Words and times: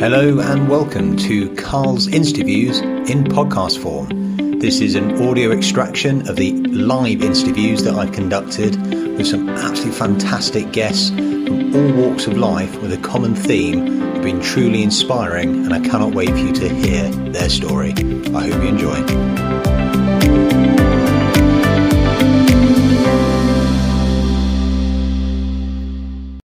Hello 0.00 0.40
and 0.40 0.66
welcome 0.66 1.14
to 1.18 1.54
Carl's 1.56 2.08
Interviews 2.08 2.78
in 2.80 3.22
podcast 3.24 3.82
form. 3.82 4.58
This 4.58 4.80
is 4.80 4.94
an 4.94 5.20
audio 5.28 5.52
extraction 5.52 6.26
of 6.26 6.36
the 6.36 6.52
live 6.68 7.22
interviews 7.22 7.84
that 7.84 7.92
I've 7.92 8.10
conducted 8.10 8.80
with 9.18 9.26
some 9.26 9.50
absolutely 9.50 9.92
fantastic 9.92 10.72
guests 10.72 11.10
from 11.10 11.76
all 11.76 11.92
walks 11.92 12.26
of 12.26 12.38
life 12.38 12.80
with 12.80 12.94
a 12.94 12.96
common 12.96 13.34
theme 13.34 14.00
have 14.00 14.22
been 14.22 14.40
truly 14.40 14.82
inspiring, 14.82 15.66
and 15.66 15.74
I 15.74 15.80
cannot 15.80 16.14
wait 16.14 16.30
for 16.30 16.36
you 16.38 16.52
to 16.54 16.68
hear 16.70 17.10
their 17.32 17.50
story. 17.50 17.90
I 17.90 18.48
hope 18.48 18.62
you 18.62 18.68
enjoy. 18.70 18.94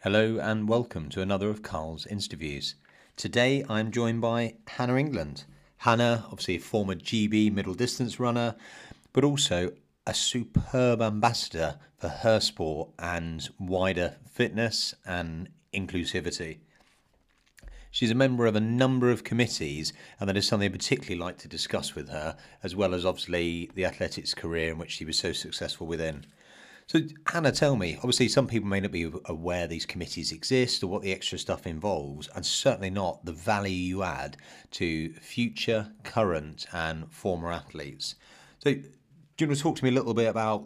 Hello 0.02 0.40
and 0.40 0.68
welcome 0.68 1.08
to 1.10 1.22
another 1.22 1.52
of 1.52 1.62
Carl's 1.62 2.08
interviews. 2.08 2.74
Today 3.16 3.64
I'm 3.70 3.92
joined 3.92 4.22
by 4.22 4.56
Hannah 4.68 4.98
England. 4.98 5.44
Hannah, 5.78 6.26
obviously 6.32 6.56
a 6.56 6.60
former 6.60 6.96
GB 6.96 7.54
middle 7.54 7.76
distance 7.76 8.20
runner, 8.20 8.56
but 9.14 9.24
also 9.24 9.72
a 10.08 10.16
superb 10.16 11.00
ambassador 11.00 11.78
for 11.96 12.08
her 12.08 12.40
sport 12.40 12.90
and 12.98 13.48
wider 13.60 14.16
fitness 14.28 14.96
and 15.06 15.50
inclusivity. 15.74 16.58
She's 17.92 18.12
a 18.12 18.16
member 18.16 18.48
of 18.48 18.56
a 18.56 18.60
number 18.60 19.12
of 19.12 19.24
committees, 19.24 19.94
and 20.20 20.28
that 20.28 20.36
is 20.36 20.48
something 20.48 20.68
I 20.68 20.72
particularly 20.72 21.20
like 21.20 21.38
to 21.38 21.48
discuss 21.48 21.94
with 21.94 22.10
her, 22.10 22.36
as 22.64 22.76
well 22.76 22.96
as 22.96 23.06
obviously 23.06 23.70
the 23.76 23.86
athletics 23.86 24.34
career 24.34 24.72
in 24.72 24.80
which 24.80 24.92
she 24.92 25.06
was 25.06 25.20
so 25.20 25.34
successful 25.34 25.86
within. 25.86 26.26
So, 26.88 27.00
Hannah, 27.28 27.52
tell 27.52 27.76
me 27.76 27.96
obviously, 27.98 28.28
some 28.28 28.48
people 28.48 28.68
may 28.68 28.80
not 28.80 28.92
be 28.92 29.12
aware 29.26 29.68
these 29.68 29.86
committees 29.86 30.32
exist 30.32 30.84
or 30.84 30.88
what 30.88 31.02
the 31.02 31.12
extra 31.12 31.38
stuff 31.38 31.66
involves, 31.66 32.28
and 32.36 32.46
certainly 32.46 32.90
not 32.90 33.24
the 33.26 33.32
value 33.32 33.74
you 33.74 34.04
add 34.04 34.38
to 34.72 35.14
future, 35.14 35.92
current, 36.04 36.66
and 36.74 37.12
former 37.12 37.52
athletes. 37.52 38.16
So, 38.60 38.74
do 38.74 38.82
you 39.40 39.48
want 39.48 39.58
to 39.58 39.64
talk 39.64 39.76
to 39.78 39.84
me 39.84 39.90
a 39.90 39.94
little 39.94 40.14
bit 40.14 40.28
about, 40.28 40.66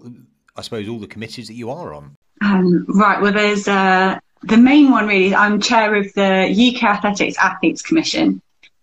I 0.55 0.61
suppose, 0.61 0.89
all 0.89 0.99
the 0.99 1.07
committees 1.07 1.47
that 1.47 1.55
you 1.55 1.69
are 1.69 1.93
on? 1.93 2.15
Um, 2.41 2.85
right. 2.89 3.21
Well, 3.21 3.33
there's 3.33 3.67
uh, 3.67 4.19
the 4.43 4.57
main 4.57 4.91
one 4.91 5.07
really. 5.07 5.33
I'm 5.33 5.61
chair 5.61 5.95
of 5.95 6.13
the 6.13 6.73
UK 6.75 6.83
Athletics 6.83 7.37
Athletes 7.37 7.81
Commission. 7.81 8.41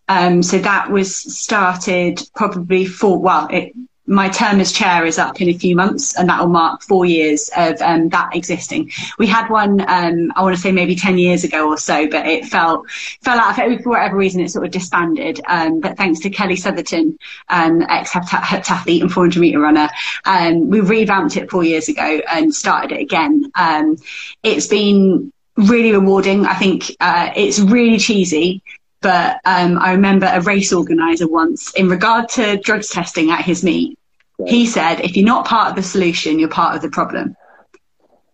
Um, 0.09 0.43
so 0.43 0.59
that 0.59 0.91
was 0.91 1.15
started 1.17 2.21
probably 2.35 2.85
four, 2.85 3.19
well, 3.19 3.49
it 3.51 3.73
my 4.07 4.29
term 4.29 4.61
as 4.61 4.71
chair 4.71 5.07
is 5.07 5.19
up 5.19 5.41
in 5.41 5.49
a 5.49 5.55
few 5.55 5.75
months 5.75 6.15
and 6.17 6.29
that 6.29 6.41
will 6.41 6.49
mark 6.49 6.83
four 6.83 7.07
years 7.07 7.51
of 7.57 7.81
um, 7.81 8.11
that 8.11 8.37
existing. 8.37 8.91
We 9.19 9.27
had 9.27 9.49
one, 9.49 9.81
um, 9.89 10.31
I 10.37 10.43
want 10.43 10.55
to 10.55 10.61
say 10.61 10.73
maybe 10.73 10.95
10 10.95 11.17
years 11.17 11.43
ago 11.43 11.69
or 11.69 11.79
so, 11.79 12.07
but 12.09 12.27
it 12.27 12.45
fell, 12.45 12.85
fell 13.23 13.39
out 13.39 13.59
of 13.59 13.73
it 13.73 13.83
for 13.83 13.91
whatever 13.91 14.17
reason, 14.17 14.43
it 14.43 14.51
sort 14.51 14.67
of 14.67 14.73
disbanded. 14.73 15.41
Um, 15.49 15.81
but 15.81 15.97
thanks 15.97 16.21
to 16.21 16.31
Kelly 16.31 16.57
Sotherton, 16.57 17.19
um, 17.49 17.83
ex-heptathlete 17.83 19.01
and 19.01 19.13
400 19.13 19.41
meter 19.41 19.61
runner, 19.61 19.89
um, 20.27 20.69
we 20.69 20.81
revamped 20.81 21.37
it 21.39 21.51
four 21.51 21.65
years 21.65 21.89
ago 21.89 22.21
and 22.31 22.55
started 22.55 22.93
it 22.93 23.01
again. 23.01 23.51
Um, 23.55 23.97
it's 24.43 24.67
been 24.67 25.33
really 25.57 25.93
rewarding. 25.93 26.45
I 26.45 26.55
think 26.55 26.95
uh, 27.01 27.31
it's 27.35 27.59
really 27.59 27.99
cheesy 27.99 28.63
but 29.05 29.39
um, 29.45 29.79
I 29.79 29.93
remember 29.93 30.27
a 30.33 30.41
race 30.41 30.73
organizer 30.73 31.29
once, 31.29 31.75
in 31.75 31.91
regard 31.91 32.31
to 32.31 32.57
drugs 32.57 32.89
testing 32.89 33.31
at 33.31 33.45
his 33.45 33.63
meet, 33.63 33.99
he 34.47 34.65
said, 34.67 35.01
if 35.01 35.15
you're 35.15 35.27
not 35.27 35.47
part 35.47 35.69
of 35.69 35.77
the 35.77 35.83
solution, 35.83 36.39
you're 36.39 36.49
part 36.49 36.75
of 36.75 36.81
the 36.81 36.89
problem. 36.89 37.37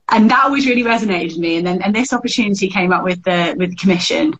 And 0.08 0.30
that 0.30 0.44
always 0.44 0.66
really 0.66 0.84
resonated 0.84 1.30
with 1.30 1.38
me. 1.38 1.56
And 1.56 1.66
then 1.66 1.82
and 1.82 1.94
this 1.94 2.12
opportunity 2.12 2.68
came 2.68 2.92
up 2.92 3.04
with 3.04 3.22
the 3.22 3.54
with 3.58 3.70
the 3.70 3.76
commission. 3.76 4.34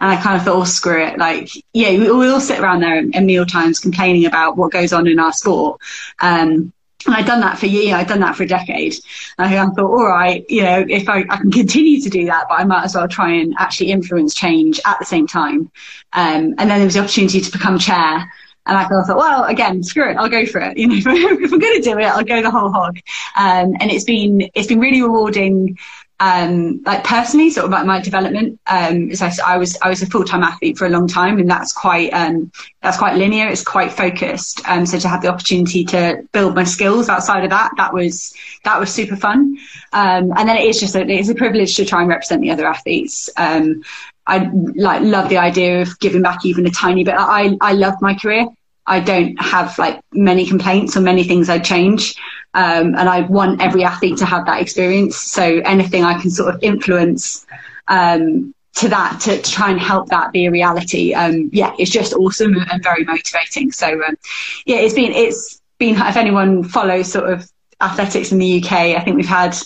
And 0.00 0.12
I 0.12 0.20
kind 0.20 0.36
of 0.36 0.44
thought, 0.44 0.56
oh, 0.56 0.64
screw 0.64 1.02
it. 1.02 1.18
Like, 1.18 1.48
yeah, 1.72 1.90
we, 1.90 2.10
we 2.10 2.28
all 2.28 2.40
sit 2.40 2.60
around 2.60 2.80
there 2.80 2.98
at 2.98 3.22
meal 3.22 3.46
times 3.46 3.78
complaining 3.78 4.26
about 4.26 4.56
what 4.56 4.72
goes 4.72 4.92
on 4.92 5.06
in 5.06 5.18
our 5.18 5.32
sport. 5.32 5.80
Um, 6.18 6.73
and 7.06 7.14
I'd 7.14 7.26
done 7.26 7.40
that 7.40 7.58
for 7.58 7.66
years. 7.66 7.94
I'd 7.94 8.06
done 8.06 8.20
that 8.20 8.36
for 8.36 8.44
a 8.44 8.46
decade. 8.46 8.94
And 9.38 9.54
I 9.54 9.66
thought, 9.66 9.78
all 9.78 10.06
right, 10.06 10.44
you 10.48 10.62
know, 10.62 10.84
if 10.88 11.08
I, 11.08 11.24
I, 11.28 11.36
can 11.36 11.50
continue 11.50 12.00
to 12.00 12.08
do 12.08 12.26
that, 12.26 12.46
but 12.48 12.58
I 12.58 12.64
might 12.64 12.84
as 12.84 12.94
well 12.94 13.08
try 13.08 13.32
and 13.32 13.54
actually 13.58 13.90
influence 13.90 14.34
change 14.34 14.80
at 14.84 14.98
the 14.98 15.04
same 15.04 15.26
time. 15.26 15.70
Um, 16.12 16.54
and 16.58 16.70
then 16.70 16.78
there 16.78 16.84
was 16.84 16.94
the 16.94 17.00
opportunity 17.00 17.40
to 17.40 17.52
become 17.52 17.78
chair. 17.78 18.30
And 18.66 18.78
I 18.78 18.88
thought, 18.88 19.16
well, 19.16 19.44
again, 19.44 19.82
screw 19.82 20.10
it, 20.10 20.16
I'll 20.16 20.30
go 20.30 20.46
for 20.46 20.60
it. 20.60 20.76
You 20.78 20.88
know, 20.88 20.94
if 20.96 21.52
I'm 21.52 21.58
going 21.58 21.82
to 21.82 21.82
do 21.82 21.98
it, 21.98 22.04
I'll 22.04 22.24
go 22.24 22.42
the 22.42 22.50
whole 22.50 22.72
hog. 22.72 22.98
Um, 23.36 23.76
and 23.78 23.90
it's 23.90 24.04
been, 24.04 24.48
it's 24.54 24.68
been 24.68 24.80
really 24.80 25.02
rewarding 25.02 25.78
um, 26.20 26.80
like 26.84 27.02
personally, 27.02 27.50
sort 27.50 27.66
of 27.66 27.72
like 27.72 27.86
my 27.86 28.00
development. 28.00 28.60
Um, 28.66 29.10
I, 29.20 29.32
I, 29.44 29.56
was 29.58 29.76
I 29.82 29.88
was 29.88 30.02
a 30.02 30.06
full 30.06 30.24
time 30.24 30.42
athlete 30.42 30.78
for 30.78 30.86
a 30.86 30.88
long 30.88 31.08
time, 31.08 31.38
and 31.38 31.50
that's 31.50 31.72
quite 31.72 32.10
um, 32.10 32.52
that's 32.82 32.98
quite 32.98 33.16
linear. 33.16 33.48
It's 33.48 33.64
quite 33.64 33.92
focused. 33.92 34.60
Um, 34.68 34.86
so 34.86 34.98
to 34.98 35.08
have 35.08 35.22
the 35.22 35.28
opportunity 35.28 35.84
to 35.86 36.26
build 36.32 36.54
my 36.54 36.64
skills 36.64 37.08
outside 37.08 37.42
of 37.42 37.50
that, 37.50 37.72
that 37.76 37.92
was 37.92 38.32
that 38.62 38.78
was 38.78 38.92
super 38.92 39.16
fun. 39.16 39.58
Um, 39.92 40.32
and 40.36 40.48
then 40.48 40.56
it 40.56 40.66
is 40.66 40.78
just 40.78 40.94
a, 40.94 41.04
it's 41.06 41.28
a 41.28 41.34
privilege 41.34 41.74
to 41.76 41.84
try 41.84 42.00
and 42.00 42.08
represent 42.08 42.42
the 42.42 42.50
other 42.50 42.66
athletes. 42.66 43.28
Um, 43.36 43.82
I 44.26 44.50
like 44.76 45.02
love 45.02 45.28
the 45.28 45.38
idea 45.38 45.82
of 45.82 45.98
giving 45.98 46.22
back 46.22 46.44
even 46.44 46.66
a 46.66 46.70
tiny 46.70 47.02
bit. 47.02 47.14
I 47.18 47.56
I 47.60 47.72
love 47.72 47.94
my 48.00 48.14
career. 48.14 48.46
I 48.86 49.00
don't 49.00 49.40
have 49.40 49.78
like 49.78 50.00
many 50.12 50.46
complaints 50.46 50.96
or 50.96 51.00
many 51.00 51.24
things 51.24 51.48
I'd 51.48 51.64
change. 51.64 52.14
Um, 52.54 52.94
and 52.94 53.08
I 53.08 53.22
want 53.22 53.60
every 53.60 53.84
athlete 53.84 54.18
to 54.18 54.26
have 54.26 54.46
that 54.46 54.62
experience. 54.62 55.16
So 55.16 55.60
anything 55.64 56.04
I 56.04 56.20
can 56.20 56.30
sort 56.30 56.54
of 56.54 56.62
influence, 56.62 57.46
um, 57.88 58.54
to 58.76 58.88
that 58.88 59.20
to, 59.20 59.40
to, 59.40 59.50
try 59.52 59.70
and 59.70 59.80
help 59.80 60.08
that 60.08 60.32
be 60.32 60.46
a 60.46 60.50
reality. 60.50 61.14
Um, 61.14 61.50
yeah, 61.52 61.74
it's 61.78 61.90
just 61.90 62.12
awesome 62.12 62.56
and 62.56 62.82
very 62.82 63.04
motivating. 63.04 63.70
So, 63.70 63.86
um, 64.04 64.16
yeah, 64.66 64.78
it's 64.78 64.94
been, 64.94 65.12
it's 65.12 65.60
been, 65.78 65.96
if 65.96 66.16
anyone 66.16 66.64
follows 66.64 67.10
sort 67.10 67.32
of 67.32 67.48
athletics 67.80 68.32
in 68.32 68.38
the 68.38 68.62
UK, 68.62 68.72
I 68.72 69.00
think 69.00 69.16
we've 69.16 69.26
had 69.26 69.56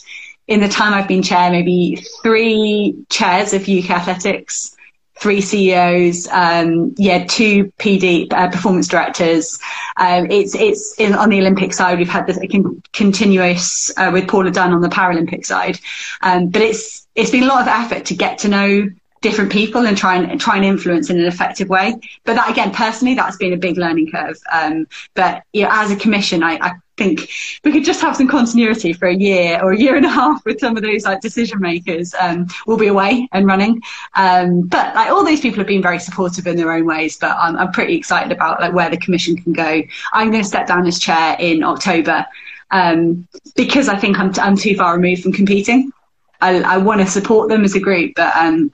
in 0.47 0.61
the 0.61 0.69
time 0.69 0.93
I've 0.93 1.09
been 1.09 1.23
chair, 1.23 1.51
maybe 1.51 2.03
three 2.23 2.97
chairs 3.09 3.53
of 3.53 3.63
UK 3.63 3.91
athletics 3.91 4.77
three 5.21 5.41
CEOs, 5.41 6.29
um, 6.29 6.95
yeah, 6.97 7.25
two 7.27 7.73
PD 7.79 8.33
uh, 8.33 8.51
performance 8.51 8.89
directors. 8.89 9.59
Um, 9.97 10.31
it's 10.31 10.55
it's 10.55 10.95
in, 10.99 11.15
on 11.15 11.31
the 11.31 11.39
Olympic 11.41 11.73
side. 11.75 11.99
We've 11.99 12.09
had 12.09 12.27
this 12.27 12.39
con- 12.51 12.83
continuous 12.93 13.93
uh, 13.97 14.11
with 14.13 14.29
Paula 14.29 14.51
Dunn 14.51 14.73
on 14.73 14.81
the 14.81 14.89
Paralympic 14.89 15.45
side, 15.45 15.79
um, 16.23 16.49
but 16.49 16.63
it's 16.63 17.07
it's 17.15 17.31
been 17.31 17.45
a 17.45 17.47
lot 17.47 17.63
of 17.63 17.69
effort 17.69 18.07
to 18.07 18.15
get 18.15 18.39
to 18.39 18.49
know 18.49 18.89
different 19.21 19.53
people 19.53 19.87
and 19.87 19.97
try 19.97 20.17
and 20.17 20.41
try 20.41 20.57
and 20.57 20.65
influence 20.65 21.11
in 21.11 21.19
an 21.19 21.27
effective 21.27 21.69
way. 21.69 21.95
But 22.25 22.35
that 22.35 22.51
again, 22.51 22.73
personally, 22.73 23.15
that's 23.15 23.37
been 23.37 23.53
a 23.53 23.57
big 23.57 23.79
learning 23.79 24.11
curve. 24.11 24.39
Um, 24.53 24.87
but 25.15 25.43
you 25.53 25.63
know, 25.63 25.69
as 25.71 25.91
a 25.91 25.97
commission, 25.97 26.43
I, 26.43 26.59
I 26.61 26.73
think 26.97 27.31
we 27.65 27.73
could 27.73 27.85
just 27.85 28.01
have 28.01 28.17
some 28.17 28.29
continuity 28.29 28.93
for 28.93 29.09
a 29.09 29.15
year 29.15 29.61
or 29.63 29.73
a 29.73 29.79
year 29.79 29.97
and 29.97 30.05
a 30.05 30.11
half 30.11 30.45
with 30.45 30.61
some 30.61 30.77
of 30.77 30.83
those 30.83 31.05
like 31.05 31.21
decision 31.21 31.61
makers. 31.61 32.15
Um, 32.21 32.47
we'll 32.67 32.77
be 32.77 32.89
away 32.89 33.29
and 33.33 33.47
running. 33.47 33.81
Um, 34.15 34.63
but 34.63 34.95
like 34.95 35.11
all 35.11 35.25
these 35.25 35.41
people 35.41 35.59
have 35.59 35.67
been 35.67 35.83
very 35.83 36.01
supportive 36.01 36.47
in 36.47 36.57
their 36.57 36.73
own 36.73 36.85
ways. 36.85 37.17
But 37.17 37.37
I'm, 37.39 37.57
I'm 37.57 37.73
pretty 37.73 37.95
excited 37.95 38.33
about 38.33 38.61
like 38.61 38.75
where 38.75 38.91
the 38.91 38.99
commission 38.99 39.37
can 39.37 39.53
go. 39.53 39.83
I'm 40.13 40.31
going 40.31 40.43
to 40.43 40.49
step 40.49 40.67
down 40.67 40.87
as 40.87 40.99
chair 40.99 41.37
in 41.39 41.63
October 41.63 42.27
um, 42.71 43.27
because 43.57 43.89
I 43.89 43.97
think 43.97 44.19
I'm, 44.19 44.33
t- 44.33 44.41
I'm 44.41 44.57
too 44.57 44.77
far 44.77 44.95
removed 44.95 45.23
from 45.23 45.33
competing. 45.33 45.93
I, 46.41 46.61
I 46.61 46.77
want 46.79 47.01
to 47.01 47.07
support 47.07 47.49
them 47.49 47.65
as 47.65 47.75
a 47.75 47.81
group, 47.81 48.13
but 48.15 48.35
um, 48.37 48.73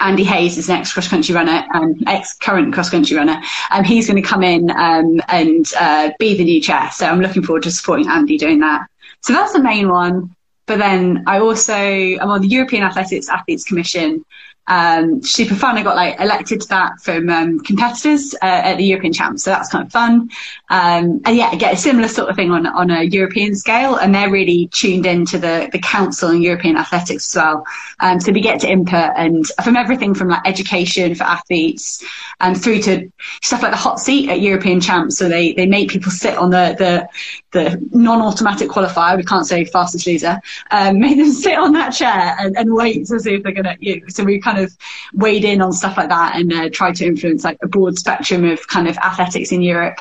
Andy 0.00 0.24
Hayes 0.24 0.58
is 0.58 0.68
an 0.68 0.76
ex 0.76 0.92
cross 0.92 1.08
country 1.08 1.34
runner, 1.34 1.66
um, 1.74 1.94
ex 2.06 2.34
current 2.34 2.72
cross 2.72 2.90
country 2.90 3.16
runner, 3.16 3.40
and 3.70 3.86
he's 3.86 4.06
going 4.06 4.20
to 4.22 4.28
come 4.28 4.42
in 4.42 4.70
um, 4.70 5.20
and 5.28 5.72
uh, 5.78 6.10
be 6.18 6.36
the 6.36 6.44
new 6.44 6.60
chair. 6.60 6.90
So 6.92 7.06
I'm 7.06 7.20
looking 7.20 7.42
forward 7.42 7.62
to 7.64 7.70
supporting 7.70 8.08
Andy 8.08 8.38
doing 8.38 8.60
that. 8.60 8.86
So 9.20 9.32
that's 9.32 9.52
the 9.52 9.62
main 9.62 9.88
one. 9.88 10.34
But 10.66 10.78
then 10.78 11.24
I 11.26 11.40
also 11.40 11.74
I'm 11.74 12.30
on 12.30 12.40
the 12.40 12.48
European 12.48 12.84
Athletics 12.84 13.28
Athletes 13.28 13.64
Commission, 13.64 14.24
um, 14.68 15.22
super 15.22 15.54
fun. 15.54 15.76
I 15.76 15.82
got 15.82 15.96
like 15.96 16.20
elected 16.20 16.60
to 16.60 16.68
that 16.68 17.00
from 17.00 17.28
um, 17.28 17.60
competitors 17.60 18.34
uh, 18.34 18.38
at 18.42 18.76
the 18.76 18.84
European 18.84 19.12
Champs, 19.12 19.42
so 19.42 19.50
that's 19.50 19.68
kind 19.68 19.84
of 19.84 19.90
fun. 19.90 20.30
Um, 20.70 21.20
and 21.24 21.36
yeah, 21.36 21.54
get 21.56 21.74
a 21.74 21.76
similar 21.76 22.08
sort 22.08 22.30
of 22.30 22.36
thing 22.36 22.52
on 22.52 22.66
on 22.66 22.90
a 22.90 23.02
European 23.02 23.56
scale, 23.56 23.96
and 23.96 24.14
they're 24.14 24.30
really 24.30 24.68
tuned 24.68 25.04
into 25.04 25.38
the 25.38 25.68
the 25.72 25.80
council 25.80 26.30
and 26.30 26.42
European 26.42 26.76
athletics 26.76 27.34
as 27.34 27.42
well. 27.42 27.64
Um, 28.00 28.20
so 28.20 28.30
we 28.32 28.40
get 28.40 28.60
to 28.60 28.70
input 28.70 29.12
and 29.16 29.46
from 29.64 29.76
everything 29.76 30.14
from 30.14 30.28
like 30.28 30.46
education 30.46 31.14
for 31.14 31.24
athletes 31.24 32.04
and 32.40 32.60
through 32.60 32.80
to 32.82 33.10
stuff 33.42 33.62
like 33.62 33.72
the 33.72 33.76
hot 33.76 33.98
seat 33.98 34.30
at 34.30 34.40
European 34.40 34.80
Champs. 34.80 35.18
So 35.18 35.28
they 35.28 35.52
they 35.54 35.66
make 35.66 35.90
people 35.90 36.12
sit 36.12 36.36
on 36.38 36.50
the 36.50 36.76
the 36.78 37.08
the 37.50 37.88
non-automatic 37.92 38.68
qualifier. 38.70 39.16
We 39.16 39.24
can't 39.24 39.46
say 39.46 39.64
fastest 39.64 40.06
loser. 40.06 40.40
Um, 40.70 41.00
make 41.02 41.16
them 41.16 41.32
sit 41.32 41.58
on 41.58 41.72
that 41.72 41.90
chair 41.90 42.36
and, 42.38 42.56
and 42.56 42.72
wait 42.72 43.06
to 43.06 43.18
see 43.18 43.34
if 43.34 43.42
they're 43.42 43.52
going 43.52 43.64
to. 43.64 43.76
You 43.80 44.08
so 44.08 44.22
we 44.24 44.40
kind 44.40 44.51
kind 44.52 44.64
of 44.64 44.76
weighed 45.14 45.44
in 45.44 45.62
on 45.62 45.72
stuff 45.72 45.96
like 45.96 46.08
that 46.08 46.36
and 46.36 46.52
uh, 46.52 46.68
tried 46.70 46.96
to 46.96 47.06
influence 47.06 47.44
like 47.44 47.58
a 47.62 47.68
broad 47.68 47.98
spectrum 47.98 48.44
of 48.44 48.66
kind 48.68 48.86
of 48.88 48.96
athletics 48.98 49.52
in 49.52 49.62
Europe. 49.62 49.98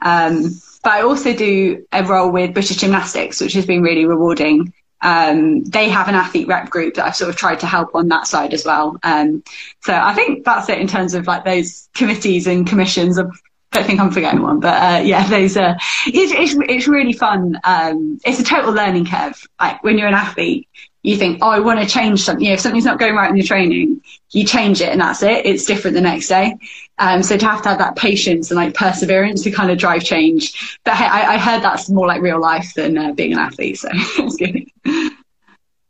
Um, 0.00 0.60
but 0.82 0.92
I 0.92 1.02
also 1.02 1.32
do 1.32 1.86
a 1.92 2.02
role 2.02 2.30
with 2.30 2.54
British 2.54 2.78
Gymnastics, 2.78 3.40
which 3.40 3.52
has 3.52 3.66
been 3.66 3.82
really 3.82 4.04
rewarding. 4.04 4.72
um, 5.02 5.64
they 5.64 5.88
have 5.88 6.08
an 6.08 6.14
athlete 6.14 6.46
rep 6.46 6.70
group 6.70 6.94
that 6.94 7.06
I've 7.06 7.16
sort 7.16 7.28
of 7.28 7.36
tried 7.36 7.60
to 7.60 7.66
help 7.66 7.94
on 7.94 8.08
that 8.08 8.26
side 8.26 8.54
as 8.54 8.64
well. 8.64 8.98
Um, 9.02 9.42
so 9.80 9.92
I 9.94 10.14
think 10.14 10.44
that's 10.44 10.68
it 10.68 10.78
in 10.78 10.86
terms 10.86 11.14
of 11.14 11.26
like 11.26 11.44
those 11.44 11.88
committees 11.94 12.46
and 12.46 12.66
commissions. 12.66 13.18
I 13.18 13.24
don't 13.72 13.86
think 13.86 14.00
I'm 14.00 14.12
forgetting 14.12 14.42
one, 14.42 14.60
but 14.60 14.74
uh, 14.74 15.02
yeah, 15.02 15.26
those 15.28 15.56
are. 15.56 15.76
It's, 16.06 16.32
it's, 16.32 16.54
it's 16.68 16.88
really 16.88 17.12
fun. 17.14 17.58
Um, 17.64 18.20
it's 18.24 18.38
a 18.38 18.44
total 18.44 18.72
learning 18.72 19.06
curve. 19.06 19.44
Like 19.60 19.82
when 19.82 19.98
you're 19.98 20.08
an 20.08 20.14
athlete, 20.14 20.68
you 21.02 21.16
think, 21.16 21.38
oh, 21.42 21.48
I 21.48 21.58
want 21.58 21.80
to 21.80 21.86
change 21.86 22.22
something. 22.22 22.44
You 22.44 22.50
know, 22.50 22.54
if 22.54 22.60
something's 22.60 22.84
not 22.84 22.98
going 22.98 23.14
right 23.14 23.28
in 23.28 23.36
your 23.36 23.46
training, 23.46 24.02
you 24.30 24.44
change 24.44 24.80
it 24.80 24.88
and 24.88 25.00
that's 25.00 25.22
it. 25.22 25.44
It's 25.44 25.64
different 25.64 25.94
the 25.94 26.00
next 26.00 26.28
day. 26.28 26.56
Um, 26.98 27.22
so 27.22 27.36
to 27.36 27.44
have 27.44 27.62
to 27.62 27.70
have 27.70 27.78
that 27.78 27.96
patience 27.96 28.50
and 28.50 28.56
like 28.56 28.74
perseverance 28.74 29.42
to 29.42 29.50
kind 29.50 29.70
of 29.70 29.78
drive 29.78 30.04
change. 30.04 30.78
But 30.84 30.94
hey, 30.94 31.06
I, 31.06 31.34
I 31.34 31.38
heard 31.38 31.62
that's 31.62 31.90
more 31.90 32.06
like 32.06 32.22
real 32.22 32.40
life 32.40 32.74
than 32.74 32.96
uh, 32.96 33.12
being 33.12 33.32
an 33.32 33.40
athlete. 33.40 33.78
So 33.78 33.88
it's 33.92 34.36
good. 34.36 34.70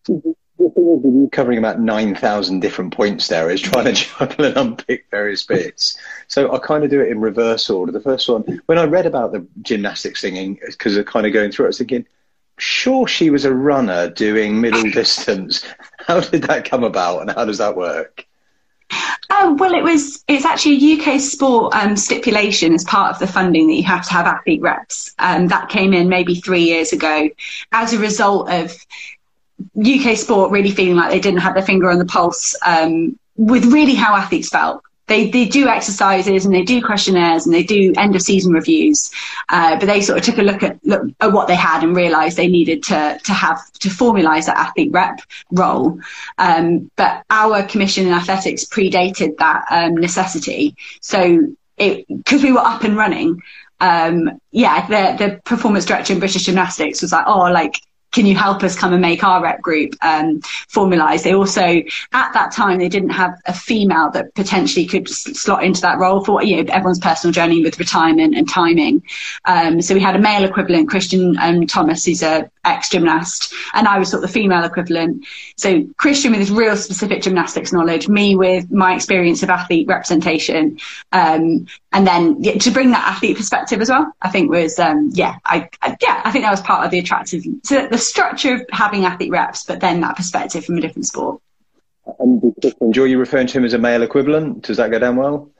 you 0.09 1.29
covering 1.31 1.59
about 1.59 1.81
9,000 1.81 2.61
different 2.61 2.95
points 2.95 3.29
there 3.29 3.51
is 3.51 3.61
trying 3.61 3.85
to 3.85 3.93
juggle 4.19 4.47
and 4.47 4.57
unpick 4.57 5.07
various 5.11 5.45
bits. 5.45 5.99
So 6.29 6.55
I 6.55 6.59
kind 6.59 6.85
of 6.85 6.91
do 6.91 7.03
it 7.03 7.11
in 7.11 7.21
reverse 7.21 7.69
order. 7.69 7.93
The 7.93 8.01
first 8.01 8.29
one, 8.31 8.63
when 8.65 8.79
I 8.79 8.85
read 8.85 9.05
about 9.05 9.33
the 9.33 9.47
gymnastics 9.61 10.23
singing, 10.23 10.59
because 10.65 10.97
of 10.97 11.05
kind 11.05 11.27
of 11.27 11.35
going 11.35 11.53
through 11.53 11.67
it, 11.67 11.69
I 11.69 11.71
was 11.71 11.79
thinking, 11.79 12.07
sure 12.59 13.07
she 13.07 13.31
was 13.31 13.45
a 13.45 13.55
runner 13.55 14.11
doing 14.11 14.61
middle 14.61 14.91
distance. 14.91 15.65
How 15.99 16.21
did 16.21 16.45
that 16.45 16.65
come 16.65 16.85
about 16.85 17.23
and 17.23 17.31
how 17.31 17.45
does 17.45 17.59
that 17.59 17.77
work? 17.77 18.27
Oh, 19.31 19.55
well, 19.59 19.73
it 19.73 19.83
was. 19.83 20.23
It's 20.29 20.45
actually 20.45 20.77
a 20.77 20.99
UK 20.99 21.21
sport 21.21 21.75
um, 21.75 21.97
stipulation 21.97 22.75
as 22.75 22.85
part 22.85 23.15
of 23.15 23.19
the 23.19 23.27
funding 23.27 23.67
that 23.69 23.75
you 23.75 23.85
have 23.85 24.07
to 24.07 24.13
have 24.13 24.27
athlete 24.27 24.61
reps. 24.61 25.15
Um, 25.19 25.49
that 25.49 25.71
came 25.71 25.95
in 25.95 26.11
maybe 26.11 26.35
three 26.35 26.65
years 26.65 26.93
ago, 26.93 27.31
as 27.73 27.95
a 27.95 27.99
result 27.99 28.51
of 28.51 28.77
UK 29.79 30.17
sport 30.17 30.51
really 30.51 30.71
feeling 30.71 30.97
like 30.97 31.11
they 31.11 31.21
didn't 31.21 31.41
have 31.41 31.55
their 31.55 31.63
finger 31.63 31.91
on 31.91 31.99
the 31.99 32.05
pulse 32.05 32.55
um, 32.67 33.19
with 33.37 33.65
really 33.67 33.95
how 33.95 34.15
athletes 34.15 34.49
felt 34.49 34.83
they, 35.07 35.31
they 35.31 35.47
do 35.47 35.69
exercises 35.69 36.45
and 36.45 36.55
they 36.55 36.63
do 36.63 36.83
questionnaires 36.83 37.45
and 37.45 37.55
they 37.55 37.63
do 37.63 37.93
end 37.97 38.15
of 38.15 38.23
season 38.23 38.53
reviews. 38.53 39.11
Uh, 39.49 39.79
but 39.79 39.87
they 39.87 40.01
sort 40.01 40.19
of 40.19 40.25
took 40.25 40.39
a 40.39 40.43
look 40.43 40.63
at, 40.63 40.79
look 40.85 41.03
at 41.21 41.33
what 41.33 41.49
they 41.49 41.55
had 41.55 41.83
and 41.83 41.97
realized 41.97 42.37
they 42.37 42.49
needed 42.49 42.83
to, 42.85 43.19
to 43.25 43.33
have 43.33 43.73
to 43.73 43.89
formalize 43.89 44.47
that 44.47 44.57
athlete 44.57 44.93
rep 44.93 45.21
role. 45.51 45.99
Um, 46.39 46.91
but 46.97 47.25
our 47.31 47.63
commission 47.65 48.07
in 48.07 48.13
athletics 48.13 48.65
predated 48.65 49.37
that 49.39 49.65
um, 49.71 49.97
necessity. 49.97 50.77
So 51.01 51.55
it 51.77 52.07
because 52.09 52.43
we 52.43 52.53
were 52.53 52.61
up 52.61 52.85
and 52.85 52.97
running, 52.97 53.43
um, 53.81 54.41
yeah, 54.51 54.87
the, 54.87 55.25
the 55.25 55.41
performance 55.43 55.85
director 55.85 56.13
in 56.13 56.21
British 56.21 56.45
Gymnastics 56.45 57.03
was 57.03 57.13
like, 57.13 57.27
oh, 57.27 57.51
like, 57.51 57.75
can 58.13 58.27
you 58.27 58.37
help 58.37 58.63
us 58.63 58.77
come 58.77 58.93
and 58.93 59.03
make 59.03 59.25
our 59.25 59.43
rep 59.43 59.61
group 59.61 59.95
um, 60.03 60.41
formalize? 60.71 61.25
They 61.25 61.35
also, 61.35 61.83
at 62.13 62.33
that 62.33 62.53
time, 62.53 62.79
they 62.79 62.89
didn't 62.89 63.11
have 63.11 63.41
a 63.47 63.55
female 63.55 64.11
that 64.11 64.35
potentially 64.35 64.87
could 64.87 65.09
slot 65.09 65.65
into 65.65 65.81
that 65.81 65.99
role 65.99 66.25
for 66.25 66.43
you 66.43 66.57
know 66.57 66.73
everyone's 66.73 67.01
personal 67.01 67.33
journey 67.33 67.63
with 67.63 67.79
retirement 67.79 68.37
and 68.37 68.49
timing. 68.49 69.03
Um, 69.47 69.81
so 69.81 69.95
we 69.95 70.01
had 70.01 70.15
a 70.15 70.21
male 70.21 70.45
equivalent, 70.45 70.91
Kristian 70.91 71.37
um, 71.39 71.67
Thomas, 71.67 72.05
who's 72.05 72.23
a 72.23 72.51
ex 72.65 72.91
gymnast, 72.91 73.53
and 73.75 73.89
I 73.89 73.99
was 73.99 74.11
sort 74.11 74.23
of 74.23 74.29
the 74.29 74.33
female 74.33 74.65
equivalent. 74.65 75.25
So 75.57 75.83
Kristian 75.83 76.31
with 76.31 76.41
his 76.41 76.51
real 76.51 76.77
specific 76.77 77.23
gymnastics 77.23 77.73
knowledge, 77.73 78.09
me 78.09 78.37
with 78.37 78.71
my 78.71 78.95
experience 78.95 79.43
of 79.43 79.51
athlete 79.51 79.89
representation, 79.89 80.79
um, 81.13 81.67
and 81.93 82.07
then 82.07 82.43
yeah, 82.43 82.59
to 82.59 82.71
bring 82.71 82.91
that 82.91 83.07
athlete 83.07 83.37
perspective 83.37 83.81
as 83.81 83.89
well, 83.89 84.13
I 84.23 84.31
think 84.31 84.51
was 84.51 84.79
um, 84.79 85.11
yeah, 85.13 85.37
I, 85.45 85.69
I, 85.83 85.97
yeah, 86.01 86.23
I 86.25 86.31
think 86.31 86.45
that 86.45 86.51
was 86.51 86.61
part 86.61 86.85
of 86.85 86.91
the 86.91 86.99
attractive. 86.99 87.45
So 87.65 87.87
the 87.87 87.99
structure 87.99 88.55
of 88.55 88.63
having 88.71 89.05
athlete 89.05 89.31
reps, 89.31 89.65
but 89.65 89.81
then 89.81 90.01
that 90.01 90.17
perspective 90.17 90.65
from 90.65 90.79
a 90.79 90.81
different 90.81 91.07
sport. 91.07 91.41
And 92.19 92.55
enjoy 92.81 93.05
you 93.05 93.19
referring 93.19 93.47
to 93.49 93.59
him 93.59 93.65
as 93.65 93.75
a 93.75 93.79
male 93.79 94.03
equivalent. 94.03 94.63
Does 94.63 94.79
that 94.79 94.91
go 94.91 94.99
down 94.99 95.17
well? 95.17 95.51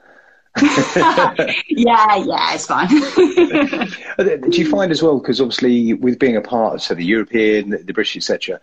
yeah, 0.61 2.15
yeah, 2.15 2.53
it's 2.53 2.67
fine. 2.67 2.87
Do 4.49 4.57
you 4.57 4.69
find 4.69 4.91
as 4.91 5.01
well, 5.01 5.19
because 5.19 5.41
obviously 5.41 5.93
with 5.93 6.19
being 6.19 6.35
a 6.35 6.41
part 6.41 6.75
of 6.75 6.81
so 6.81 6.93
the 6.93 7.05
European, 7.05 7.71
the 7.71 7.93
British, 7.93 8.17
etc., 8.17 8.59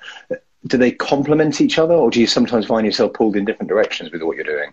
do 0.67 0.77
they 0.77 0.93
complement 0.93 1.61
each 1.61 1.79
other, 1.79 1.95
or 1.95 2.11
do 2.11 2.21
you 2.21 2.27
sometimes 2.27 2.67
find 2.67 2.87
yourself 2.87 3.15
pulled 3.15 3.35
in 3.35 3.45
different 3.45 3.69
directions 3.69 4.13
with 4.13 4.23
what 4.23 4.37
you're 4.37 4.45
doing? 4.45 4.73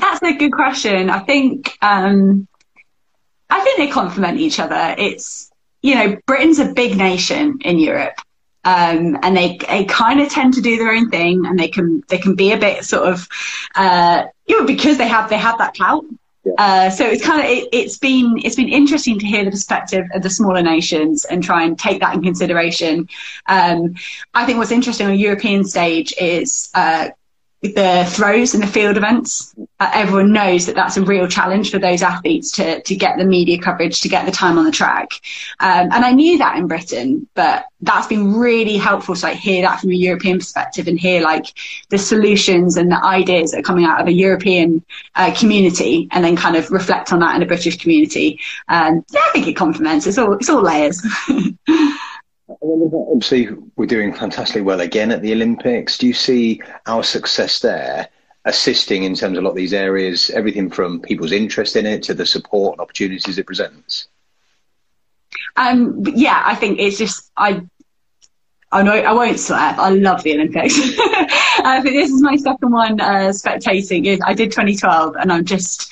That's 0.00 0.22
a 0.22 0.32
good 0.34 0.52
question. 0.52 1.10
I 1.10 1.20
think 1.20 1.76
um, 1.82 2.48
I 3.50 3.60
think 3.60 3.78
they 3.78 3.88
complement 3.88 4.38
each 4.38 4.60
other. 4.60 4.94
It's 4.98 5.50
you 5.82 5.94
know 5.94 6.16
Britain's 6.26 6.58
a 6.58 6.72
big 6.72 6.96
nation 6.96 7.58
in 7.64 7.78
Europe, 7.78 8.20
um, 8.64 9.18
and 9.22 9.36
they 9.36 9.58
they 9.68 9.84
kind 9.84 10.20
of 10.20 10.28
tend 10.28 10.54
to 10.54 10.60
do 10.60 10.76
their 10.76 10.92
own 10.92 11.10
thing, 11.10 11.46
and 11.46 11.58
they 11.58 11.68
can 11.68 12.02
they 12.08 12.18
can 12.18 12.34
be 12.34 12.52
a 12.52 12.58
bit 12.58 12.84
sort 12.84 13.08
of 13.08 13.28
uh, 13.74 14.24
you 14.46 14.58
know 14.58 14.66
because 14.66 14.98
they 14.98 15.08
have 15.08 15.30
they 15.30 15.38
have 15.38 15.58
that 15.58 15.74
clout. 15.74 16.04
Yeah. 16.44 16.52
Uh, 16.56 16.90
so 16.90 17.04
it's 17.04 17.24
kind 17.24 17.40
of 17.40 17.46
it, 17.48 17.84
has 17.84 17.98
been 17.98 18.40
it's 18.44 18.56
been 18.56 18.68
interesting 18.68 19.18
to 19.18 19.26
hear 19.26 19.44
the 19.44 19.50
perspective 19.50 20.06
of 20.14 20.22
the 20.22 20.30
smaller 20.30 20.62
nations 20.62 21.24
and 21.24 21.42
try 21.42 21.64
and 21.64 21.78
take 21.78 22.00
that 22.00 22.14
in 22.14 22.22
consideration. 22.22 23.08
Um, 23.46 23.94
I 24.34 24.46
think 24.46 24.58
what's 24.58 24.70
interesting 24.70 25.06
on 25.06 25.12
a 25.12 25.16
European 25.16 25.64
stage 25.64 26.14
is 26.18 26.70
uh, 26.74 27.08
the 27.62 28.06
throws 28.08 28.54
and 28.54 28.62
the 28.62 28.68
field 28.68 28.96
events. 28.96 29.54
Uh, 29.80 29.90
everyone 29.92 30.32
knows 30.32 30.66
that 30.66 30.76
that's 30.76 30.96
a 30.96 31.02
real 31.02 31.26
challenge 31.26 31.70
for 31.70 31.78
those 31.78 32.02
athletes 32.02 32.52
to 32.52 32.80
to 32.82 32.94
get 32.94 33.18
the 33.18 33.24
media 33.24 33.58
coverage, 33.58 34.00
to 34.00 34.08
get 34.08 34.26
the 34.26 34.32
time 34.32 34.58
on 34.58 34.64
the 34.64 34.70
track. 34.70 35.10
Um, 35.58 35.90
and 35.92 36.04
I 36.04 36.12
knew 36.12 36.38
that 36.38 36.56
in 36.56 36.68
Britain, 36.68 37.28
but 37.34 37.66
that's 37.80 38.06
been 38.06 38.34
really 38.34 38.76
helpful 38.76 39.14
to 39.16 39.26
like 39.26 39.36
hear 39.36 39.62
that 39.62 39.80
from 39.80 39.90
a 39.90 39.94
European 39.94 40.38
perspective 40.38 40.86
and 40.86 40.98
hear 40.98 41.20
like 41.20 41.46
the 41.90 41.98
solutions 41.98 42.76
and 42.76 42.90
the 42.90 43.04
ideas 43.04 43.50
that 43.50 43.60
are 43.60 43.62
coming 43.62 43.84
out 43.84 44.00
of 44.00 44.06
a 44.06 44.12
European 44.12 44.84
uh, 45.16 45.34
community, 45.36 46.08
and 46.12 46.24
then 46.24 46.36
kind 46.36 46.54
of 46.54 46.70
reflect 46.70 47.12
on 47.12 47.18
that 47.20 47.34
in 47.34 47.42
a 47.42 47.46
British 47.46 47.76
community. 47.78 48.38
Um, 48.68 49.04
yeah, 49.10 49.20
I 49.26 49.30
think 49.32 49.48
it 49.48 49.54
complements. 49.54 50.06
It's 50.06 50.18
all 50.18 50.34
it's 50.34 50.48
all 50.48 50.62
layers. 50.62 51.04
Obviously, 52.60 53.48
we're 53.76 53.86
doing 53.86 54.12
fantastically 54.12 54.62
well 54.62 54.80
again 54.80 55.12
at 55.12 55.22
the 55.22 55.32
Olympics. 55.32 55.98
Do 55.98 56.06
you 56.06 56.14
see 56.14 56.60
our 56.86 57.02
success 57.02 57.60
there 57.60 58.08
assisting 58.44 59.04
in 59.04 59.14
terms 59.14 59.36
of 59.36 59.44
a 59.44 59.46
lot 59.46 59.50
of 59.50 59.56
these 59.56 59.74
areas, 59.74 60.30
everything 60.30 60.70
from 60.70 61.00
people's 61.00 61.32
interest 61.32 61.76
in 61.76 61.86
it 61.86 62.02
to 62.04 62.14
the 62.14 62.26
support 62.26 62.74
and 62.74 62.80
opportunities 62.80 63.38
it 63.38 63.46
presents? 63.46 64.08
Um, 65.56 66.02
yeah, 66.06 66.42
I 66.44 66.54
think 66.54 66.78
it's 66.80 66.98
just 66.98 67.30
I. 67.36 67.62
I 68.70 68.82
know 68.82 68.92
I 68.92 69.12
won't 69.12 69.40
swear. 69.40 69.58
I 69.58 69.88
love 69.90 70.22
the 70.22 70.34
Olympics. 70.34 70.78
This 71.82 72.10
is 72.10 72.22
my 72.22 72.36
second 72.36 72.70
one 72.70 73.00
uh, 73.00 73.32
spectating. 73.32 74.20
I 74.24 74.32
did 74.32 74.52
2012, 74.52 75.16
and 75.16 75.32
I'm 75.32 75.44
just 75.44 75.90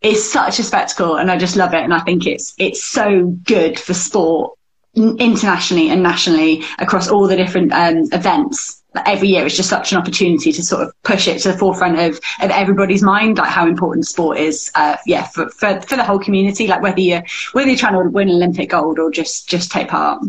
it's 0.00 0.30
such 0.30 0.58
a 0.58 0.62
spectacle, 0.62 1.16
and 1.16 1.30
I 1.30 1.36
just 1.36 1.56
love 1.56 1.74
it. 1.74 1.82
And 1.82 1.92
I 1.92 2.00
think 2.00 2.26
it's 2.26 2.54
it's 2.58 2.84
so 2.84 3.26
good 3.26 3.78
for 3.80 3.94
sport 3.94 4.57
internationally 4.98 5.90
and 5.90 6.02
nationally 6.02 6.62
across 6.78 7.08
all 7.08 7.26
the 7.26 7.36
different 7.36 7.72
um, 7.72 8.04
events. 8.12 8.82
Every 9.06 9.28
year 9.28 9.46
it's 9.46 9.56
just 9.56 9.68
such 9.68 9.92
an 9.92 9.98
opportunity 9.98 10.50
to 10.52 10.62
sort 10.62 10.82
of 10.82 10.92
push 11.02 11.28
it 11.28 11.38
to 11.40 11.52
the 11.52 11.58
forefront 11.58 11.98
of, 11.98 12.16
of 12.40 12.50
everybody's 12.50 13.02
mind 13.02 13.38
like 13.38 13.50
how 13.50 13.66
important 13.66 14.06
sport 14.06 14.38
is 14.38 14.72
uh, 14.74 14.96
yeah 15.06 15.26
for, 15.26 15.48
for, 15.50 15.80
for 15.82 15.94
the 15.94 16.02
whole 16.02 16.18
community 16.18 16.66
like 16.66 16.82
whether 16.82 16.98
you're 16.98 17.22
whether 17.52 17.68
you're 17.68 17.78
trying 17.78 17.92
to 17.92 18.08
win 18.08 18.30
olympic 18.30 18.70
gold 18.70 18.98
or 18.98 19.10
just 19.10 19.48
just 19.48 19.70
take 19.70 19.88
part. 19.88 20.22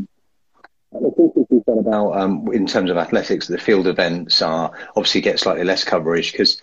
About 0.92 2.20
um, 2.20 2.48
in 2.52 2.66
terms 2.68 2.92
of 2.92 2.98
athletics, 2.98 3.48
the 3.48 3.58
field 3.58 3.88
events 3.88 4.42
are 4.42 4.72
obviously 4.90 5.22
get 5.22 5.40
slightly 5.40 5.64
less 5.64 5.84
coverage 5.84 6.32
because 6.32 6.62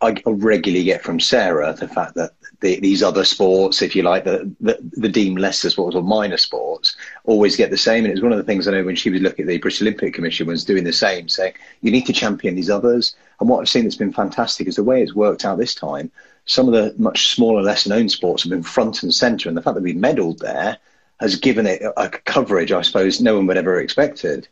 I 0.00 0.14
regularly 0.26 0.84
get 0.84 1.02
from 1.02 1.18
Sarah 1.18 1.72
the 1.72 1.88
fact 1.88 2.14
that 2.14 2.32
the, 2.60 2.80
these 2.80 3.02
other 3.02 3.24
sports, 3.24 3.82
if 3.82 3.94
you 3.94 4.02
like, 4.02 4.24
the, 4.24 4.50
the, 4.60 4.78
the 4.92 5.08
deemed 5.08 5.38
lesser 5.38 5.70
sports 5.70 5.96
or 5.96 6.02
minor 6.02 6.36
sports, 6.36 6.96
always 7.24 7.56
get 7.56 7.70
the 7.70 7.76
same. 7.76 8.04
And 8.04 8.12
it's 8.12 8.22
one 8.22 8.32
of 8.32 8.38
the 8.38 8.44
things 8.44 8.66
I 8.66 8.72
know 8.72 8.84
when 8.84 8.96
she 8.96 9.10
was 9.10 9.20
looking 9.20 9.44
at 9.44 9.48
the 9.48 9.58
British 9.58 9.82
Olympic 9.82 10.14
Commission 10.14 10.46
was 10.46 10.64
doing 10.64 10.84
the 10.84 10.92
same, 10.92 11.28
saying 11.28 11.54
you 11.80 11.90
need 11.90 12.06
to 12.06 12.12
champion 12.12 12.54
these 12.54 12.70
others. 12.70 13.14
And 13.40 13.48
what 13.48 13.60
I've 13.60 13.68
seen 13.68 13.84
that's 13.84 13.96
been 13.96 14.12
fantastic 14.12 14.66
is 14.68 14.76
the 14.76 14.84
way 14.84 15.02
it's 15.02 15.14
worked 15.14 15.44
out 15.44 15.58
this 15.58 15.74
time. 15.74 16.10
Some 16.46 16.68
of 16.68 16.74
the 16.74 16.94
much 17.00 17.34
smaller, 17.34 17.62
lesser 17.62 17.90
known 17.90 18.08
sports 18.08 18.42
have 18.42 18.50
been 18.50 18.62
front 18.62 19.02
and 19.02 19.14
centre, 19.14 19.48
and 19.48 19.56
the 19.56 19.62
fact 19.62 19.74
that 19.74 19.82
we've 19.82 19.96
medalled 19.96 20.38
there 20.38 20.78
has 21.20 21.36
given 21.36 21.66
it 21.66 21.82
a 21.96 22.08
coverage, 22.08 22.72
I 22.72 22.82
suppose, 22.82 23.20
no 23.20 23.36
one 23.36 23.46
would 23.46 23.56
ever 23.56 23.80
expected. 23.80 24.48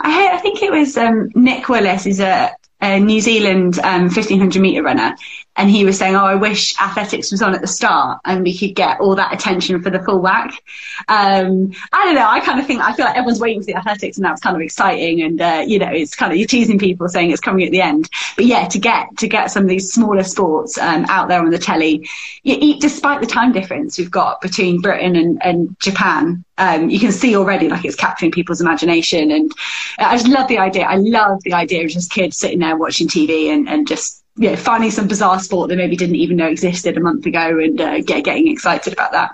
I, 0.00 0.30
I 0.32 0.38
think 0.38 0.62
it 0.62 0.70
was 0.70 0.96
um, 0.96 1.30
Nick 1.34 1.68
Willis, 1.68 2.06
is 2.06 2.20
a, 2.20 2.54
a 2.80 2.98
New 2.98 3.20
Zealand 3.20 3.78
um, 3.80 4.04
1500 4.04 4.60
metre 4.60 4.82
runner, 4.82 5.16
and 5.60 5.70
he 5.70 5.84
was 5.84 5.98
saying, 5.98 6.16
"Oh, 6.16 6.24
I 6.24 6.36
wish 6.36 6.74
athletics 6.80 7.30
was 7.30 7.42
on 7.42 7.54
at 7.54 7.60
the 7.60 7.66
start 7.66 8.20
and 8.24 8.42
we 8.42 8.56
could 8.56 8.74
get 8.74 8.98
all 8.98 9.14
that 9.16 9.34
attention 9.34 9.82
for 9.82 9.90
the 9.90 10.02
fullback." 10.02 10.52
Um, 11.06 11.72
I 11.92 12.06
don't 12.06 12.14
know. 12.14 12.26
I 12.26 12.40
kind 12.40 12.58
of 12.58 12.66
think 12.66 12.80
I 12.80 12.94
feel 12.94 13.04
like 13.04 13.14
everyone's 13.14 13.40
waiting 13.40 13.60
for 13.60 13.66
the 13.66 13.74
athletics, 13.74 14.16
and 14.16 14.24
that's 14.24 14.40
kind 14.40 14.56
of 14.56 14.62
exciting. 14.62 15.20
And 15.20 15.38
uh, 15.38 15.62
you 15.66 15.78
know, 15.78 15.90
it's 15.90 16.16
kind 16.16 16.32
of 16.32 16.38
you're 16.38 16.48
teasing 16.48 16.78
people 16.78 17.08
saying 17.10 17.30
it's 17.30 17.42
coming 17.42 17.66
at 17.66 17.72
the 17.72 17.82
end. 17.82 18.08
But 18.36 18.46
yeah, 18.46 18.68
to 18.68 18.78
get 18.78 19.18
to 19.18 19.28
get 19.28 19.50
some 19.50 19.64
of 19.64 19.68
these 19.68 19.92
smaller 19.92 20.22
sports 20.22 20.78
um, 20.78 21.04
out 21.10 21.28
there 21.28 21.40
on 21.40 21.50
the 21.50 21.58
telly, 21.58 22.08
you, 22.42 22.80
despite 22.80 23.20
the 23.20 23.26
time 23.26 23.52
difference 23.52 23.98
we've 23.98 24.10
got 24.10 24.40
between 24.40 24.80
Britain 24.80 25.14
and, 25.14 25.42
and 25.44 25.78
Japan, 25.78 26.42
um, 26.56 26.88
you 26.88 26.98
can 26.98 27.12
see 27.12 27.36
already 27.36 27.68
like 27.68 27.84
it's 27.84 27.96
capturing 27.96 28.32
people's 28.32 28.62
imagination. 28.62 29.30
And 29.30 29.52
I 29.98 30.16
just 30.16 30.28
love 30.28 30.48
the 30.48 30.58
idea. 30.58 30.84
I 30.84 30.96
love 30.96 31.42
the 31.42 31.52
idea 31.52 31.84
of 31.84 31.90
just 31.90 32.10
kids 32.10 32.38
sitting 32.38 32.60
there 32.60 32.76
watching 32.76 33.08
TV 33.08 33.48
and, 33.48 33.68
and 33.68 33.86
just 33.86 34.19
know, 34.48 34.56
finding 34.56 34.90
some 34.90 35.06
bizarre 35.06 35.38
sport 35.38 35.68
they 35.68 35.76
maybe 35.76 35.96
didn't 35.96 36.16
even 36.16 36.36
know 36.38 36.48
existed 36.48 36.96
a 36.96 37.00
month 37.00 37.26
ago 37.26 37.58
and 37.58 37.78
uh, 37.80 38.00
get, 38.00 38.24
getting 38.24 38.48
excited 38.48 38.92
about 38.92 39.12
that. 39.12 39.32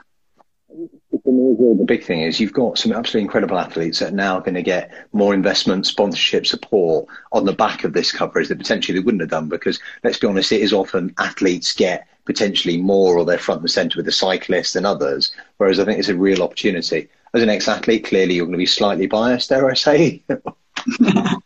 The 1.12 1.84
big 1.86 2.04
thing 2.04 2.22
is 2.22 2.40
you've 2.40 2.52
got 2.52 2.78
some 2.78 2.92
absolutely 2.92 3.22
incredible 3.22 3.58
athletes 3.58 4.00
that 4.00 4.12
are 4.12 4.16
now 4.16 4.40
going 4.40 4.54
to 4.54 4.62
get 4.62 4.92
more 5.12 5.32
investment, 5.32 5.86
sponsorship, 5.86 6.46
support 6.46 7.06
on 7.32 7.44
the 7.44 7.52
back 7.52 7.84
of 7.84 7.92
this 7.92 8.10
coverage 8.10 8.48
that 8.48 8.58
potentially 8.58 8.98
they 8.98 9.04
wouldn't 9.04 9.20
have 9.20 9.30
done 9.30 9.48
because 9.48 9.78
let's 10.02 10.18
be 10.18 10.26
honest, 10.26 10.50
it 10.50 10.60
is 10.60 10.72
often 10.72 11.14
athletes 11.18 11.72
get 11.72 12.08
potentially 12.24 12.76
more 12.76 13.16
or 13.16 13.24
they're 13.24 13.38
front 13.38 13.60
and 13.60 13.70
centre 13.70 13.96
with 13.96 14.06
the 14.06 14.12
cyclists 14.12 14.72
than 14.72 14.84
others. 14.84 15.32
Whereas 15.58 15.78
I 15.78 15.84
think 15.84 16.00
it's 16.00 16.08
a 16.08 16.16
real 16.16 16.42
opportunity. 16.42 17.08
As 17.32 17.42
an 17.42 17.48
ex-athlete, 17.48 18.04
clearly 18.04 18.34
you're 18.34 18.46
going 18.46 18.52
to 18.52 18.58
be 18.58 18.66
slightly 18.66 19.06
biased, 19.06 19.48
dare 19.48 19.70
I 19.70 19.74
say? 19.74 20.22
yeah, 20.28 21.38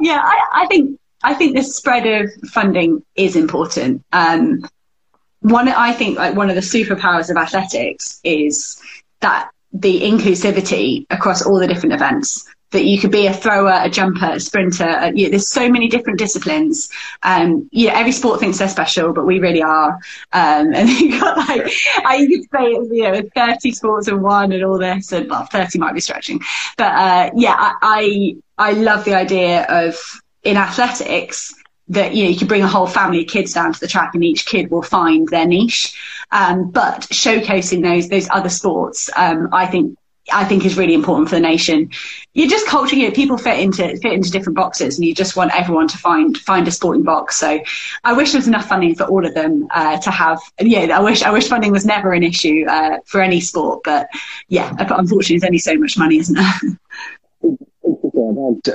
yeah. 0.00 0.22
I, 0.22 0.46
I, 0.52 0.66
think 0.68 0.98
I 1.22 1.34
think 1.34 1.56
the 1.56 1.62
spread 1.62 2.06
of 2.06 2.30
funding 2.50 3.02
is 3.16 3.36
important. 3.36 4.04
Um, 4.12 4.68
one, 5.40 5.68
I 5.68 5.92
think, 5.92 6.18
like 6.18 6.34
one 6.34 6.48
of 6.48 6.54
the 6.54 6.60
superpowers 6.60 7.30
of 7.30 7.36
athletics 7.36 8.20
is 8.24 8.80
that 9.20 9.50
the 9.72 10.00
inclusivity 10.00 11.06
across 11.10 11.44
all 11.44 11.58
the 11.58 11.66
different 11.66 11.94
events 11.94 12.48
that 12.70 12.84
you 12.84 13.00
could 13.00 13.10
be 13.10 13.26
a 13.26 13.32
thrower, 13.32 13.80
a 13.82 13.88
jumper, 13.88 14.32
a 14.32 14.40
sprinter. 14.40 14.84
Uh, 14.84 15.10
you 15.14 15.24
know, 15.24 15.30
there's 15.30 15.48
so 15.48 15.70
many 15.70 15.88
different 15.88 16.18
disciplines. 16.18 16.90
Um, 17.22 17.68
you 17.72 17.88
know, 17.88 17.94
every 17.94 18.12
sport 18.12 18.40
thinks 18.40 18.58
they're 18.58 18.68
special, 18.68 19.12
but 19.12 19.24
we 19.24 19.38
really 19.40 19.62
are. 19.62 19.92
Um, 20.32 20.72
and 20.74 20.88
you 20.88 21.18
got 21.18 21.38
like, 21.38 21.72
I 22.04 22.26
could 22.26 22.42
say, 22.52 22.70
you 22.94 23.10
know, 23.10 23.22
30 23.34 23.72
sports 23.72 24.08
in 24.08 24.20
one 24.20 24.52
and 24.52 24.62
all 24.64 24.78
this, 24.78 25.12
and 25.12 25.30
well, 25.30 25.46
30 25.46 25.78
might 25.78 25.94
be 25.94 26.00
stretching. 26.00 26.40
But 26.76 26.92
uh, 26.92 27.30
yeah, 27.34 27.54
I, 27.56 28.36
I, 28.58 28.70
I 28.70 28.72
love 28.72 29.04
the 29.04 29.14
idea 29.14 29.64
of 29.64 30.20
in 30.42 30.56
athletics 30.56 31.54
that 31.88 32.14
you 32.14 32.24
know 32.24 32.30
you 32.30 32.36
can 32.36 32.48
bring 32.48 32.62
a 32.62 32.68
whole 32.68 32.86
family 32.86 33.22
of 33.22 33.28
kids 33.28 33.52
down 33.52 33.72
to 33.72 33.80
the 33.80 33.88
track 33.88 34.14
and 34.14 34.24
each 34.24 34.46
kid 34.46 34.70
will 34.70 34.82
find 34.82 35.28
their 35.28 35.46
niche 35.46 35.94
um, 36.32 36.70
but 36.70 37.02
showcasing 37.02 37.82
those 37.82 38.08
those 38.08 38.28
other 38.30 38.50
sports 38.50 39.10
um, 39.16 39.48
i 39.52 39.66
think 39.66 39.96
I 40.32 40.44
think 40.44 40.64
is 40.64 40.76
really 40.76 40.94
important 40.94 41.28
for 41.28 41.36
the 41.36 41.40
nation. 41.40 41.90
You're 42.34 42.48
just 42.48 42.70
you 42.92 43.08
know, 43.08 43.14
people 43.14 43.38
fit 43.38 43.58
into 43.60 43.96
fit 43.98 44.12
into 44.12 44.30
different 44.30 44.56
boxes, 44.56 44.98
and 44.98 45.06
you 45.06 45.14
just 45.14 45.36
want 45.36 45.54
everyone 45.54 45.88
to 45.88 45.98
find 45.98 46.36
find 46.36 46.68
a 46.68 46.70
sporting 46.70 47.02
box. 47.02 47.36
So, 47.36 47.60
I 48.04 48.12
wish 48.12 48.32
there 48.32 48.38
was 48.38 48.48
enough 48.48 48.68
funding 48.68 48.94
for 48.94 49.04
all 49.04 49.24
of 49.24 49.34
them 49.34 49.68
uh, 49.70 49.98
to 49.98 50.10
have. 50.10 50.38
Yeah, 50.60 50.96
I 50.96 51.00
wish 51.00 51.22
I 51.22 51.30
wish 51.30 51.48
funding 51.48 51.72
was 51.72 51.86
never 51.86 52.12
an 52.12 52.22
issue 52.22 52.64
uh, 52.68 52.98
for 53.06 53.20
any 53.20 53.40
sport, 53.40 53.80
but 53.84 54.08
yeah, 54.48 54.74
unfortunately, 54.78 55.38
there's 55.38 55.48
only 55.48 55.58
so 55.58 55.76
much 55.76 55.96
money, 55.96 56.18
isn't 56.18 56.34
there? 56.34 57.56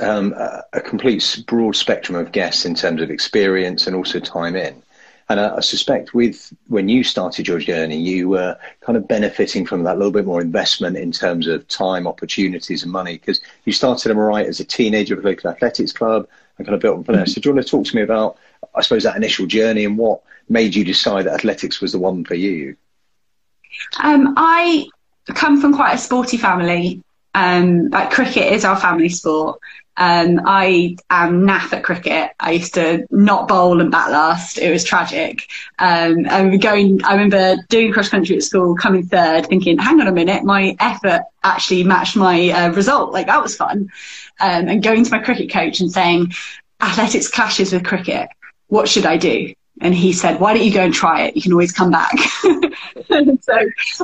Um, 0.00 0.34
a 0.72 0.80
complete 0.80 1.44
broad 1.46 1.76
spectrum 1.76 2.16
of 2.16 2.32
guests 2.32 2.64
in 2.64 2.74
terms 2.74 3.02
of 3.02 3.10
experience 3.10 3.86
and 3.86 3.94
also 3.94 4.18
time 4.18 4.56
in. 4.56 4.82
And 5.28 5.40
I, 5.40 5.56
I, 5.56 5.60
suspect 5.60 6.14
with 6.14 6.52
when 6.68 6.88
you 6.88 7.04
started 7.04 7.46
your 7.46 7.58
journey, 7.58 7.98
you 7.98 8.28
were 8.28 8.56
kind 8.80 8.96
of 8.96 9.06
benefiting 9.06 9.66
from 9.66 9.82
that 9.84 9.96
little 9.96 10.12
bit 10.12 10.24
more 10.24 10.40
investment 10.40 10.96
in 10.96 11.12
terms 11.12 11.46
of 11.46 11.66
time, 11.68 12.06
opportunities, 12.06 12.82
and 12.82 12.92
money 12.92 13.18
because 13.18 13.40
you 13.64 13.72
started 13.72 14.08
them 14.08 14.18
right 14.18 14.46
as 14.46 14.60
a 14.60 14.64
teenager 14.64 15.14
with 15.14 15.26
a 15.26 15.28
local 15.28 15.50
athletics 15.50 15.92
club 15.92 16.26
and 16.56 16.66
kind 16.66 16.74
of 16.74 16.80
built 16.80 16.98
on 16.98 17.04
from 17.04 17.16
there. 17.16 17.26
So, 17.26 17.40
do 17.40 17.48
you 17.48 17.54
want 17.54 17.66
to 17.66 17.70
talk 17.70 17.86
to 17.86 17.96
me 17.96 18.02
about, 18.02 18.38
I 18.74 18.80
suppose, 18.80 19.02
that 19.02 19.16
initial 19.16 19.46
journey 19.46 19.84
and 19.84 19.98
what 19.98 20.22
made 20.48 20.74
you 20.74 20.84
decide 20.84 21.26
that 21.26 21.34
athletics 21.34 21.80
was 21.80 21.92
the 21.92 21.98
one 21.98 22.24
for 22.24 22.34
you? 22.34 22.76
Um, 24.02 24.34
I 24.36 24.86
come 25.28 25.60
from 25.60 25.74
quite 25.74 25.94
a 25.94 25.98
sporty 25.98 26.36
family. 26.38 27.02
Um, 27.34 27.90
like 27.90 28.10
cricket 28.10 28.52
is 28.52 28.64
our 28.64 28.76
family 28.76 29.08
sport. 29.08 29.60
Um, 29.96 30.40
I 30.44 30.96
am 31.10 31.46
naff 31.46 31.72
at 31.72 31.84
cricket. 31.84 32.32
I 32.40 32.52
used 32.52 32.74
to 32.74 33.06
not 33.10 33.46
bowl 33.46 33.80
and 33.80 33.90
bat 33.90 34.10
last. 34.10 34.58
It 34.58 34.70
was 34.70 34.82
tragic. 34.82 35.46
Um, 35.78 36.26
and 36.26 36.60
going, 36.60 37.04
I 37.04 37.12
remember 37.12 37.56
doing 37.68 37.92
cross 37.92 38.08
country 38.08 38.36
at 38.36 38.42
school, 38.42 38.74
coming 38.74 39.04
third, 39.04 39.46
thinking, 39.46 39.78
hang 39.78 40.00
on 40.00 40.08
a 40.08 40.12
minute, 40.12 40.42
my 40.42 40.76
effort 40.80 41.22
actually 41.44 41.84
matched 41.84 42.16
my 42.16 42.50
uh, 42.50 42.72
result. 42.72 43.12
Like 43.12 43.26
that 43.26 43.42
was 43.42 43.56
fun. 43.56 43.88
Um, 44.40 44.68
and 44.68 44.82
going 44.82 45.04
to 45.04 45.10
my 45.10 45.20
cricket 45.20 45.52
coach 45.52 45.80
and 45.80 45.92
saying, 45.92 46.32
athletics 46.80 47.28
clashes 47.28 47.72
with 47.72 47.84
cricket. 47.84 48.28
What 48.66 48.88
should 48.88 49.06
I 49.06 49.16
do? 49.16 49.54
And 49.80 49.94
he 49.94 50.12
said, 50.12 50.40
"Why 50.40 50.54
don't 50.54 50.64
you 50.64 50.72
go 50.72 50.82
and 50.82 50.94
try 50.94 51.22
it? 51.22 51.36
You 51.36 51.42
can 51.42 51.52
always 51.52 51.72
come 51.72 51.90
back." 51.90 52.12
so 52.42 53.58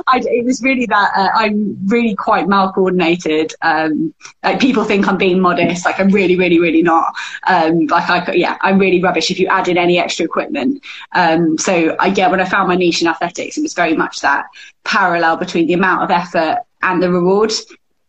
I, 0.07 0.21
it 0.23 0.45
was 0.45 0.61
really 0.61 0.85
that 0.87 1.11
uh, 1.15 1.29
I'm 1.33 1.77
really 1.87 2.15
quite 2.15 2.47
mal 2.47 2.73
coordinated. 2.73 3.53
Um, 3.61 4.13
like 4.43 4.59
people 4.59 4.83
think 4.83 5.07
I'm 5.07 5.17
being 5.17 5.39
modest, 5.39 5.85
like 5.85 5.99
I'm 5.99 6.09
really, 6.09 6.35
really, 6.35 6.59
really 6.59 6.81
not. 6.81 7.13
Um, 7.47 7.85
like 7.87 8.09
I, 8.09 8.33
yeah, 8.33 8.57
I'm 8.61 8.79
really 8.79 9.01
rubbish 9.01 9.31
if 9.31 9.39
you 9.39 9.47
add 9.47 9.67
in 9.67 9.77
any 9.77 9.97
extra 9.97 10.25
equipment. 10.25 10.83
Um, 11.13 11.57
so 11.57 11.95
I 11.99 12.07
yeah, 12.07 12.27
when 12.27 12.41
I 12.41 12.45
found 12.45 12.67
my 12.67 12.75
niche 12.75 13.01
in 13.01 13.07
athletics, 13.07 13.57
it 13.57 13.61
was 13.61 13.73
very 13.73 13.95
much 13.95 14.21
that 14.21 14.45
parallel 14.83 15.37
between 15.37 15.67
the 15.67 15.73
amount 15.73 16.03
of 16.03 16.11
effort 16.11 16.59
and 16.81 17.01
the 17.01 17.09
reward 17.11 17.53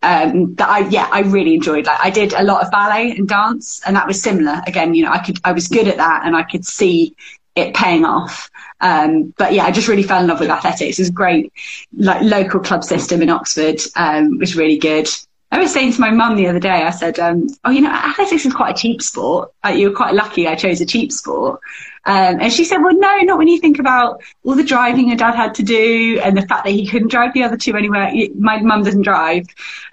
um, 0.03 0.55
that 0.57 0.69
I 0.69 0.81
yeah 0.89 1.09
I 1.11 1.21
really 1.21 1.55
enjoyed. 1.55 1.87
Like 1.87 2.01
I 2.01 2.11
did 2.11 2.33
a 2.33 2.43
lot 2.43 2.65
of 2.65 2.71
ballet 2.71 3.13
and 3.13 3.29
dance, 3.29 3.83
and 3.87 3.97
that 3.97 4.07
was 4.07 4.21
similar. 4.21 4.61
Again, 4.67 4.95
you 4.95 5.05
know, 5.05 5.13
I 5.13 5.19
could 5.19 5.39
I 5.45 5.53
was 5.53 5.69
good 5.69 5.89
at 5.89 5.97
that, 5.97 6.23
and 6.25 6.35
I 6.37 6.43
could 6.43 6.67
see 6.67 7.15
it 7.55 7.75
paying 7.75 8.05
off. 8.05 8.51
Um, 8.81 9.35
but 9.37 9.53
yeah, 9.53 9.65
I 9.65 9.71
just 9.71 9.89
really 9.89 10.03
fell 10.03 10.21
in 10.21 10.27
love 10.27 10.41
with 10.41 10.51
athletics. 10.51 10.99
It's 10.99 11.09
a 11.09 11.13
great 11.13 11.53
like 11.97 12.23
local 12.23 12.61
club 12.61 12.85
system 12.85 13.23
in 13.23 13.31
Oxford, 13.31 13.81
um, 13.97 14.39
was 14.39 14.57
really 14.57 14.79
good. 14.79 15.09
I 15.53 15.59
was 15.59 15.71
saying 15.71 15.93
to 15.93 16.01
my 16.01 16.11
mum 16.11 16.37
the 16.37 16.49
other 16.49 16.59
day, 16.59 16.83
I 16.83 16.91
said, 16.91 17.19
um, 17.19 17.47
"Oh, 17.65 17.71
you 17.71 17.83
know, 17.83 17.91
athletics 17.91 18.47
is 18.47 18.55
quite 18.55 18.75
a 18.75 18.81
cheap 18.81 19.03
sport. 19.03 19.53
Like, 19.63 19.79
you 19.79 19.91
were 19.91 19.95
quite 19.95 20.15
lucky 20.15 20.49
I 20.49 20.55
chose 20.55 20.81
a 20.81 20.87
cheap 20.87 21.13
sport." 21.13 21.61
Um, 22.07 22.41
and 22.41 22.51
she 22.51 22.65
said, 22.65 22.79
"Well, 22.79 22.97
no, 22.97 23.19
not 23.19 23.37
when 23.37 23.49
you 23.49 23.59
think 23.59 23.79
about 23.79 24.23
all 24.45 24.55
the 24.55 24.65
driving 24.65 25.09
your 25.09 25.19
dad 25.19 25.35
had 25.35 25.55
to 25.57 25.63
do, 25.63 26.19
and 26.25 26.39
the 26.39 26.47
fact 26.47 26.65
that 26.65 26.71
he 26.71 26.89
couldn't 26.89 27.09
drive 27.09 27.35
the 27.35 27.43
other 27.45 27.59
two 27.59 27.77
anywhere. 27.77 28.11
My 28.35 28.61
mum 28.63 28.83
doesn't 28.83 29.03
drive. 29.03 29.47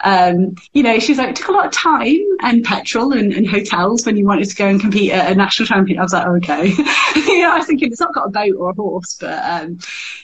Um, 0.05 0.55
you 0.71 0.81
know, 0.81 0.97
she's 0.97 1.17
like, 1.17 1.31
it 1.31 1.35
took 1.35 1.49
a 1.49 1.51
lot 1.51 1.65
of 1.65 1.73
time 1.73 2.21
and 2.41 2.63
petrol 2.63 3.11
and, 3.11 3.33
and, 3.33 3.45
hotels 3.47 4.05
when 4.05 4.15
you 4.15 4.25
wanted 4.25 4.49
to 4.49 4.55
go 4.55 4.67
and 4.67 4.79
compete 4.79 5.11
at 5.11 5.31
a 5.31 5.35
national 5.35 5.67
champion. 5.67 5.99
I 5.99 6.03
was 6.03 6.13
like, 6.13 6.25
oh, 6.25 6.35
okay. 6.37 6.67
you 7.15 7.41
know, 7.41 7.51
I 7.51 7.57
was 7.57 7.67
thinking 7.67 7.91
it's 7.91 7.99
not 7.99 8.13
got 8.13 8.27
a 8.27 8.29
boat 8.29 8.55
or 8.55 8.69
a 8.69 8.73
horse, 8.73 9.17
but 9.19 9.43
um, 9.43 9.79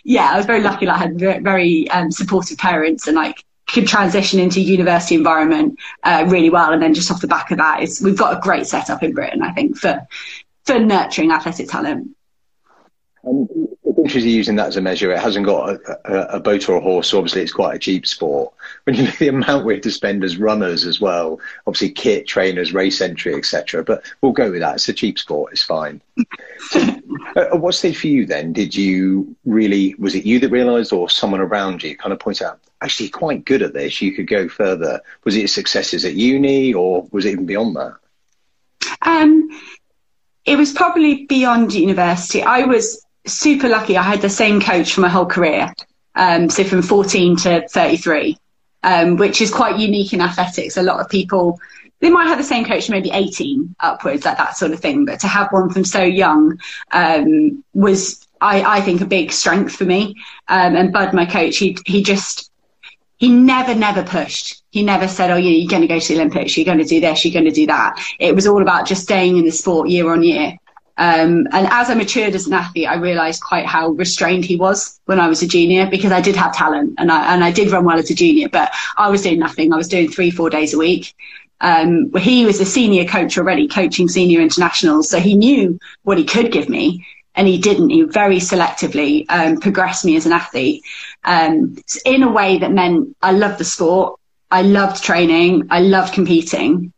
yeah, 0.05 0.31
I 0.31 0.37
was 0.37 0.45
very 0.45 0.61
lucky 0.61 0.85
that 0.85 0.95
I 0.95 0.99
had 0.99 1.19
very, 1.19 1.39
very 1.39 1.89
um, 1.91 2.09
supportive 2.09 2.57
parents 2.57 3.07
and 3.07 3.17
like 3.17 3.43
could 3.67 3.87
transition 3.87 4.39
into 4.39 4.61
university 4.61 5.15
environment 5.15 5.79
uh, 6.03 6.25
really 6.27 6.49
well. 6.49 6.71
And 6.71 6.81
then 6.81 6.93
just 6.93 7.11
off 7.11 7.21
the 7.21 7.27
back 7.27 7.51
of 7.51 7.57
that 7.57 7.81
is 7.81 8.01
we've 8.01 8.17
got 8.17 8.37
a 8.37 8.39
great 8.39 8.67
setup 8.67 9.03
in 9.03 9.13
Britain, 9.13 9.41
I 9.41 9.51
think, 9.51 9.77
for 9.77 10.07
for 10.65 10.79
nurturing 10.79 11.31
athletic 11.31 11.69
talent. 11.69 12.15
Interesting 14.05 14.31
using 14.31 14.55
that 14.55 14.67
as 14.67 14.77
a 14.77 14.81
measure. 14.81 15.11
It 15.11 15.19
hasn't 15.19 15.47
got 15.47 15.69
a, 15.69 15.99
a, 16.05 16.37
a, 16.37 16.39
boat 16.39 16.69
or 16.69 16.77
a 16.77 16.79
horse, 16.79 17.09
so 17.09 17.17
obviously 17.17 17.41
it's 17.41 17.51
quite 17.51 17.75
a 17.75 17.79
cheap 17.79 18.05
sport. 18.05 18.53
When 18.83 18.95
you 18.95 19.03
know 19.03 19.11
the 19.17 19.29
amount 19.29 19.65
we 19.65 19.73
have 19.73 19.81
to 19.83 19.91
spend 19.91 20.23
as 20.23 20.37
runners 20.37 20.85
as 20.85 21.01
well, 21.01 21.39
obviously 21.65 21.89
kit, 21.89 22.27
trainers, 22.27 22.71
race 22.71 23.01
entry, 23.01 23.33
etc. 23.33 23.83
But 23.83 24.05
we'll 24.21 24.31
go 24.31 24.51
with 24.51 24.59
that. 24.59 24.75
It's 24.75 24.89
a 24.89 24.93
cheap 24.93 25.17
sport. 25.17 25.53
It's 25.53 25.63
fine. 25.63 26.01
so, 26.69 26.79
at 27.35 27.95
for 27.95 28.07
you 28.07 28.27
then 28.27 28.53
did 28.53 28.75
you 28.75 29.35
really? 29.45 29.95
Was 29.95 30.13
it 30.13 30.23
you 30.23 30.39
that 30.39 30.51
realised, 30.51 30.93
or 30.93 31.09
someone 31.09 31.41
around 31.41 31.81
you 31.81 31.97
kind 31.97 32.13
of 32.13 32.19
point 32.19 32.43
out? 32.43 32.59
Actually, 32.81 33.09
quite 33.09 33.43
good 33.43 33.63
at 33.63 33.73
this. 33.73 34.03
You 34.03 34.13
could 34.13 34.27
go 34.27 34.47
further. 34.47 35.01
Was 35.23 35.35
it 35.35 35.49
successes 35.49 36.05
at 36.05 36.13
uni, 36.13 36.75
or 36.75 37.07
was 37.11 37.25
it 37.25 37.31
even 37.31 37.47
beyond 37.47 37.75
that? 37.75 37.95
Um, 39.01 39.49
it 40.45 40.57
was 40.57 40.73
probably 40.73 41.25
beyond 41.25 41.73
university. 41.73 42.43
I 42.43 42.65
was 42.65 43.04
super 43.25 43.67
lucky. 43.67 43.97
I 43.97 44.03
had 44.03 44.21
the 44.21 44.29
same 44.29 44.61
coach 44.61 44.93
for 44.93 45.01
my 45.01 45.09
whole 45.09 45.25
career. 45.25 45.73
Um, 46.15 46.49
so 46.49 46.63
from 46.63 46.81
14 46.81 47.35
to 47.37 47.67
33, 47.67 48.37
um, 48.83 49.17
which 49.17 49.41
is 49.41 49.51
quite 49.51 49.77
unique 49.77 50.13
in 50.13 50.21
athletics. 50.21 50.77
A 50.77 50.83
lot 50.83 50.99
of 50.99 51.09
people, 51.09 51.59
they 51.99 52.09
might 52.09 52.27
have 52.27 52.37
the 52.37 52.43
same 52.43 52.65
coach 52.65 52.89
maybe 52.89 53.11
18 53.11 53.75
upwards, 53.79 54.25
like 54.25 54.37
that 54.37 54.55
sort 54.55 54.71
of 54.71 54.79
thing. 54.79 55.05
But 55.05 55.19
to 55.21 55.27
have 55.27 55.51
one 55.51 55.69
from 55.69 55.83
so 55.83 56.03
young 56.03 56.59
um, 56.91 57.63
was, 57.73 58.25
I, 58.39 58.77
I, 58.77 58.81
think, 58.81 59.01
a 59.01 59.05
big 59.05 59.31
strength 59.31 59.75
for 59.75 59.85
me. 59.85 60.15
Um, 60.47 60.75
and 60.75 60.93
Bud, 60.93 61.13
my 61.13 61.25
coach, 61.25 61.57
he, 61.57 61.77
he 61.85 62.01
just, 62.01 62.51
he 63.17 63.29
never, 63.29 63.75
never 63.75 64.03
pushed. 64.03 64.61
He 64.71 64.83
never 64.83 65.07
said, 65.07 65.31
oh, 65.31 65.37
you're 65.37 65.69
going 65.69 65.81
to 65.81 65.87
go 65.87 65.99
to 65.99 66.07
the 66.07 66.19
Olympics, 66.19 66.55
you're 66.57 66.65
going 66.65 66.77
to 66.77 66.85
do 66.85 67.01
this, 67.01 67.25
you're 67.25 67.33
going 67.33 67.45
to 67.45 67.51
do 67.51 67.65
that. 67.67 67.99
It 68.19 68.35
was 68.35 68.45
all 68.47 68.61
about 68.61 68.87
just 68.87 69.03
staying 69.03 69.37
in 69.37 69.45
the 69.45 69.51
sport 69.51 69.89
year 69.89 70.11
on 70.11 70.21
year. 70.21 70.57
Um, 70.97 71.47
and 71.51 71.67
as 71.71 71.89
I 71.89 71.95
matured 71.95 72.35
as 72.35 72.47
an 72.47 72.53
athlete, 72.53 72.87
I 72.87 72.95
realised 72.95 73.41
quite 73.41 73.65
how 73.65 73.89
restrained 73.89 74.45
he 74.45 74.55
was 74.55 74.99
when 75.05 75.19
I 75.19 75.27
was 75.27 75.41
a 75.41 75.47
junior 75.47 75.87
because 75.87 76.11
I 76.11 76.21
did 76.21 76.35
have 76.35 76.55
talent 76.55 76.95
and 76.97 77.11
I 77.11 77.33
and 77.33 77.43
I 77.43 77.51
did 77.51 77.71
run 77.71 77.85
well 77.85 77.99
as 77.99 78.09
a 78.09 78.15
junior, 78.15 78.47
but 78.49 78.71
I 78.97 79.09
was 79.09 79.21
doing 79.21 79.39
nothing. 79.39 79.73
I 79.73 79.77
was 79.77 79.89
doing 79.89 80.09
three, 80.09 80.31
four 80.31 80.49
days 80.49 80.73
a 80.73 80.77
week. 80.77 81.13
Um, 81.61 82.13
he 82.15 82.45
was 82.45 82.59
a 82.59 82.65
senior 82.65 83.05
coach 83.05 83.37
already, 83.37 83.67
coaching 83.67 84.07
senior 84.07 84.41
internationals, 84.41 85.09
so 85.09 85.19
he 85.19 85.35
knew 85.35 85.79
what 86.03 86.17
he 86.17 86.23
could 86.23 86.51
give 86.51 86.69
me, 86.69 87.05
and 87.33 87.47
he 87.47 87.57
didn't. 87.57 87.89
He 87.89 88.03
very 88.03 88.37
selectively 88.37 89.25
um, 89.29 89.59
progressed 89.59 90.05
me 90.05 90.15
as 90.15 90.25
an 90.25 90.33
athlete 90.33 90.83
um, 91.23 91.77
in 92.05 92.23
a 92.23 92.31
way 92.31 92.57
that 92.59 92.71
meant 92.71 93.15
I 93.21 93.31
loved 93.31 93.57
the 93.57 93.65
sport, 93.65 94.19
I 94.51 94.61
loved 94.61 95.03
training, 95.03 95.67
I 95.69 95.79
loved 95.79 96.13
competing, 96.13 96.93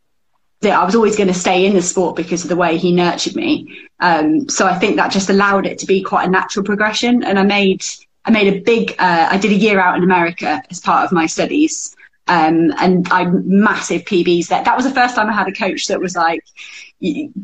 that 0.62 0.74
I 0.74 0.84
was 0.84 0.96
always 0.96 1.16
going 1.16 1.28
to 1.28 1.34
stay 1.34 1.66
in 1.66 1.74
the 1.74 1.82
sport 1.82 2.16
because 2.16 2.44
of 2.44 2.50
the 2.50 2.56
way 2.56 2.78
he 2.78 2.92
nurtured 2.92 3.36
me. 3.36 3.78
Um, 4.00 4.50
so 4.50 4.66
I 4.66 4.78
think 4.78 4.96
that 4.96 5.12
just 5.12 5.30
allowed 5.30 5.66
it 5.66 5.78
to 5.80 5.86
be 5.86 6.02
quite 6.02 6.28
a 6.28 6.32
natural 6.32 6.66
progression. 6.66 7.24
And 7.24 7.38
I 7.38 7.44
made 7.44 7.84
I 8.26 8.32
made 8.32 8.54
a 8.54 8.62
big 8.62 8.92
uh, 9.00 9.30
I 9.32 9.38
did 9.38 9.52
a 9.52 9.56
year 9.56 9.80
out 9.80 9.98
in 9.98 10.04
America 10.04 10.62
as 10.70 10.80
part 10.80 11.06
of 11.06 11.12
my 11.12 11.26
studies. 11.26 11.96
Um, 12.30 12.74
and 12.78 13.08
I 13.10 13.26
massive 13.26 14.04
PBs 14.04 14.48
there. 14.48 14.64
That 14.64 14.76
was 14.76 14.86
the 14.86 14.94
first 14.94 15.16
time 15.16 15.30
I 15.30 15.34
had 15.34 15.48
a 15.48 15.54
coach 15.54 15.88
that 15.88 16.02
was 16.02 16.16
like, 16.16 16.44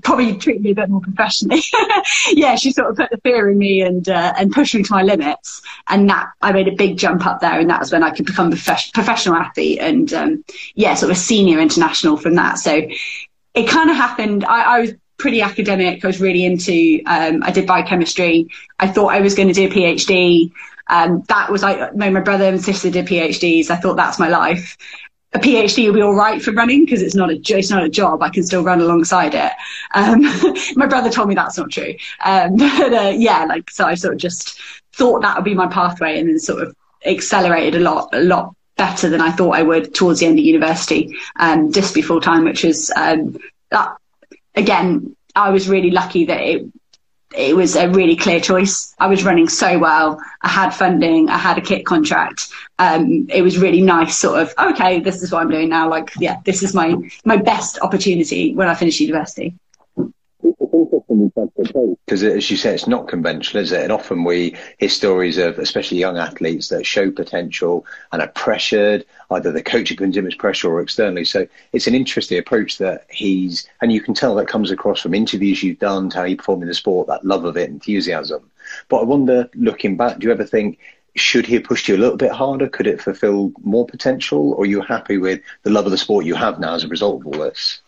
probably 0.01 0.35
treat 0.37 0.61
me 0.61 0.71
a 0.71 0.75
bit 0.75 0.89
more 0.89 1.01
professionally. 1.01 1.61
yeah, 2.31 2.55
she 2.55 2.71
sort 2.71 2.89
of 2.89 2.95
put 2.95 3.11
the 3.11 3.17
fear 3.17 3.49
in 3.49 3.57
me 3.57 3.81
and 3.81 4.09
uh, 4.09 4.33
and 4.37 4.51
pushed 4.51 4.73
me 4.73 4.83
to 4.83 4.91
my 4.91 5.03
limits. 5.03 5.61
And 5.89 6.09
that 6.09 6.29
I 6.41 6.51
made 6.51 6.67
a 6.67 6.75
big 6.75 6.97
jump 6.97 7.25
up 7.25 7.39
there, 7.39 7.59
and 7.59 7.69
that 7.69 7.79
was 7.79 7.91
when 7.91 8.03
I 8.03 8.11
could 8.11 8.25
become 8.25 8.51
a 8.51 8.55
prof- 8.55 8.91
professional 8.93 9.35
athlete 9.35 9.79
and 9.79 10.11
um, 10.13 10.45
yeah, 10.75 10.95
sort 10.95 11.11
of 11.11 11.17
a 11.17 11.19
senior 11.19 11.59
international 11.59 12.17
from 12.17 12.35
that. 12.35 12.57
So 12.57 12.81
it 13.53 13.69
kind 13.69 13.89
of 13.89 13.95
happened. 13.95 14.43
I, 14.45 14.77
I, 14.77 14.79
was 14.79 14.93
pretty 15.17 15.41
academic. 15.41 16.03
I 16.03 16.07
was 16.07 16.19
really 16.19 16.45
into. 16.45 17.01
Um, 17.05 17.43
I 17.43 17.51
did 17.51 17.67
biochemistry. 17.67 18.47
I 18.79 18.87
thought 18.87 19.13
I 19.13 19.21
was 19.21 19.35
going 19.35 19.49
to 19.49 19.53
do 19.53 19.67
a 19.67 19.69
PhD. 19.69 20.51
Um, 20.87 21.23
that 21.29 21.49
was 21.49 21.61
like 21.61 21.95
no, 21.95 22.09
my 22.09 22.19
brother 22.19 22.45
and 22.45 22.61
sister 22.61 22.89
did 22.89 23.05
PhDs. 23.05 23.69
I 23.69 23.77
thought 23.77 23.95
that's 23.95 24.19
my 24.19 24.29
life 24.29 24.77
a 25.33 25.39
PhD 25.39 25.87
will 25.87 25.93
be 25.93 26.01
all 26.01 26.13
right 26.13 26.41
for 26.41 26.51
running 26.51 26.85
because 26.85 27.01
it's 27.01 27.15
not 27.15 27.31
a 27.31 27.39
it's 27.45 27.69
not 27.69 27.83
a 27.83 27.89
job. 27.89 28.21
I 28.21 28.29
can 28.29 28.43
still 28.43 28.63
run 28.63 28.81
alongside 28.81 29.33
it. 29.33 29.51
Um, 29.95 30.21
my 30.75 30.85
brother 30.85 31.09
told 31.09 31.27
me 31.27 31.35
that's 31.35 31.57
not 31.57 31.71
true. 31.71 31.95
Um, 32.23 32.55
but 32.57 32.93
uh, 32.93 33.13
yeah, 33.15 33.45
like 33.45 33.69
so, 33.71 33.85
I 33.85 33.95
sort 33.95 34.13
of 34.13 34.19
just 34.19 34.59
thought 34.93 35.21
that 35.21 35.35
would 35.35 35.45
be 35.45 35.55
my 35.55 35.67
pathway, 35.67 36.19
and 36.19 36.29
then 36.29 36.39
sort 36.39 36.61
of 36.61 36.75
accelerated 37.05 37.81
a 37.81 37.83
lot, 37.83 38.09
a 38.13 38.21
lot 38.21 38.55
better 38.77 39.09
than 39.09 39.21
I 39.21 39.31
thought 39.31 39.51
I 39.51 39.63
would 39.63 39.93
towards 39.93 40.19
the 40.19 40.27
end 40.27 40.39
of 40.39 40.45
university, 40.45 41.15
um, 41.37 41.71
just 41.71 41.93
before 41.95 42.21
time, 42.21 42.43
which 42.43 42.63
is 42.63 42.91
um, 42.95 43.37
that 43.71 43.97
again. 44.55 45.15
I 45.35 45.49
was 45.49 45.67
really 45.67 45.89
lucky 45.89 46.25
that 46.25 46.41
it 46.41 46.63
it 47.35 47.55
was 47.55 47.75
a 47.75 47.89
really 47.89 48.15
clear 48.15 48.39
choice. 48.39 48.95
I 48.99 49.07
was 49.07 49.23
running 49.23 49.49
so 49.49 49.79
well. 49.79 50.21
I 50.41 50.49
had 50.49 50.69
funding. 50.71 51.29
I 51.29 51.37
had 51.37 51.57
a 51.57 51.61
kit 51.61 51.85
contract. 51.85 52.49
Um, 52.79 53.27
it 53.29 53.41
was 53.41 53.57
really 53.57 53.81
nice, 53.81 54.17
sort 54.17 54.41
of. 54.41 54.53
Okay, 54.57 54.99
this 54.99 55.21
is 55.21 55.31
what 55.31 55.41
I'm 55.41 55.49
doing 55.49 55.69
now. 55.69 55.89
Like, 55.89 56.11
yeah, 56.19 56.37
this 56.45 56.63
is 56.63 56.73
my 56.73 56.95
my 57.25 57.37
best 57.37 57.79
opportunity 57.81 58.53
when 58.53 58.67
I 58.67 58.75
finish 58.75 58.99
university 58.99 59.55
because 60.73 62.23
as 62.23 62.49
you 62.49 62.57
say, 62.57 62.73
it's 62.73 62.87
not 62.87 63.07
conventional, 63.07 63.61
is 63.61 63.71
it? 63.71 63.83
And 63.83 63.91
often 63.91 64.23
we 64.23 64.55
hear 64.79 64.89
stories 64.89 65.37
of, 65.37 65.59
especially 65.59 65.99
young 65.99 66.17
athletes, 66.17 66.69
that 66.69 66.85
show 66.85 67.11
potential 67.11 67.85
and 68.11 68.21
are 68.21 68.27
pressured. 68.29 69.05
Either 69.29 69.51
the 69.51 69.61
coach 69.61 69.95
gives 69.95 70.17
him 70.17 70.29
pressure 70.37 70.71
or 70.71 70.81
externally. 70.81 71.25
So 71.25 71.47
it's 71.73 71.85
an 71.85 71.93
interesting 71.93 72.39
approach 72.39 72.79
that 72.79 73.05
he's, 73.11 73.69
and 73.81 73.93
you 73.93 74.01
can 74.01 74.15
tell 74.15 74.33
that 74.35 74.47
comes 74.47 74.71
across 74.71 75.01
from 75.01 75.13
interviews 75.13 75.61
you've 75.61 75.79
done, 75.79 76.09
to 76.09 76.17
how 76.17 76.23
you 76.23 76.37
perform 76.37 76.63
in 76.63 76.67
the 76.67 76.73
sport, 76.73 77.07
that 77.07 77.23
love 77.23 77.45
of 77.45 77.55
it, 77.55 77.69
enthusiasm. 77.69 78.49
But 78.89 78.97
I 78.97 79.03
wonder, 79.03 79.49
looking 79.53 79.95
back, 79.95 80.19
do 80.19 80.27
you 80.27 80.33
ever 80.33 80.45
think? 80.45 80.79
Should 81.15 81.45
he 81.45 81.53
have 81.53 81.65
pushed 81.65 81.87
you 81.87 81.95
a 81.95 81.97
little 81.97 82.17
bit 82.17 82.31
harder? 82.31 82.67
Could 82.67 82.87
it 82.87 82.99
fulfill 82.99 83.51
more 83.61 83.85
potential? 83.85 84.53
Or 84.53 84.63
are 84.63 84.65
you 84.65 84.81
happy 84.81 85.19
with 85.19 85.41
the 85.61 85.69
love 85.69 85.85
of 85.85 85.91
the 85.91 85.97
sport 85.99 86.25
you 86.25 86.33
have 86.33 86.59
now 86.59 86.73
as 86.73 86.83
a 86.83 86.87
result 86.87 87.21
of 87.21 87.27
all 87.27 87.43
this? 87.43 87.81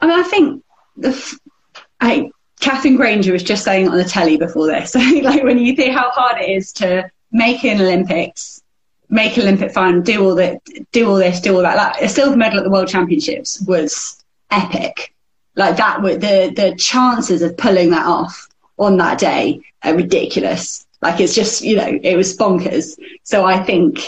I 0.00 0.06
mean, 0.06 0.20
I 0.20 0.22
think 0.22 0.62
the, 0.96 1.38
I, 2.00 2.30
Katherine 2.60 2.96
Grainger 2.96 3.32
was 3.32 3.42
just 3.42 3.64
saying 3.64 3.88
on 3.88 3.96
the 3.96 4.04
telly 4.04 4.36
before 4.36 4.66
this, 4.66 4.94
like 5.22 5.42
when 5.42 5.58
you 5.58 5.74
think 5.74 5.94
how 5.94 6.10
hard 6.10 6.40
it 6.40 6.50
is 6.50 6.72
to 6.74 7.10
make 7.32 7.64
an 7.64 7.80
Olympics, 7.80 8.62
make 9.08 9.36
Olympic 9.36 9.72
final, 9.72 10.00
do 10.00 10.24
all 10.24 10.34
that, 10.36 10.60
do 10.92 11.08
all 11.08 11.16
this, 11.16 11.40
do 11.40 11.54
all 11.54 11.62
that. 11.62 11.76
Like 11.76 12.02
a 12.02 12.08
silver 12.08 12.36
medal 12.36 12.58
at 12.58 12.64
the 12.64 12.70
World 12.70 12.88
Championships 12.88 13.60
was 13.62 14.22
epic. 14.50 15.12
Like 15.56 15.76
that, 15.76 16.02
the 16.02 16.52
the 16.54 16.74
chances 16.78 17.42
of 17.42 17.56
pulling 17.56 17.90
that 17.90 18.06
off 18.06 18.48
on 18.78 18.96
that 18.98 19.18
day 19.18 19.60
are 19.82 19.94
ridiculous. 19.94 20.86
Like 21.02 21.20
it's 21.20 21.34
just, 21.34 21.62
you 21.62 21.76
know, 21.76 21.98
it 22.02 22.16
was 22.16 22.36
bonkers. 22.36 22.98
So 23.24 23.44
I 23.44 23.62
think 23.62 23.98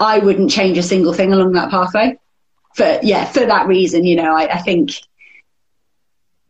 I 0.00 0.18
wouldn't 0.18 0.50
change 0.50 0.78
a 0.78 0.82
single 0.82 1.12
thing 1.12 1.32
along 1.32 1.52
that 1.52 1.70
pathway. 1.70 2.18
For 2.74 2.98
yeah, 3.02 3.26
for 3.26 3.46
that 3.46 3.68
reason, 3.68 4.04
you 4.04 4.16
know, 4.16 4.34
I, 4.34 4.54
I 4.54 4.58
think 4.58 4.90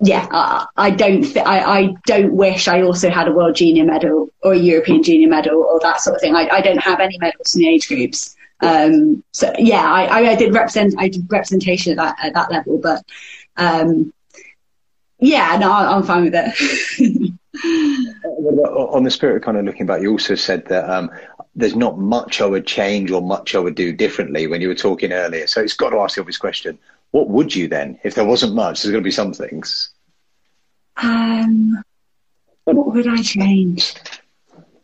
yeah, 0.00 0.26
I, 0.30 0.66
I 0.76 0.90
don't 0.90 1.22
th- 1.22 1.44
I, 1.46 1.60
I, 1.60 1.94
don't 2.06 2.32
wish 2.32 2.68
I 2.68 2.82
also 2.82 3.10
had 3.10 3.28
a 3.28 3.32
world 3.32 3.54
junior 3.54 3.84
medal 3.84 4.28
or 4.42 4.52
a 4.52 4.58
European 4.58 5.02
junior 5.02 5.28
medal 5.28 5.62
or 5.62 5.80
that 5.80 6.00
sort 6.00 6.16
of 6.16 6.20
thing. 6.20 6.34
I, 6.34 6.48
I 6.48 6.60
don't 6.60 6.78
have 6.78 7.00
any 7.00 7.16
medals 7.18 7.54
in 7.54 7.60
the 7.60 7.68
age 7.68 7.88
groups. 7.88 8.36
Um, 8.60 9.22
so 9.32 9.52
yeah, 9.58 9.90
I, 9.90 10.30
I, 10.30 10.34
did 10.36 10.54
represent 10.54 10.94
I 10.98 11.08
did 11.08 11.30
representation 11.30 11.92
at 11.92 11.96
that 11.98 12.26
at 12.26 12.34
that 12.34 12.50
level, 12.50 12.78
but 12.78 13.04
um, 13.56 14.12
yeah, 15.18 15.56
no, 15.58 15.70
I'm 15.72 16.02
fine 16.02 16.24
with 16.24 16.34
it. 16.34 17.32
on 18.68 19.04
the 19.04 19.10
spirit 19.10 19.36
of 19.36 19.42
kind 19.42 19.56
of 19.56 19.64
looking 19.64 19.86
back, 19.86 20.02
you 20.02 20.10
also 20.10 20.34
said 20.34 20.66
that 20.66 20.88
um, 20.90 21.10
there's 21.54 21.76
not 21.76 21.98
much 21.98 22.40
I 22.40 22.46
would 22.46 22.66
change 22.66 23.10
or 23.10 23.22
much 23.22 23.54
I 23.54 23.58
would 23.58 23.74
do 23.74 23.92
differently 23.92 24.46
when 24.46 24.60
you 24.60 24.68
were 24.68 24.74
talking 24.74 25.12
earlier. 25.12 25.46
So 25.46 25.60
it's 25.60 25.74
got 25.74 25.90
to 25.90 25.98
ask 25.98 26.16
the 26.16 26.22
obvious 26.22 26.38
question: 26.38 26.78
What 27.14 27.28
would 27.28 27.54
you 27.54 27.68
then, 27.68 28.00
if 28.02 28.16
there 28.16 28.24
wasn't 28.24 28.56
much? 28.56 28.82
There's 28.82 28.90
going 28.90 29.04
to 29.04 29.06
be 29.06 29.12
some 29.12 29.32
things. 29.32 29.90
Um, 30.96 31.80
what 32.64 32.92
would 32.92 33.06
I 33.06 33.22
change? 33.22 33.94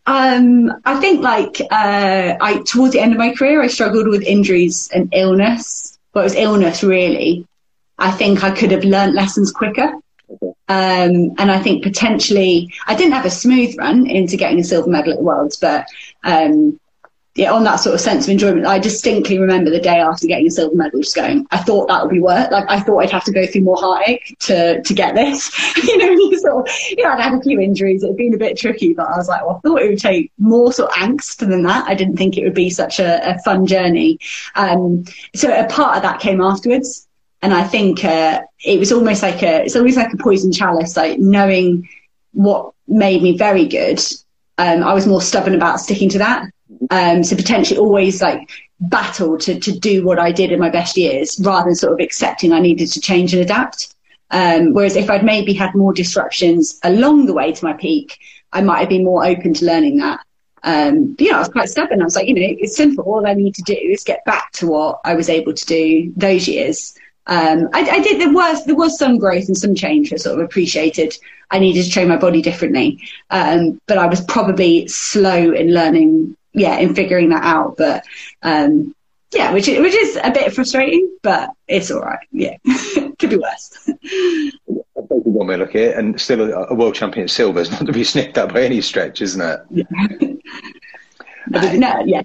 Um, 0.06 0.72
I 0.84 1.00
think 1.00 1.22
like 1.24 1.60
uh, 1.72 2.36
I 2.40 2.62
towards 2.64 2.92
the 2.92 3.00
end 3.00 3.10
of 3.10 3.18
my 3.18 3.34
career, 3.34 3.60
I 3.60 3.66
struggled 3.66 4.06
with 4.06 4.22
injuries 4.22 4.88
and 4.94 5.12
illness. 5.12 5.98
But 6.12 6.20
it 6.20 6.22
was 6.22 6.34
illness 6.36 6.84
really. 6.84 7.48
I 7.98 8.12
think 8.12 8.44
I 8.44 8.52
could 8.52 8.70
have 8.70 8.84
learned 8.84 9.14
lessons 9.14 9.50
quicker. 9.50 9.92
Um, 10.68 11.34
and 11.36 11.50
I 11.50 11.58
think 11.60 11.82
potentially 11.82 12.72
I 12.86 12.94
didn't 12.94 13.14
have 13.14 13.26
a 13.26 13.30
smooth 13.30 13.76
run 13.76 14.06
into 14.06 14.36
getting 14.36 14.60
a 14.60 14.64
silver 14.64 14.88
medal 14.88 15.14
at 15.14 15.18
the 15.18 15.24
Worlds, 15.24 15.56
but 15.56 15.84
um, 16.22 16.78
yeah, 17.36 17.52
on 17.52 17.62
that 17.62 17.76
sort 17.76 17.94
of 17.94 18.00
sense 18.00 18.26
of 18.26 18.30
enjoyment, 18.30 18.66
I 18.66 18.80
distinctly 18.80 19.38
remember 19.38 19.70
the 19.70 19.80
day 19.80 20.00
after 20.00 20.26
getting 20.26 20.48
a 20.48 20.50
silver 20.50 20.74
medal, 20.74 21.00
just 21.00 21.14
going, 21.14 21.46
I 21.52 21.58
thought 21.58 21.86
that 21.86 22.02
would 22.02 22.10
be 22.10 22.20
worth. 22.20 22.50
Like 22.50 22.68
I 22.68 22.80
thought 22.80 22.98
I'd 22.98 23.10
have 23.10 23.24
to 23.24 23.32
go 23.32 23.46
through 23.46 23.60
more 23.60 23.76
heartache 23.76 24.36
to 24.40 24.82
to 24.82 24.94
get 24.94 25.14
this. 25.14 25.48
you 25.84 25.96
know, 25.98 26.10
you 26.10 26.38
sort 26.40 26.68
of, 26.68 26.74
you 26.90 27.04
know, 27.04 27.10
I'd 27.10 27.20
had 27.20 27.34
a 27.34 27.40
few 27.40 27.60
injuries. 27.60 28.02
It 28.02 28.08
had 28.08 28.16
been 28.16 28.34
a 28.34 28.38
bit 28.38 28.58
tricky, 28.58 28.94
but 28.94 29.06
I 29.06 29.16
was 29.16 29.28
like, 29.28 29.42
well, 29.42 29.56
I 29.56 29.68
thought 29.68 29.80
it 29.80 29.88
would 29.88 30.00
take 30.00 30.32
more 30.38 30.72
sort 30.72 30.90
of 30.90 30.96
angst 30.96 31.36
than 31.36 31.62
that. 31.62 31.86
I 31.86 31.94
didn't 31.94 32.16
think 32.16 32.36
it 32.36 32.42
would 32.42 32.54
be 32.54 32.68
such 32.68 32.98
a, 32.98 33.34
a 33.36 33.38
fun 33.38 33.64
journey. 33.64 34.18
Um, 34.56 35.04
so 35.32 35.56
a 35.56 35.68
part 35.68 35.96
of 35.96 36.02
that 36.02 36.18
came 36.18 36.40
afterwards, 36.40 37.06
and 37.42 37.54
I 37.54 37.62
think 37.62 38.04
uh, 38.04 38.40
it 38.64 38.80
was 38.80 38.90
almost 38.90 39.22
like 39.22 39.40
a, 39.44 39.62
it's 39.62 39.76
always 39.76 39.96
like 39.96 40.12
a 40.12 40.16
poison 40.16 40.50
chalice, 40.50 40.96
like 40.96 41.20
knowing 41.20 41.88
what 42.32 42.72
made 42.88 43.22
me 43.22 43.38
very 43.38 43.66
good. 43.66 44.00
Um, 44.58 44.82
I 44.82 44.92
was 44.94 45.06
more 45.06 45.22
stubborn 45.22 45.54
about 45.54 45.80
sticking 45.80 46.08
to 46.10 46.18
that 46.18 46.50
um, 46.90 47.22
so 47.22 47.36
potentially 47.36 47.78
always 47.78 48.22
like 48.22 48.48
battle 48.80 49.36
to, 49.38 49.58
to 49.60 49.78
do 49.78 50.04
what 50.04 50.18
I 50.18 50.32
did 50.32 50.52
in 50.52 50.58
my 50.58 50.70
best 50.70 50.96
years 50.96 51.38
rather 51.40 51.68
than 51.68 51.74
sort 51.74 51.92
of 51.92 52.00
accepting 52.00 52.52
I 52.52 52.60
needed 52.60 52.90
to 52.92 53.00
change 53.00 53.34
and 53.34 53.42
adapt. 53.42 53.94
Um, 54.30 54.72
whereas 54.72 54.96
if 54.96 55.10
I'd 55.10 55.24
maybe 55.24 55.52
had 55.52 55.74
more 55.74 55.92
disruptions 55.92 56.78
along 56.84 57.26
the 57.26 57.34
way 57.34 57.52
to 57.52 57.64
my 57.64 57.72
peak, 57.72 58.18
I 58.52 58.62
might 58.62 58.80
have 58.80 58.88
been 58.88 59.04
more 59.04 59.24
open 59.24 59.54
to 59.54 59.64
learning 59.64 59.98
that. 59.98 60.20
Um, 60.62 61.14
but, 61.14 61.24
know, 61.24 61.36
I 61.36 61.38
was 61.38 61.48
quite 61.48 61.68
stubborn. 61.68 62.00
I 62.00 62.04
was 62.04 62.16
like, 62.16 62.28
you 62.28 62.34
know, 62.34 62.40
it's 62.42 62.76
simple. 62.76 63.04
All 63.04 63.26
I 63.26 63.34
need 63.34 63.54
to 63.56 63.62
do 63.62 63.74
is 63.74 64.04
get 64.04 64.24
back 64.24 64.52
to 64.52 64.66
what 64.66 65.00
I 65.04 65.14
was 65.14 65.28
able 65.28 65.54
to 65.54 65.66
do 65.66 66.12
those 66.16 66.46
years. 66.46 66.94
Um, 67.26 67.68
I, 67.72 67.88
I, 67.88 68.00
did. 68.00 68.20
There 68.20 68.32
was 68.32 68.64
there 68.64 68.74
was 68.74 68.98
some 68.98 69.18
growth 69.18 69.46
and 69.46 69.56
some 69.56 69.74
change. 69.74 70.12
I 70.12 70.16
sort 70.16 70.38
of 70.38 70.44
appreciated. 70.44 71.16
I 71.50 71.58
needed 71.58 71.84
to 71.84 71.90
train 71.90 72.08
my 72.08 72.16
body 72.16 72.42
differently, 72.42 73.00
um, 73.30 73.80
but 73.86 73.98
I 73.98 74.06
was 74.06 74.20
probably 74.22 74.88
slow 74.88 75.52
in 75.52 75.72
learning 75.72 76.36
yeah, 76.52 76.78
in 76.78 76.94
figuring 76.94 77.30
that 77.30 77.44
out. 77.44 77.76
But 77.76 78.04
um, 78.42 78.94
yeah, 79.32 79.52
which 79.52 79.68
is, 79.68 79.80
which 79.80 79.94
is 79.94 80.16
a 80.22 80.30
bit 80.30 80.52
frustrating, 80.52 81.16
but 81.22 81.50
it's 81.68 81.90
all 81.90 82.00
right. 82.00 82.26
Yeah, 82.32 82.56
could 83.18 83.30
be 83.30 83.36
worse. 83.36 83.88
One 84.94 85.46
way 85.46 85.56
look 85.56 85.70
at 85.70 85.82
it, 85.82 85.96
and 85.96 86.20
still 86.20 86.40
a, 86.40 86.66
a, 86.66 86.74
world 86.74 86.94
champion 86.94 87.28
silver 87.28 87.60
is 87.60 87.70
not 87.70 87.86
to 87.86 87.92
be 87.92 88.04
sniffed 88.04 88.36
at 88.38 88.52
by 88.52 88.62
any 88.62 88.80
stretch, 88.80 89.22
isn't 89.22 89.40
it? 89.40 89.60
Yeah. 89.70 89.84
no, 91.48 91.72
no, 91.72 92.04
yeah. 92.04 92.22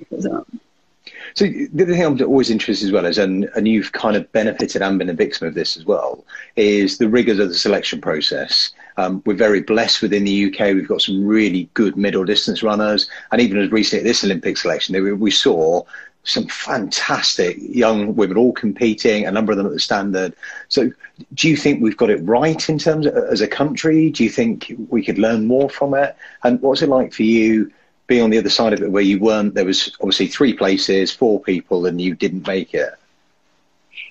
So 1.35 1.45
the 1.47 1.83
other 1.83 1.93
thing 1.93 2.05
I'm 2.05 2.21
always 2.21 2.49
interested 2.49 2.85
as 2.85 2.93
well 2.93 3.05
is, 3.05 3.17
and, 3.17 3.49
and 3.55 3.67
you've 3.67 3.91
kind 3.91 4.15
of 4.15 4.31
benefited 4.31 4.81
and 4.81 4.97
been 4.97 5.09
a 5.09 5.13
victim 5.13 5.45
of 5.47 5.53
this 5.53 5.75
as 5.75 5.85
well, 5.85 6.23
is 6.55 6.97
the 6.97 7.09
rigors 7.09 7.39
of 7.39 7.49
the 7.49 7.55
selection 7.55 7.99
process. 7.99 8.71
Um, 8.95 9.21
we're 9.25 9.33
very 9.33 9.61
blessed 9.61 10.01
within 10.01 10.23
the 10.23 10.45
UK. 10.45 10.73
We've 10.73 10.87
got 10.87 11.01
some 11.01 11.27
really 11.27 11.69
good 11.73 11.97
middle 11.97 12.23
distance 12.23 12.63
runners, 12.63 13.09
and 13.33 13.41
even 13.41 13.57
as 13.57 13.69
recently 13.69 13.99
at 13.99 14.07
this 14.07 14.23
Olympic 14.23 14.55
selection, 14.55 15.19
we 15.19 15.29
saw 15.29 15.83
some 16.23 16.47
fantastic 16.47 17.57
young 17.59 18.15
women 18.15 18.37
all 18.37 18.53
competing, 18.53 19.25
a 19.25 19.31
number 19.31 19.51
of 19.51 19.57
them 19.57 19.67
at 19.67 19.73
the 19.73 19.79
standard. 19.79 20.33
So, 20.69 20.89
do 21.33 21.49
you 21.49 21.57
think 21.57 21.83
we've 21.83 21.97
got 21.97 22.09
it 22.09 22.23
right 22.23 22.69
in 22.69 22.79
terms 22.79 23.07
of, 23.07 23.15
as 23.15 23.41
a 23.41 23.47
country? 23.47 24.09
Do 24.09 24.23
you 24.23 24.29
think 24.29 24.73
we 24.89 25.03
could 25.03 25.19
learn 25.19 25.47
more 25.47 25.69
from 25.69 25.95
it? 25.95 26.15
And 26.43 26.61
what's 26.61 26.81
it 26.81 26.89
like 26.89 27.13
for 27.13 27.23
you 27.23 27.71
being 28.07 28.21
on 28.23 28.29
the 28.29 28.37
other 28.37 28.49
side 28.49 28.73
of 28.73 28.81
it, 28.81 28.91
where 28.91 29.03
you 29.03 29.19
weren't? 29.19 29.55
There 29.55 29.65
was 29.65 29.95
obviously 29.99 30.27
three 30.27 30.53
places, 30.53 31.11
four 31.11 31.39
people, 31.39 31.85
and 31.85 31.99
you 31.99 32.15
didn't 32.15 32.47
make 32.47 32.73
it. 32.73 32.93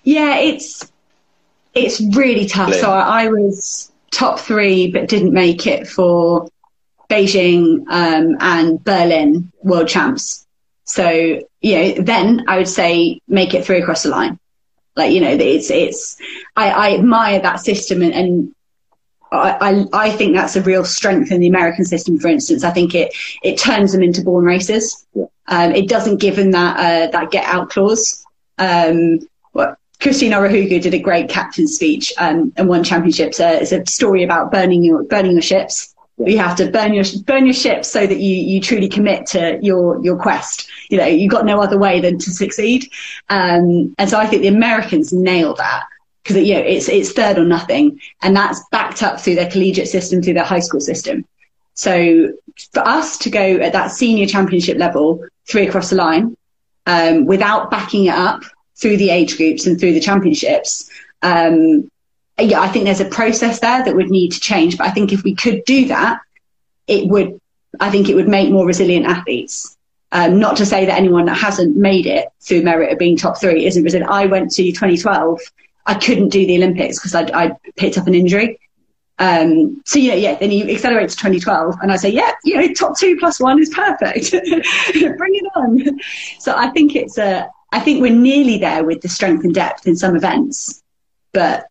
Yeah, 0.02 0.37
it's 0.38 0.90
it's 1.74 2.00
really 2.16 2.46
tough. 2.46 2.74
So 2.74 2.90
I, 2.90 3.24
I, 3.24 3.28
was 3.28 3.92
top 4.11 4.38
three, 4.38 4.90
but 4.90 5.09
didn't 5.09 5.33
make 5.33 5.66
it 5.66 5.88
for 5.88 6.48
Beijing 7.11 7.85
um, 7.88 8.37
and 8.40 8.83
Berlin 8.83 9.50
World 9.62 9.88
Champs. 9.88 10.46
So, 10.85 11.40
you 11.61 11.76
know, 11.76 12.02
then 12.02 12.44
I 12.48 12.59
would 12.59 12.68
say 12.68 13.20
make 13.26 13.54
it 13.54 13.64
through 13.64 13.83
across 13.83 14.04
the 14.04 14.11
line. 14.11 14.38
Like, 14.96 15.12
you 15.12 15.20
know, 15.20 15.30
it's, 15.30 15.70
it's, 15.70 16.16
I, 16.54 16.70
I 16.70 16.94
admire 16.94 17.40
that 17.40 17.61
system 17.61 18.02
and, 18.02 18.14
and 18.14 18.54
I, 19.37 19.70
I, 19.70 19.85
I, 19.92 20.11
think 20.11 20.35
that's 20.35 20.57
a 20.57 20.62
real 20.62 20.85
strength 20.85 21.31
in 21.31 21.40
the 21.40 21.49
American 21.49 21.85
system, 21.85 22.18
for 22.18 22.29
instance. 22.29 22.64
I 22.64 22.70
think 22.70 22.94
it, 22.94 23.14
it 23.42 23.59
turns 23.59 23.92
them 23.92 24.03
into 24.03 24.23
born 24.23 24.44
racers. 24.44 25.07
Yeah. 25.14 25.27
Um, 25.49 25.73
it 25.73 25.88
doesn't 25.88 26.20
give 26.20 26.37
them 26.37 26.53
that, 26.53 26.77
uh, 26.79 27.11
that 27.11 27.31
get 27.31 27.44
out 27.44 27.70
clause. 27.70 28.25
Um, 28.59 29.20
well, 29.53 29.77
Christine 30.01 30.33
Ohuruogu 30.33 30.81
did 30.81 30.94
a 30.94 30.99
great 30.99 31.29
captain's 31.29 31.75
speech 31.75 32.12
um, 32.18 32.53
and 32.57 32.68
won 32.68 32.85
championships. 32.85 33.40
Uh, 33.40 33.59
it's 33.61 33.73
a 33.73 33.85
story 33.87 34.23
about 34.23 34.51
burning 34.51 34.83
your, 34.83 35.03
burning 35.05 35.33
your 35.33 35.42
ships 35.42 35.94
you 36.18 36.38
have 36.38 36.57
to 36.57 36.70
burn 36.70 36.94
your 36.94 37.05
burn 37.25 37.44
your 37.44 37.55
ships 37.55 37.90
so 37.90 38.07
that 38.07 38.18
you 38.18 38.37
you 38.37 38.61
truly 38.61 38.88
commit 38.88 39.27
to 39.27 39.59
your 39.61 40.03
your 40.05 40.16
quest. 40.16 40.68
You 40.88 40.99
know, 40.99 41.07
you've 41.07 41.31
got 41.31 41.44
no 41.44 41.61
other 41.61 41.79
way 41.79 42.01
than 42.01 42.18
to 42.18 42.31
succeed. 42.31 42.90
Um, 43.29 43.94
and 43.99 44.09
so 44.09 44.18
I 44.18 44.27
think 44.27 44.42
the 44.42 44.49
Americans 44.49 45.12
nail 45.12 45.55
that 45.55 45.85
because 46.24 46.46
you 46.46 46.54
know 46.54 46.60
it's 46.60 46.88
it's 46.88 47.12
third 47.12 47.38
or 47.38 47.44
nothing, 47.44 48.00
and 48.22 48.34
that's 48.34 48.60
backed 48.70 49.02
up 49.02 49.20
through 49.20 49.34
their 49.34 49.50
collegiate 49.50 49.88
system, 49.88 50.22
through 50.22 50.34
their 50.34 50.44
high 50.44 50.60
school 50.60 50.80
system. 50.80 51.24
So 51.74 52.32
for 52.72 52.87
us 52.87 53.18
to 53.18 53.30
go 53.30 53.56
at 53.56 53.72
that 53.72 53.90
senior 53.90 54.26
championship 54.26 54.78
level, 54.78 55.24
three 55.46 55.66
across 55.66 55.90
the 55.90 55.96
line, 55.96 56.37
um, 56.87 57.26
without 57.26 57.70
backing 57.70 58.06
it 58.06 58.14
up 58.14 58.42
through 58.76 58.96
the 58.96 59.10
age 59.10 59.37
groups 59.37 59.66
and 59.66 59.78
through 59.78 59.92
the 59.92 60.00
championships, 60.00 60.88
um, 61.22 61.90
yeah, 62.38 62.60
I 62.60 62.68
think 62.68 62.84
there's 62.84 63.00
a 63.00 63.06
process 63.06 63.60
there 63.60 63.84
that 63.84 63.94
would 63.94 64.10
need 64.10 64.32
to 64.32 64.40
change. 64.40 64.78
But 64.78 64.87
I 64.87 64.90
think 64.90 65.12
if 65.12 65.22
we 65.22 65.34
could 65.34 65.64
do 65.64 65.87
that, 65.87 66.20
it 66.87 67.08
would, 67.08 67.40
I 67.80 67.90
think 67.90 68.08
it 68.08 68.14
would 68.14 68.28
make 68.28 68.50
more 68.50 68.66
resilient 68.66 69.06
athletes. 69.06 69.76
Um, 70.12 70.38
not 70.38 70.56
to 70.58 70.66
say 70.66 70.84
that 70.84 70.96
anyone 70.96 71.24
that 71.24 71.37
hasn't 71.37 71.76
made 71.76 72.06
it 72.06 72.28
through 72.40 72.62
merit 72.62 72.92
of 72.92 72.98
being 72.98 73.16
top 73.16 73.40
three 73.40 73.66
isn't 73.66 73.82
resilient. 73.82 74.10
I 74.10 74.26
went 74.26 74.52
to 74.52 74.62
2012. 74.62 75.40
I 75.87 75.94
couldn't 75.94 76.31
do 76.31 76.47
the 76.47 76.57
Olympics 76.57 76.99
because 76.99 77.14
I, 77.14 77.23
I 77.35 77.57
picked 77.77 77.99
up 77.99 78.07
an 78.07 78.14
injury. 78.14 78.59
Um, 79.18 79.81
so 79.85 79.99
yeah, 79.99 80.14
yeah, 80.14 80.37
then 80.38 80.51
you 80.51 80.68
accelerate 80.68 81.09
to 81.11 81.16
2012 81.16 81.77
and 81.83 81.92
I 81.92 81.97
say, 81.97 82.09
yeah, 82.11 82.33
you 82.42 82.57
know, 82.57 82.73
top 82.75 82.99
two 82.99 83.16
plus 83.18 83.38
one 83.38 83.61
is 83.61 83.68
perfect. 83.68 84.33
Bring 84.92 85.35
it 85.35 85.47
on. 85.55 86.01
So 86.40 86.55
I 86.57 86.70
think 86.70 86.97
it's 86.97 87.18
a, 87.18 87.49
I 87.70 87.81
think 87.81 88.01
we're 88.01 88.14
nearly 88.14 88.59
there 88.59 88.85
with 88.85 89.03
the 89.03 89.09
strength 89.09 89.44
and 89.44 89.55
depth 89.55 89.87
in 89.87 89.97
some 89.97 90.16
events, 90.16 90.83
but 91.33 91.66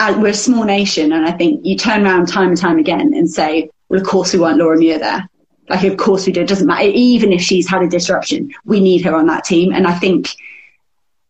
we're 0.00 0.28
a 0.28 0.34
small 0.34 0.64
nation, 0.64 1.12
and 1.12 1.24
I 1.24 1.32
think 1.32 1.64
you 1.64 1.76
turn 1.76 2.04
around 2.04 2.26
time 2.26 2.48
and 2.48 2.58
time 2.58 2.78
again 2.78 3.14
and 3.14 3.30
say, 3.30 3.70
well, 3.88 4.00
of 4.00 4.06
course 4.06 4.32
we 4.32 4.40
want 4.40 4.58
Laura 4.58 4.76
Muir 4.76 4.98
there. 4.98 5.28
Like, 5.68 5.84
of 5.84 5.96
course 5.96 6.26
we 6.26 6.32
do. 6.32 6.42
It 6.42 6.48
doesn't 6.48 6.66
matter. 6.66 6.88
Even 6.88 7.32
if 7.32 7.40
she's 7.40 7.68
had 7.68 7.82
a 7.82 7.88
disruption, 7.88 8.52
we 8.64 8.80
need 8.80 9.02
her 9.04 9.14
on 9.14 9.26
that 9.26 9.44
team. 9.44 9.72
And 9.72 9.86
I 9.86 9.94
think 9.94 10.34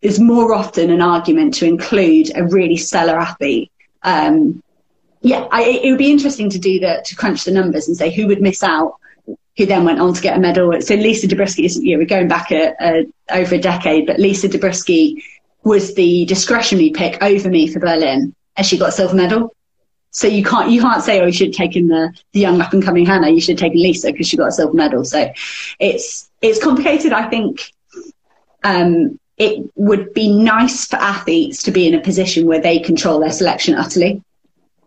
there's 0.05 0.21
more 0.21 0.53
often 0.53 0.91
an 0.91 1.01
argument 1.01 1.55
to 1.55 1.65
include 1.65 2.31
a 2.37 2.45
really 2.45 2.77
stellar 2.77 3.19
athlete. 3.19 3.73
Um, 4.03 4.63
yeah, 5.23 5.49
I, 5.51 5.63
it 5.63 5.91
would 5.91 5.99
be 5.99 6.11
interesting 6.11 6.51
to 6.51 6.59
do 6.59 6.79
the 6.79 7.03
to 7.07 7.17
crunch 7.17 7.45
the 7.45 7.51
numbers 7.51 7.89
and 7.89 7.97
say 7.97 8.11
who 8.15 8.27
would 8.27 8.43
miss 8.43 8.63
out, 8.63 8.97
who 9.57 9.65
then 9.65 9.87
went 9.87 10.01
on 10.01 10.13
to 10.13 10.21
get 10.21 10.37
a 10.37 10.41
medal. 10.41 10.79
So 10.83 10.95
Lisa 10.95 11.27
Dobriskey 11.27 11.65
is, 11.65 11.79
you 11.79 11.93
know, 11.93 12.01
we're 12.01 12.07
going 12.07 12.29
back 12.29 12.53
a, 12.53 12.75
a, 12.83 13.07
over 13.31 13.55
a 13.55 13.59
decade, 13.59 14.07
but 14.07 14.21
Lisa 14.21 14.47
Dobriskey 14.47 15.23
was 15.63 15.95
the 15.95 16.27
discretionary 16.27 16.91
pick 16.91 17.23
over 17.23 17.49
me 17.49 17.67
for 17.67 17.81
Berlin 17.81 18.35
and 18.59 18.67
she 18.67 18.77
got 18.77 18.91
a 18.91 18.93
silver 18.93 19.17
medal. 19.17 19.57
So 20.11 20.27
you 20.27 20.45
can't 20.45 20.71
you 20.71 20.83
can't 20.83 21.03
say 21.03 21.23
oh 21.23 21.27
you 21.27 21.33
should 21.33 21.49
have 21.49 21.57
taken 21.57 21.89
the, 21.89 22.13
the 22.33 22.41
young 22.41 22.61
up 22.61 22.75
and 22.75 22.85
coming 22.85 23.07
Hannah 23.07 23.31
you 23.31 23.41
should 23.41 23.59
have 23.59 23.71
taken 23.71 23.81
Lisa 23.81 24.13
because 24.13 24.29
she 24.29 24.37
got 24.37 24.49
a 24.49 24.53
silver 24.53 24.75
medal. 24.75 25.03
So 25.07 25.33
it's 25.81 26.31
it's 26.43 26.63
complicated. 26.63 27.15
I 27.15 27.27
think 27.31 27.73
um, 28.63 29.19
it 29.37 29.71
would 29.75 30.15
be 30.15 30.31
nice 30.31 30.87
for 30.87 30.97
athletes 30.97 31.63
to 31.65 31.71
be 31.71 31.87
in 31.87 31.95
a 31.95 32.01
position 32.01 32.47
where 32.47 32.61
they 32.61 32.79
control 32.79 33.21
their 33.21 33.33
selection 33.33 33.75
utterly. 33.75 34.23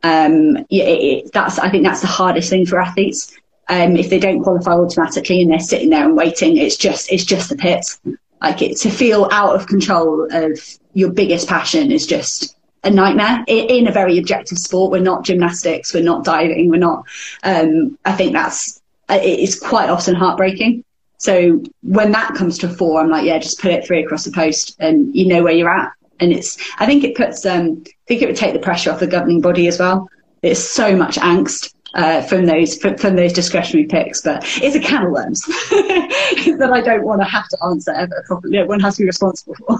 Um, 0.04 0.58
it, 0.70 1.26
it, 1.26 1.34
that's 1.34 1.60
I 1.60 1.70
think 1.70 1.84
that's 1.84 2.02
the 2.02 2.08
hardest 2.08 2.50
thing 2.50 2.66
for 2.66 2.80
athletes. 2.80 3.36
Um, 3.70 3.98
if 3.98 4.10
they 4.10 4.20
don't 4.20 4.44
qualify 4.44 4.72
automatically 4.72 5.42
and 5.42 5.52
they're 5.52 5.60
sitting 5.60 5.90
there 5.90 6.06
and 6.06 6.16
waiting, 6.16 6.58
it's 6.58 6.78
just 6.78 7.12
it's 7.12 7.26
just 7.26 7.50
the 7.50 7.58
pit. 7.58 7.98
Like 8.42 8.62
it, 8.62 8.78
to 8.78 8.90
feel 8.90 9.28
out 9.32 9.56
of 9.56 9.68
control 9.68 10.28
of 10.32 10.60
your 10.94 11.12
biggest 11.12 11.48
passion 11.48 11.92
is 11.92 12.06
just 12.06 12.56
a 12.84 12.90
nightmare 12.90 13.44
in 13.48 13.88
a 13.88 13.92
very 13.92 14.18
objective 14.18 14.60
sport. 14.60 14.92
We're 14.92 15.02
not 15.02 15.26
gymnastics, 15.26 15.94
we're 15.94 16.04
not 16.04 16.24
diving, 16.24 16.70
we're 16.70 16.78
not. 16.78 17.04
Um, 17.44 17.98
I 18.06 18.14
think 18.14 18.34
that's 18.34 18.80
it's 19.10 19.60
quite 19.60 19.90
often 19.90 20.16
heartbreaking. 20.16 20.84
So 21.18 21.64
when 21.82 22.12
that 22.12 22.36
comes 22.36 22.58
to 22.60 22.70
four, 22.70 23.02
I'm 23.02 23.10
like, 23.10 23.26
yeah, 23.26 23.40
just 23.40 23.60
put 23.60 23.72
it 23.72 23.86
three 23.86 24.04
across 24.04 24.24
the 24.24 24.32
post, 24.32 24.76
and 24.80 25.14
you 25.16 25.28
know 25.28 25.44
where 25.44 25.54
you're 25.54 25.70
at. 25.70 25.92
And 26.20 26.32
it's, 26.32 26.58
I 26.80 26.86
think 26.86 27.04
it 27.04 27.16
puts, 27.16 27.46
um, 27.46 27.84
I 27.86 27.92
think 28.08 28.22
it 28.22 28.28
would 28.28 28.36
take 28.36 28.54
the 28.54 28.60
pressure 28.60 28.92
off 28.92 29.00
the 29.00 29.08
governing 29.08 29.42
body 29.42 29.68
as 29.68 29.80
well. 29.80 30.10
There's 30.42 30.64
so 30.64 30.96
much 30.96 31.18
angst 31.18 31.74
uh, 31.94 32.22
from 32.22 32.46
those 32.46 32.78
from, 32.78 33.16
those 33.16 33.34
discretionary 33.34 33.88
picks, 33.88 34.22
but 34.22 34.44
it's 34.62 34.76
a 34.76 34.80
can 34.80 35.04
of 35.06 35.12
worms 35.12 35.42
that 35.72 36.70
I 36.72 36.82
don't 36.82 37.04
want 37.04 37.22
to 37.22 37.28
have 37.28 37.48
to 37.50 37.58
answer 37.66 37.92
ever 37.92 38.24
properly. 38.28 38.64
One 38.64 38.80
has 38.82 38.98
to 38.98 39.04
be 39.04 39.08
responsible 39.08 39.56
for. 39.56 39.80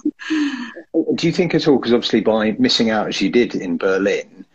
Do 1.16 1.28
you 1.28 1.34
think 1.34 1.54
at 1.54 1.68
all? 1.68 1.78
Because 1.78 1.94
obviously, 1.94 2.22
by 2.22 2.52
missing 2.54 2.90
out 2.90 3.08
as 3.08 3.22
you 3.22 3.30
did 3.30 3.56
in 3.56 3.78
Berlin, 3.78 4.46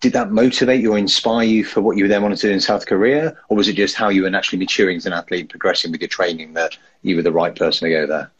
did 0.00 0.12
that 0.12 0.30
motivate 0.30 0.80
you 0.80 0.92
or 0.92 0.98
inspire 0.98 1.44
you 1.44 1.64
for 1.64 1.80
what 1.80 1.96
you 1.96 2.08
then 2.08 2.22
wanted 2.22 2.38
to 2.38 2.48
do 2.48 2.52
in 2.52 2.60
South 2.60 2.86
Korea, 2.86 3.36
or 3.48 3.56
was 3.56 3.68
it 3.68 3.74
just 3.74 3.94
how 3.94 4.08
you 4.08 4.22
were 4.22 4.30
naturally 4.30 4.58
maturing 4.58 4.96
as 4.96 5.06
an 5.06 5.12
athlete, 5.12 5.48
progressing 5.48 5.92
with 5.92 6.00
your 6.00 6.08
training, 6.08 6.52
that 6.54 6.76
you 7.02 7.16
were 7.16 7.22
the 7.22 7.32
right 7.32 7.54
person 7.54 7.88
to 7.88 7.94
go 7.94 8.06
there? 8.06 8.30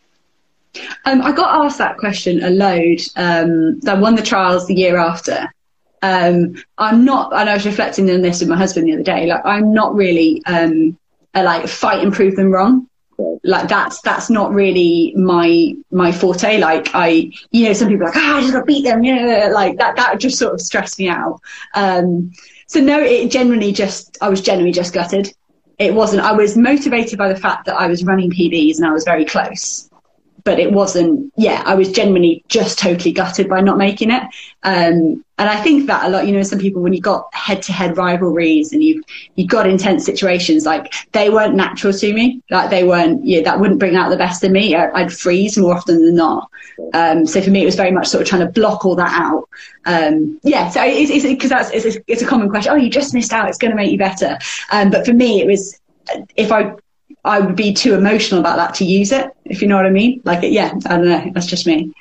Um, 1.07 1.23
I 1.23 1.33
got 1.33 1.65
asked 1.65 1.79
that 1.79 1.97
question 1.97 2.43
a 2.43 2.51
load. 2.51 3.01
Um, 3.17 3.81
I 3.87 3.95
won 3.95 4.15
the 4.15 4.23
trials 4.23 4.67
the 4.67 4.75
year 4.75 4.99
after, 4.99 5.49
um, 6.03 6.63
I'm 6.79 7.05
not, 7.05 7.33
and 7.33 7.49
I 7.49 7.55
was 7.55 7.67
reflecting 7.67 8.11
on 8.11 8.23
this 8.23 8.41
with 8.41 8.49
my 8.49 8.57
husband 8.57 8.87
the 8.87 8.95
other 8.95 9.03
day. 9.03 9.27
Like, 9.27 9.45
I'm 9.45 9.73
not 9.73 9.95
really 9.95 10.43
um, 10.47 10.99
a 11.35 11.43
like 11.43 11.67
fight 11.69 12.03
and 12.03 12.13
prove 12.13 12.37
them 12.37 12.51
wrong. 12.51 12.89
Like 13.45 13.69
that's 13.69 14.01
that's 14.01 14.29
not 14.29 14.53
really 14.53 15.15
my 15.17 15.75
my 15.91 16.13
forte. 16.13 16.59
Like 16.59 16.89
I, 16.95 17.31
you 17.51 17.67
know, 17.67 17.73
some 17.73 17.89
people 17.89 18.05
are 18.05 18.11
like, 18.11 18.17
ah, 18.17 18.35
oh, 18.35 18.39
I 18.39 18.41
just 18.41 18.53
got 18.53 18.61
to 18.61 18.65
beat 18.65 18.85
them. 18.85 19.05
Yeah, 19.05 19.51
like 19.53 19.79
that. 19.79 19.97
That 19.97 20.19
just 20.19 20.39
sort 20.39 20.55
of 20.55 20.61
stressed 20.61 20.99
me 20.99 21.09
out. 21.09 21.41
Um, 21.75 22.33
so 22.67 22.81
no, 22.81 23.01
it 23.01 23.31
generally 23.31 23.73
just 23.73 24.19
I 24.21 24.29
was 24.29 24.41
generally 24.41 24.73
just 24.73 24.93
gutted. 24.93 25.33
It 25.79 25.95
wasn't. 25.95 26.23
I 26.23 26.33
was 26.33 26.57
motivated 26.57 27.19
by 27.19 27.33
the 27.33 27.39
fact 27.39 27.67
that 27.67 27.77
I 27.77 27.87
was 27.87 28.05
running 28.05 28.31
PBs 28.31 28.77
and 28.77 28.87
I 28.87 28.93
was 28.93 29.05
very 29.05 29.25
close 29.25 29.89
but 30.47 30.59
it 30.59 30.73
wasn't 30.73 31.31
yeah 31.37 31.63
i 31.67 31.75
was 31.75 31.93
genuinely 31.93 32.43
just 32.49 32.79
totally 32.79 33.13
gutted 33.13 33.49
by 33.49 33.61
not 33.61 33.77
making 33.77 34.11
it. 34.11 34.23
Um, 34.63 35.23
and 35.39 35.51
i 35.51 35.61
think 35.61 35.87
that 35.87 36.07
a 36.07 36.09
lot 36.09 36.27
you 36.27 36.33
know 36.33 36.43
some 36.43 36.59
people 36.59 36.81
when 36.81 36.95
you 36.95 37.01
got 37.01 37.29
head-to-head 37.35 37.99
rivalries 37.99 38.73
and 38.73 38.83
you've 38.83 39.05
you 39.35 39.47
got 39.47 39.69
intense 39.69 40.05
situations 40.05 40.65
like 40.65 40.95
they 41.13 41.31
weren't 41.31 41.55
natural 41.55 41.93
to 41.93 42.13
me. 42.13 42.43
Like 42.51 42.71
they 42.71 42.85
weren't 42.85 43.25
yeah 43.25 43.43
that 43.43 43.61
wouldn't 43.61 43.81
bring 43.81 43.97
out 43.97 44.11
the 44.11 44.17
best 44.17 44.43
in 44.45 44.53
me. 44.53 44.75
I, 44.75 45.03
would 45.03 45.13
freeze 45.13 45.59
more 45.59 45.75
often 45.75 46.05
than 46.05 46.15
not. 46.15 46.51
Um, 46.95 47.27
so 47.27 47.41
for 47.41 47.51
me 47.51 47.63
it 47.63 47.67
was 47.67 47.75
very 47.75 47.91
much 47.91 48.07
sort 48.07 48.23
of 48.23 48.29
trying 48.29 48.47
to 48.47 48.53
block 48.53 48.85
all 48.85 48.97
that 48.97 49.13
out. 49.13 49.49
Um, 49.85 50.41
yeah 50.43 50.69
so 50.69 50.81
it's 50.85 51.25
because 51.25 51.51
that's 51.51 51.71
it's, 51.71 51.99
it's, 52.07 52.23
a 52.23 52.27
common 52.27 52.49
question. 52.49 52.73
Oh 52.73 52.77
you 52.77 52.91
just 52.91 53.15
missed 53.15 53.33
out. 53.33 53.49
It's 53.49 53.59
going 53.59 53.71
to 53.71 53.77
make 53.77 53.91
you 53.91 53.99
better. 53.99 54.39
Um, 54.71 54.91
but 54.91 55.07
for 55.07 55.13
me 55.13 55.41
it 55.41 55.47
was 55.47 55.79
if 56.37 56.53
I 56.53 56.75
I 57.27 57.41
would 57.41 57.57
be 57.57 57.73
too 57.73 57.95
emotional 57.95 58.41
about 58.41 58.57
that 58.57 58.75
to 58.77 58.85
use 58.85 59.11
it, 59.11 59.31
if 59.45 59.61
you 59.61 59.69
know 59.69 59.77
what 59.77 59.85
I 59.85 59.91
mean. 59.91 60.23
Like, 60.25 60.41
yeah, 60.43 60.73
I 60.87 60.97
don't 60.97 61.09
know. 61.09 61.31
That's 61.35 61.47
just 61.47 61.67
me. 61.67 61.93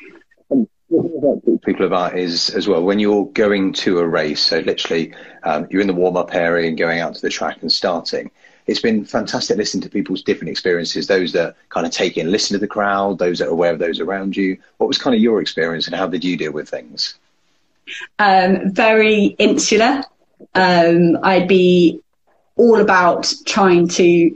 People 1.66 1.88
about 1.88 2.16
is 2.16 2.52
as 2.52 2.68
well 2.68 2.84
when 2.84 3.00
you're 3.00 3.26
going 3.34 3.74
to 3.74 3.98
a 4.00 4.08
race. 4.08 4.42
So 4.42 4.60
literally, 4.60 5.14
um, 5.44 5.68
you're 5.72 5.82
in 5.82 5.88
the 5.88 5.94
warm 5.94 6.16
up 6.16 6.36
area 6.36 6.70
and 6.70 6.78
going 6.78 7.00
out 7.00 7.16
to 7.16 7.22
the 7.22 7.30
track 7.30 7.58
and 7.62 7.72
starting. 7.72 8.30
it's 8.68 8.80
been 8.80 9.04
fantastic 9.04 9.58
listening 9.58 9.82
to 9.82 9.90
people's 9.90 10.22
different 10.22 10.50
experiences. 10.50 11.08
Those 11.08 11.32
that 11.34 11.56
kind 11.70 11.88
of 11.88 11.92
take 11.92 12.18
in, 12.18 12.32
listen 12.32 12.54
to 12.54 12.60
the 12.60 12.68
crowd, 12.68 13.18
those 13.18 13.40
that 13.40 13.48
are 13.48 13.52
aware 13.52 13.74
of 13.74 13.80
those 13.80 14.00
around 14.00 14.38
you. 14.38 14.58
What 14.78 14.88
was 14.88 14.98
kind 14.98 15.16
of 15.16 15.22
your 15.22 15.42
experience, 15.42 15.88
and 15.88 15.96
how 15.96 16.08
did 16.08 16.24
you 16.24 16.38
deal 16.38 16.52
with 16.52 16.70
things? 16.70 17.16
Um, 18.20 18.72
very 18.72 19.36
insular. 19.38 20.04
Um, 20.54 21.18
I'd 21.24 21.48
be 21.48 22.00
all 22.56 22.80
about 22.80 23.32
trying 23.46 23.88
to 23.88 24.32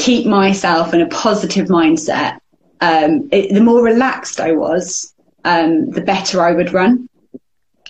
keep 0.00 0.26
myself 0.26 0.94
in 0.94 1.00
a 1.00 1.06
positive 1.08 1.68
mindset. 1.68 2.38
Um, 2.80 3.28
it, 3.30 3.52
the 3.52 3.60
more 3.60 3.82
relaxed 3.84 4.40
I 4.40 4.52
was, 4.52 5.14
um, 5.44 5.90
the 5.90 6.00
better 6.00 6.40
I 6.42 6.52
would 6.52 6.72
run. 6.72 7.08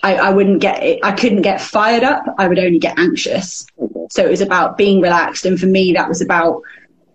I, 0.03 0.15
I 0.15 0.29
wouldn't 0.31 0.61
get 0.61 0.83
it. 0.83 0.99
I 1.03 1.13
couldn't 1.13 1.43
get 1.43 1.61
fired 1.61 2.03
up. 2.03 2.23
I 2.37 2.47
would 2.47 2.59
only 2.59 2.79
get 2.79 2.99
anxious. 2.99 3.65
So 4.09 4.25
it 4.25 4.29
was 4.29 4.41
about 4.41 4.77
being 4.77 4.99
relaxed. 4.99 5.45
And 5.45 5.59
for 5.59 5.67
me, 5.67 5.93
that 5.93 6.09
was 6.09 6.21
about 6.21 6.61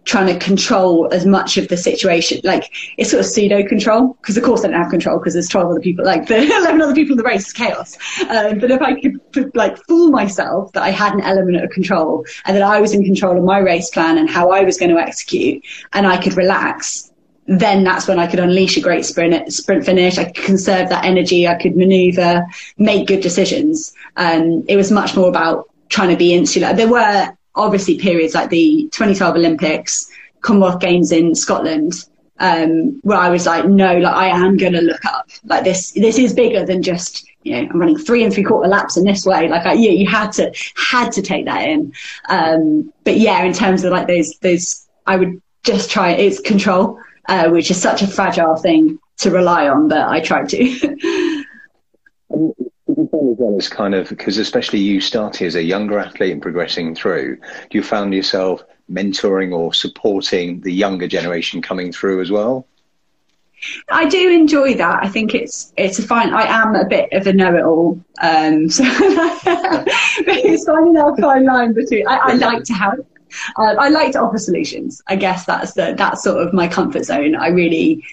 trying 0.07 0.27
to 0.27 0.39
control 0.39 1.13
as 1.13 1.27
much 1.27 1.57
of 1.59 1.69
the 1.69 1.77
situation. 1.77 2.41
Like 2.45 2.73
it's 2.97 3.11
sort 3.11 3.21
of 3.21 3.27
pseudo 3.27 3.67
control 3.67 4.17
because 4.21 4.37
of 4.37 4.45
course 4.45 4.65
I 4.65 4.69
don't 4.69 4.81
have 4.81 4.91
control 4.91 5.19
because 5.19 5.35
there's 5.35 5.49
12 5.49 5.71
other 5.73 5.81
people, 5.81 6.05
like 6.05 6.27
the 6.29 6.43
11 6.43 6.81
other 6.81 6.95
people 6.95 7.13
in 7.13 7.19
the 7.19 7.25
race 7.25 7.49
is 7.49 7.53
chaos. 7.53 7.99
Um, 8.31 8.59
but 8.59 8.71
if 8.71 8.81
I 8.81 8.99
could 8.99 9.55
like 9.55 9.77
fool 9.87 10.11
myself 10.11 10.73
that 10.73 10.83
I 10.83 10.91
had 10.91 11.13
an 11.13 11.21
element 11.21 11.63
of 11.63 11.71
control 11.71 12.25
and 12.47 12.57
that 12.57 12.63
I 12.63 12.81
was 12.81 12.95
in 12.95 13.05
control 13.05 13.37
of 13.37 13.45
my 13.45 13.59
race 13.59 13.91
plan 13.91 14.17
and 14.17 14.31
how 14.31 14.51
I 14.51 14.63
was 14.63 14.79
going 14.79 14.95
to 14.95 14.99
execute 14.99 15.65
and 15.93 16.07
I 16.07 16.23
could 16.23 16.37
relax, 16.37 17.13
then 17.47 17.83
that's 17.83 18.07
when 18.07 18.19
I 18.19 18.29
could 18.29 18.39
unleash 18.39 18.77
a 18.77 18.81
great 18.81 19.05
sprint, 19.05 19.53
sprint 19.53 19.85
finish. 19.85 20.19
I 20.19 20.25
could 20.25 20.45
conserve 20.45 20.89
that 20.89 21.05
energy. 21.05 21.47
I 21.49 21.55
could 21.55 21.77
maneuver, 21.77 22.47
make 22.79 23.09
good 23.09 23.21
decisions. 23.21 23.93
Um, 24.17 24.65
it 24.69 24.77
was 24.77 24.91
much 24.91 25.17
more 25.17 25.29
about 25.29 25.69
trying 25.89 26.11
to 26.11 26.17
be 26.17 26.35
insular. 26.35 26.73
There 26.73 26.89
were 26.89 27.36
obviously 27.57 27.99
periods 27.99 28.35
like 28.35 28.51
the 28.51 28.89
2012 28.93 29.37
Olympics, 29.37 30.11
Commonwealth 30.41 30.81
Games 30.81 31.13
in 31.13 31.35
Scotland, 31.35 32.07
um, 32.39 33.01
where 33.03 33.19
I 33.19 33.31
was 33.31 33.47
like, 33.47 33.67
no, 33.67 33.99
like 33.99 34.15
I 34.15 34.29
am 34.29 34.57
going 34.57 34.75
to 34.75 34.83
look 34.83 35.05
up. 35.07 35.29
Like 35.45 35.65
this, 35.65 35.93
this 35.93 36.19
is 36.19 36.33
bigger 36.33 36.65
than 36.65 36.83
just, 36.83 37.27
you 37.43 37.53
know, 37.53 37.69
I'm 37.71 37.81
running 37.81 37.99
three 37.99 38.23
and 38.25 38.33
three 38.33 38.45
quarter 38.45 38.69
laps 38.69 38.97
in 38.97 39.05
this 39.05 39.25
way. 39.25 39.49
Like 39.49 39.67
I, 39.67 39.73
yeah, 39.73 39.91
you 39.91 40.07
had 40.07 40.33
to, 40.33 40.55
had 40.77 41.11
to 41.13 41.23
take 41.23 41.47
that 41.47 41.63
in. 41.63 41.93
Um, 42.29 42.93
but 43.05 43.17
yeah, 43.17 43.43
in 43.43 43.53
terms 43.53 43.85
of 43.85 43.93
like 43.93 44.07
those, 44.07 44.39
those, 44.39 44.87
I 45.07 45.17
would 45.17 45.41
just 45.65 45.91
try, 45.91 46.11
it's 46.11 46.41
control 46.41 47.01
uh, 47.29 47.49
which 47.51 47.71
is 47.71 47.81
such 47.81 48.03
a 48.03 48.07
fragile 48.07 48.57
thing 48.57 48.99
to 49.19 49.31
rely 49.31 49.69
on, 49.69 49.89
but 49.89 50.09
I 50.09 50.21
tried 50.21 50.49
to. 50.51 51.45
as 53.33 53.39
well 53.39 53.57
as 53.57 53.69
kind 53.69 53.95
of 53.95 54.09
because 54.09 54.39
especially 54.39 54.79
you 54.79 55.01
starting 55.01 55.47
as 55.47 55.55
a 55.55 55.63
younger 55.63 55.99
athlete 55.99 56.33
and 56.33 56.43
progressing 56.43 56.95
through, 56.95 57.39
you 57.71 57.83
found 57.83 58.15
yourself 58.15 58.63
mentoring 58.91 59.53
or 59.53 59.75
supporting 59.75 60.61
the 60.61 60.73
younger 60.73 61.09
generation 61.09 61.61
coming 61.61 61.93
through 61.93 62.21
as 62.21 62.31
well? 62.31 62.67
I 63.91 64.07
do 64.07 64.31
enjoy 64.31 64.75
that. 64.75 65.03
I 65.03 65.09
think 65.09 65.35
it's 65.35 65.73
it's 65.77 65.99
a 65.99 66.03
fine. 66.03 66.33
I 66.35 66.43
am 66.43 66.75
a 66.75 66.85
bit 66.85 67.11
of 67.13 67.27
a 67.27 67.33
know-it-all, 67.33 68.01
um, 68.21 68.69
so 68.71 68.85
it's 68.87 70.65
finding 70.65 70.93
that 70.93 71.17
fine 71.21 71.45
line 71.45 71.73
between. 71.73 72.07
I, 72.07 72.17
I 72.17 72.33
like 72.35 72.65
to 72.65 72.75
help, 72.75 73.07
uh, 73.59 73.75
I 73.79 73.89
like 73.89 74.13
to 74.13 74.21
offer 74.21 74.39
solutions. 74.39 75.03
I 75.07 75.17
guess 75.17 75.47
that's 75.47 75.73
the 75.73 75.95
that's 75.97 76.23
sort 76.23 76.47
of 76.47 76.53
my 76.53 76.69
comfort 76.69 77.05
zone. 77.05 77.35
I 77.35 77.49
really 77.49 78.05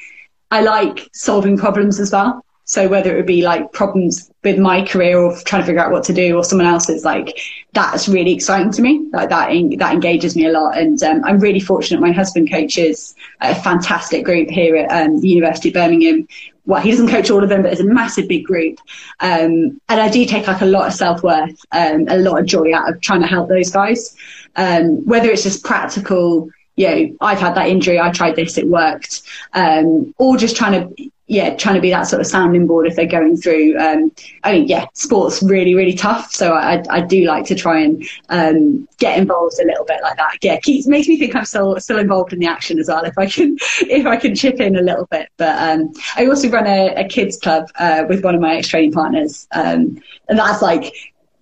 I 0.50 0.62
like 0.62 1.10
solving 1.14 1.58
problems 1.58 2.00
as 2.00 2.12
well. 2.12 2.46
So 2.66 2.88
whether 2.88 3.14
it 3.14 3.18
would 3.18 3.26
be 3.26 3.42
like 3.42 3.72
problems 3.72 4.32
with 4.44 4.58
my 4.58 4.84
career 4.86 5.20
or 5.20 5.36
trying 5.46 5.62
to 5.62 5.66
figure 5.66 5.82
out 5.82 5.92
what 5.92 6.04
to 6.06 6.14
do 6.14 6.38
or 6.38 6.44
someone 6.44 6.68
else's, 6.68 7.04
like 7.04 7.40
that's 7.74 8.08
really 8.08 8.34
exciting 8.34 8.72
to 8.72 8.82
me. 8.82 9.10
Like 9.12 9.30
that, 9.30 9.50
that 9.80 9.94
engages 9.94 10.36
me 10.36 10.46
a 10.46 10.52
lot. 10.52 10.78
And 10.78 11.02
um, 11.04 11.24
I'm 11.26 11.40
really 11.40 11.60
fortunate. 11.60 12.02
My 12.02 12.12
husband 12.12 12.50
coaches 12.50 13.16
a 13.42 13.54
fantastic 13.54 14.24
group 14.24 14.50
here 14.50 14.76
at 14.78 14.92
um, 14.92 15.20
the 15.20 15.28
University 15.28 15.70
of 15.70 15.74
Birmingham. 15.74 16.28
Well, 16.66 16.82
he 16.82 16.92
doesn't 16.92 17.10
coach 17.10 17.30
all 17.30 17.44
of 17.44 17.50
them, 17.50 17.62
but 17.62 17.74
it's 17.74 17.82
a 17.82 17.86
massive 17.86 18.30
big 18.30 18.46
group. 18.46 18.80
Um, 19.20 19.82
and 19.90 20.00
I 20.00 20.10
do 20.10 20.26
take 20.26 20.48
like 20.48 20.62
a 20.62 20.66
lot 20.66 20.88
of 20.88 20.94
self 20.94 21.22
worth, 21.22 21.60
um, 21.74 22.06
a 22.08 22.18
lot 22.18 22.40
of 22.40 22.46
joy 22.46 22.74
out 22.74 22.90
of 22.90 23.02
trying 23.02 23.22
to 23.22 23.28
help 23.28 23.50
those 23.50 23.70
guys 23.70 24.16
um, 24.56 25.06
whether 25.06 25.30
it's 25.30 25.44
just 25.44 25.64
practical, 25.64 26.50
you 26.76 26.88
know, 26.88 27.18
I've 27.22 27.40
had 27.40 27.56
that 27.56 27.70
injury, 27.70 28.00
I 28.00 28.12
tried 28.12 28.36
this, 28.36 28.58
it 28.58 28.68
worked, 28.68 29.24
um, 29.54 30.14
or 30.18 30.38
just 30.38 30.56
trying 30.56 30.74
to, 30.96 31.12
yeah, 31.34 31.56
trying 31.56 31.74
to 31.74 31.82
be 31.82 31.90
that 31.90 32.04
sort 32.04 32.20
of 32.20 32.28
sounding 32.28 32.68
board 32.68 32.86
if 32.86 32.96
they're 32.96 33.08
going 33.08 33.36
through. 33.36 33.76
Um, 33.80 34.12
I 34.44 34.54
mean, 34.54 34.68
yeah, 34.68 34.86
sports 34.94 35.42
really, 35.42 35.74
really 35.74 35.94
tough. 35.94 36.32
So 36.32 36.54
I, 36.54 36.84
I 36.92 37.02
do 37.02 37.26
like 37.26 37.46
to 37.48 37.56
try 37.56 37.80
and 37.80 38.08
um, 38.30 38.88
get 39.00 39.18
involved 39.18 39.60
a 39.60 39.66
little 39.66 39.84
bit 39.84 40.00
like 40.04 40.16
that. 40.18 40.38
Yeah, 40.44 40.60
keeps 40.60 40.86
makes 40.86 41.08
me 41.08 41.18
think 41.18 41.36
I'm 41.36 41.46
still 41.46 41.80
still 41.80 41.98
involved 41.98 42.34
in 42.34 42.40
the 42.40 42.46
action 42.46 42.78
as 42.78 42.88
well. 42.88 43.04
If 43.04 43.18
I 43.18 43.26
can, 43.26 43.58
if 43.82 44.06
I 44.06 44.16
can 44.16 44.36
chip 44.36 44.60
in 44.60 44.76
a 44.76 44.82
little 44.82 45.08
bit. 45.08 45.30
But 45.38 45.58
um, 45.58 45.92
I 46.16 46.28
also 46.28 46.50
run 46.50 46.68
a, 46.68 46.94
a 46.96 47.08
kids 47.08 47.38
club 47.38 47.68
uh, 47.80 48.04
with 48.08 48.24
one 48.24 48.36
of 48.36 48.42
my 48.42 48.58
ex 48.58 48.68
training 48.68 48.92
partners, 48.92 49.48
um, 49.54 50.00
and 50.30 50.38
that's 50.38 50.62
like 50.62 50.94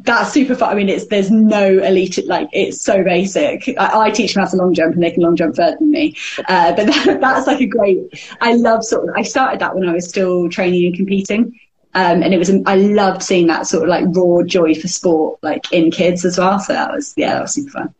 that's 0.03 0.31
super 0.31 0.55
fun. 0.55 0.69
I 0.69 0.75
mean, 0.75 0.89
it's 0.89 1.07
there's 1.07 1.31
no 1.31 1.79
elite 1.79 2.25
like 2.27 2.49
it's 2.53 2.81
so 2.81 3.03
basic. 3.03 3.67
I, 3.77 4.07
I 4.07 4.11
teach 4.11 4.33
them 4.33 4.43
how 4.43 4.49
to 4.49 4.55
long 4.55 4.73
jump, 4.73 4.93
and 4.93 5.03
they 5.03 5.11
can 5.11 5.23
long 5.23 5.35
jump 5.35 5.55
further 5.55 5.77
than 5.77 5.91
me. 5.91 6.15
Uh, 6.47 6.75
but 6.75 6.85
that, 7.05 7.19
that's 7.21 7.47
like 7.47 7.61
a 7.61 7.67
great. 7.67 7.99
I 8.41 8.53
love 8.53 8.83
sort 8.83 9.09
of. 9.09 9.15
I 9.15 9.23
started 9.23 9.59
that 9.59 9.75
when 9.75 9.87
I 9.87 9.93
was 9.93 10.07
still 10.07 10.49
training 10.49 10.85
and 10.85 10.95
competing, 10.95 11.59
um, 11.93 12.23
and 12.23 12.33
it 12.33 12.37
was. 12.37 12.51
I 12.65 12.75
loved 12.75 13.23
seeing 13.23 13.47
that 13.47 13.67
sort 13.67 13.83
of 13.83 13.89
like 13.89 14.05
raw 14.09 14.43
joy 14.43 14.75
for 14.75 14.87
sport, 14.87 15.39
like 15.41 15.71
in 15.71 15.91
kids 15.91 16.25
as 16.25 16.37
well. 16.37 16.59
So 16.59 16.73
that 16.73 16.91
was 16.91 17.13
yeah, 17.17 17.33
that 17.33 17.41
was 17.43 17.53
super 17.53 17.71
fun. 17.71 17.95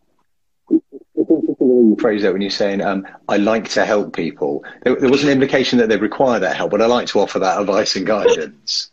You 0.69 1.97
phrase 1.99 2.23
that 2.23 2.33
when 2.33 2.41
you're 2.41 2.51
saying, 2.51 2.81
um, 2.81 3.07
"I 3.27 3.37
like 3.37 3.69
to 3.69 3.85
help 3.85 4.15
people." 4.15 4.63
There, 4.83 4.95
there 4.95 5.09
was 5.09 5.23
an 5.23 5.29
implication 5.29 5.77
that 5.79 5.89
they 5.89 5.97
require 5.97 6.39
that 6.39 6.55
help, 6.55 6.71
but 6.71 6.81
I 6.81 6.85
like 6.87 7.07
to 7.09 7.19
offer 7.19 7.39
that 7.39 7.59
advice 7.59 7.95
and 7.95 8.07
guidance 8.07 8.89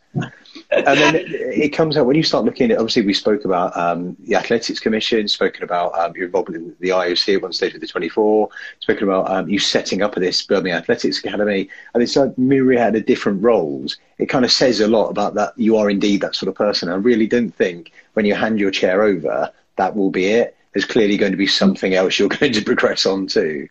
and 0.70 0.86
then 0.86 1.16
it, 1.16 1.30
it, 1.30 1.68
comes 1.70 1.96
out 1.96 2.06
when 2.06 2.16
you 2.16 2.22
start 2.22 2.44
looking 2.44 2.70
at. 2.70 2.78
Obviously, 2.78 3.02
we 3.02 3.14
spoke 3.14 3.44
about 3.44 3.76
um, 3.76 4.16
the 4.20 4.34
Athletics 4.34 4.80
Commission, 4.80 5.26
spoken 5.26 5.62
about 5.62 5.98
um, 5.98 6.14
your 6.14 6.26
involvement 6.26 6.62
in 6.62 6.76
the 6.80 6.90
IOC 6.90 7.36
at 7.36 7.42
one 7.42 7.52
stage 7.52 7.72
with 7.72 7.80
the 7.80 7.88
24, 7.88 8.48
spoken 8.80 9.04
about 9.04 9.30
um, 9.30 9.48
you 9.48 9.58
setting 9.58 10.02
up 10.02 10.14
this 10.14 10.42
Birmingham 10.42 10.78
Athletics 10.78 11.20
Academy, 11.20 11.68
and 11.94 12.02
it's 12.02 12.16
like 12.16 12.36
myriad 12.36 12.96
of 12.96 13.06
different 13.06 13.42
roles. 13.42 13.96
It 14.18 14.26
kind 14.26 14.44
of 14.44 14.52
says 14.52 14.80
a 14.80 14.88
lot 14.88 15.08
about 15.08 15.34
that 15.34 15.54
you 15.56 15.76
are 15.76 15.88
indeed 15.88 16.20
that 16.20 16.34
sort 16.34 16.48
of 16.48 16.54
person. 16.54 16.88
I 16.88 16.96
really 16.96 17.26
don't 17.26 17.54
think 17.54 17.92
when 18.14 18.26
you 18.26 18.34
hand 18.34 18.58
your 18.58 18.70
chair 18.70 19.02
over 19.02 19.50
that 19.78 19.96
will 19.96 20.10
be 20.10 20.26
it. 20.26 20.54
There's 20.74 20.84
clearly 20.84 21.16
going 21.16 21.32
to 21.32 21.38
be 21.38 21.46
something 21.46 21.94
else 21.94 22.18
you're 22.18 22.28
going 22.40 22.52
to 22.52 22.62
progress 22.62 23.06
on 23.06 23.26
to 23.28 23.66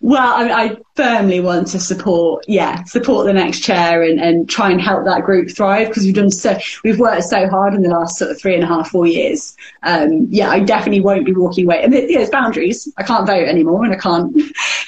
well, 0.00 0.34
I, 0.34 0.64
I, 0.64 0.76
firmly 0.96 1.40
want 1.40 1.68
to 1.68 1.80
support, 1.80 2.44
yeah, 2.46 2.82
support 2.84 3.24
the 3.24 3.32
next 3.32 3.60
chair 3.60 4.02
and, 4.02 4.20
and 4.20 4.50
try 4.50 4.70
and 4.70 4.80
help 4.80 5.04
that 5.06 5.24
group 5.24 5.50
thrive 5.50 5.88
because 5.88 6.04
we've 6.04 6.14
done 6.14 6.30
so, 6.30 6.58
we've 6.84 6.98
worked 6.98 7.24
so 7.24 7.48
hard 7.48 7.72
in 7.72 7.80
the 7.82 7.88
last 7.88 8.18
sort 8.18 8.30
of 8.30 8.38
three 8.38 8.54
and 8.54 8.64
a 8.64 8.66
half, 8.66 8.90
four 8.90 9.06
years. 9.06 9.56
Um, 9.82 10.26
yeah, 10.30 10.50
I 10.50 10.60
definitely 10.60 11.00
won't 11.00 11.24
be 11.24 11.32
walking 11.32 11.64
away. 11.64 11.82
And 11.82 11.92
there's 11.92 12.28
boundaries. 12.28 12.92
I 12.98 13.02
can't 13.02 13.26
vote 13.26 13.48
anymore 13.48 13.84
and 13.84 13.94
I 13.94 13.96
can't, 13.96 14.36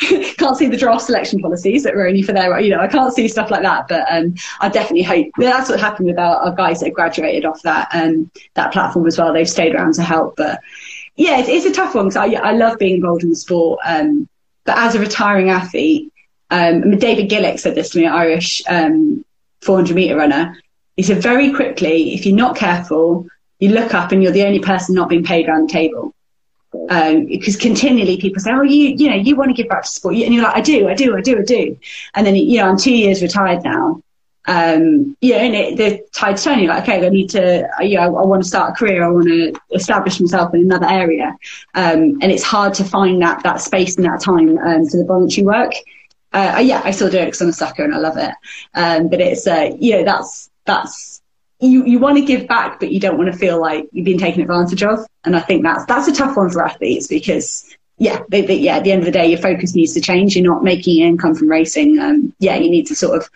can't 0.37 0.57
see 0.57 0.69
the 0.69 0.77
draft 0.77 1.05
selection 1.05 1.41
policies 1.41 1.85
that 1.85 1.95
were 1.95 2.07
only 2.07 2.23
for 2.23 2.33
their, 2.33 2.59
you 2.61 2.71
know, 2.71 2.81
I 2.81 2.89
can't 2.89 3.15
see 3.15 3.29
stuff 3.29 3.51
like 3.51 3.63
that. 3.63 3.89
But 3.89 4.05
um, 4.11 4.35
I 4.61 4.69
definitely 4.69 5.05
hope 5.05 5.29
that's 5.39 5.71
what 5.71 5.81
happened 5.81 6.09
with 6.09 6.19
our, 6.19 6.37
our 6.37 6.55
guys 6.55 6.81
that 6.81 6.93
graduated 6.93 7.47
off 7.47 7.63
that 7.63 7.89
um, 7.95 8.31
that 8.55 8.73
platform 8.73 9.07
as 9.07 9.19
well. 9.19 9.33
They've 9.33 9.49
stayed 9.49 9.75
around 9.75 9.95
to 9.95 10.03
help, 10.03 10.37
but 10.37 10.61
yeah, 11.17 11.39
it's, 11.39 11.49
it's 11.49 11.67
a 11.67 11.73
tough 11.73 11.95
one 11.95 12.09
because 12.09 12.17
I, 12.17 12.27
I 12.35 12.53
love 12.53 12.79
being 12.79 12.97
involved 12.97 13.23
in 13.23 13.31
the 13.31 13.37
sport. 13.37 13.81
Um, 13.85 14.29
but 14.65 14.79
as 14.79 14.95
a 14.95 15.01
retiring 15.01 15.51
athlete, 15.51 16.13
um, 16.51 16.99
David 16.99 17.31
Gillick 17.31 17.59
said 17.59 17.75
this 17.75 17.91
to 17.91 17.99
me, 17.99 18.05
an 18.05 18.13
Irish 18.13 18.63
um, 18.69 19.25
400 19.63 19.95
meter 19.95 20.17
runner. 20.17 20.61
He 20.97 21.03
said, 21.03 21.23
very 21.23 21.53
quickly, 21.53 22.15
if 22.15 22.27
you're 22.27 22.37
not 22.37 22.57
careful, 22.57 23.27
you 23.59 23.71
look 23.71 23.95
up 23.95 24.13
and 24.13 24.23
you're 24.23 24.33
the 24.33 24.45
only 24.45 24.61
person 24.61 24.95
not 24.95 25.09
being 25.09 25.25
paid 25.25 25.49
around 25.49 25.69
the 25.69 25.73
table. 25.73 26.15
Um, 26.89 27.27
because 27.27 27.57
continually 27.57 28.19
people 28.19 28.41
say, 28.41 28.51
oh, 28.53 28.63
you, 28.63 28.95
you 28.97 29.09
know, 29.09 29.17
you 29.17 29.37
want 29.37 29.51
to 29.51 29.55
give 29.55 29.69
back 29.69 29.85
to 29.85 29.89
sport. 29.89 30.15
And 30.15 30.35
you're 30.35 30.43
like, 30.43 30.57
I 30.57 30.61
do, 30.61 30.89
I 30.89 30.95
do, 30.95 31.17
I 31.17 31.21
do, 31.21 31.39
I 31.39 31.43
do. 31.43 31.79
And 32.15 32.27
then, 32.27 32.35
you 32.35 32.59
know, 32.59 32.69
I'm 32.69 32.77
two 32.77 32.95
years 32.95 33.23
retired 33.23 33.63
now. 33.63 34.03
Um, 34.47 35.17
yeah, 35.21 35.37
and 35.37 35.55
it, 35.55 35.77
the 35.77 36.05
tide's 36.13 36.43
turning. 36.43 36.69
Like, 36.69 36.83
okay, 36.83 37.05
I 37.07 37.09
need 37.09 37.31
to, 37.31 37.69
you 37.81 37.97
know, 37.97 38.03
I, 38.03 38.07
I 38.07 38.27
want 38.27 38.43
to 38.43 38.49
start 38.49 38.73
a 38.73 38.75
career. 38.75 39.05
I 39.05 39.09
want 39.09 39.29
to 39.29 39.53
establish 39.73 40.21
myself 40.21 40.55
in 40.55 40.63
another 40.63 40.89
area. 40.89 41.37
Um, 41.75 42.19
and 42.21 42.33
it's 42.33 42.43
hard 42.43 42.75
to 42.75 42.85
find 42.85 43.23
that 43.23 43.43
that 43.45 43.61
space 43.61 43.97
and 43.97 44.05
that 44.05 44.21
time 44.21 44.59
um, 44.59 44.87
for 44.87 44.97
the 44.97 45.05
voluntary 45.07 45.47
work. 45.47 45.73
Uh, 46.33 46.61
yeah, 46.65 46.81
I 46.85 46.93
still 46.93 47.11
do 47.11 47.19
it 47.19 47.27
because 47.27 47.43
I'm 47.43 47.51
a 47.51 47.53
sucker 47.53 47.85
and 47.85 47.95
I 47.95 47.99
love 47.99 48.17
it. 48.17 48.35
Um, 48.75 49.09
but 49.09 49.21
it's, 49.21 49.47
uh, 49.47 49.71
you 49.79 49.97
know, 49.97 50.05
that's 50.05 50.51
that's 50.65 51.21
you 51.61 51.85
you 51.85 51.99
want 51.99 52.17
to 52.17 52.25
give 52.25 52.49
back, 52.49 52.81
but 52.81 52.91
you 52.91 52.99
don't 52.99 53.19
want 53.19 53.31
to 53.31 53.39
feel 53.39 53.61
like 53.61 53.89
you've 53.93 54.05
been 54.05 54.19
taken 54.19 54.43
advantage 54.43 54.83
of. 54.83 55.07
And 55.25 55.37
I 55.37 55.41
think 55.41 55.63
that's 55.63 55.85
that's 55.85 56.09
a 56.09 56.13
tough 56.13 56.37
one 56.37 56.51
for 56.51 56.65
athletes 56.65 57.07
because 57.07 57.77
yeah, 57.99 58.23
they, 58.31 58.45
they, 58.45 58.57
yeah, 58.57 58.79
at 58.79 58.85
the 58.85 58.91
end 58.91 59.03
of 59.03 59.07
the 59.07 59.13
day, 59.13 59.29
your 59.29 59.39
focus 59.39 59.77
needs 59.77 59.95
to 59.95 60.01
change. 60.01 60.35
You're 60.35 60.51
not 60.51 60.65
making 60.65 61.03
income 61.03 61.37
from 61.37 61.49
racing. 61.49 62.01
Um, 62.01 62.35
yeah, 62.41 62.57
you 62.57 62.69
need 62.69 62.87
to 62.89 62.97
sort 62.97 63.17
of 63.17 63.31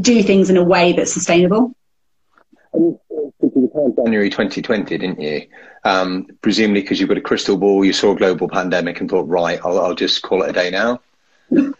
do 0.00 0.22
things 0.22 0.50
in 0.50 0.56
a 0.56 0.64
way 0.64 0.92
that's 0.92 1.12
sustainable. 1.12 1.74
And 2.72 2.98
uh, 3.12 4.02
January 4.04 4.30
2020, 4.30 4.98
didn't 4.98 5.20
you? 5.20 5.46
Um, 5.84 6.28
presumably 6.40 6.82
because 6.82 7.00
you've 7.00 7.08
got 7.08 7.18
a 7.18 7.22
crystal 7.22 7.56
ball, 7.56 7.84
you 7.84 7.92
saw 7.92 8.12
a 8.12 8.16
global 8.16 8.48
pandemic 8.48 9.00
and 9.00 9.10
thought, 9.10 9.28
right, 9.28 9.60
I'll, 9.64 9.78
I'll 9.78 9.94
just 9.94 10.22
call 10.22 10.42
it 10.42 10.50
a 10.50 10.52
day 10.52 10.70
now. 10.70 11.00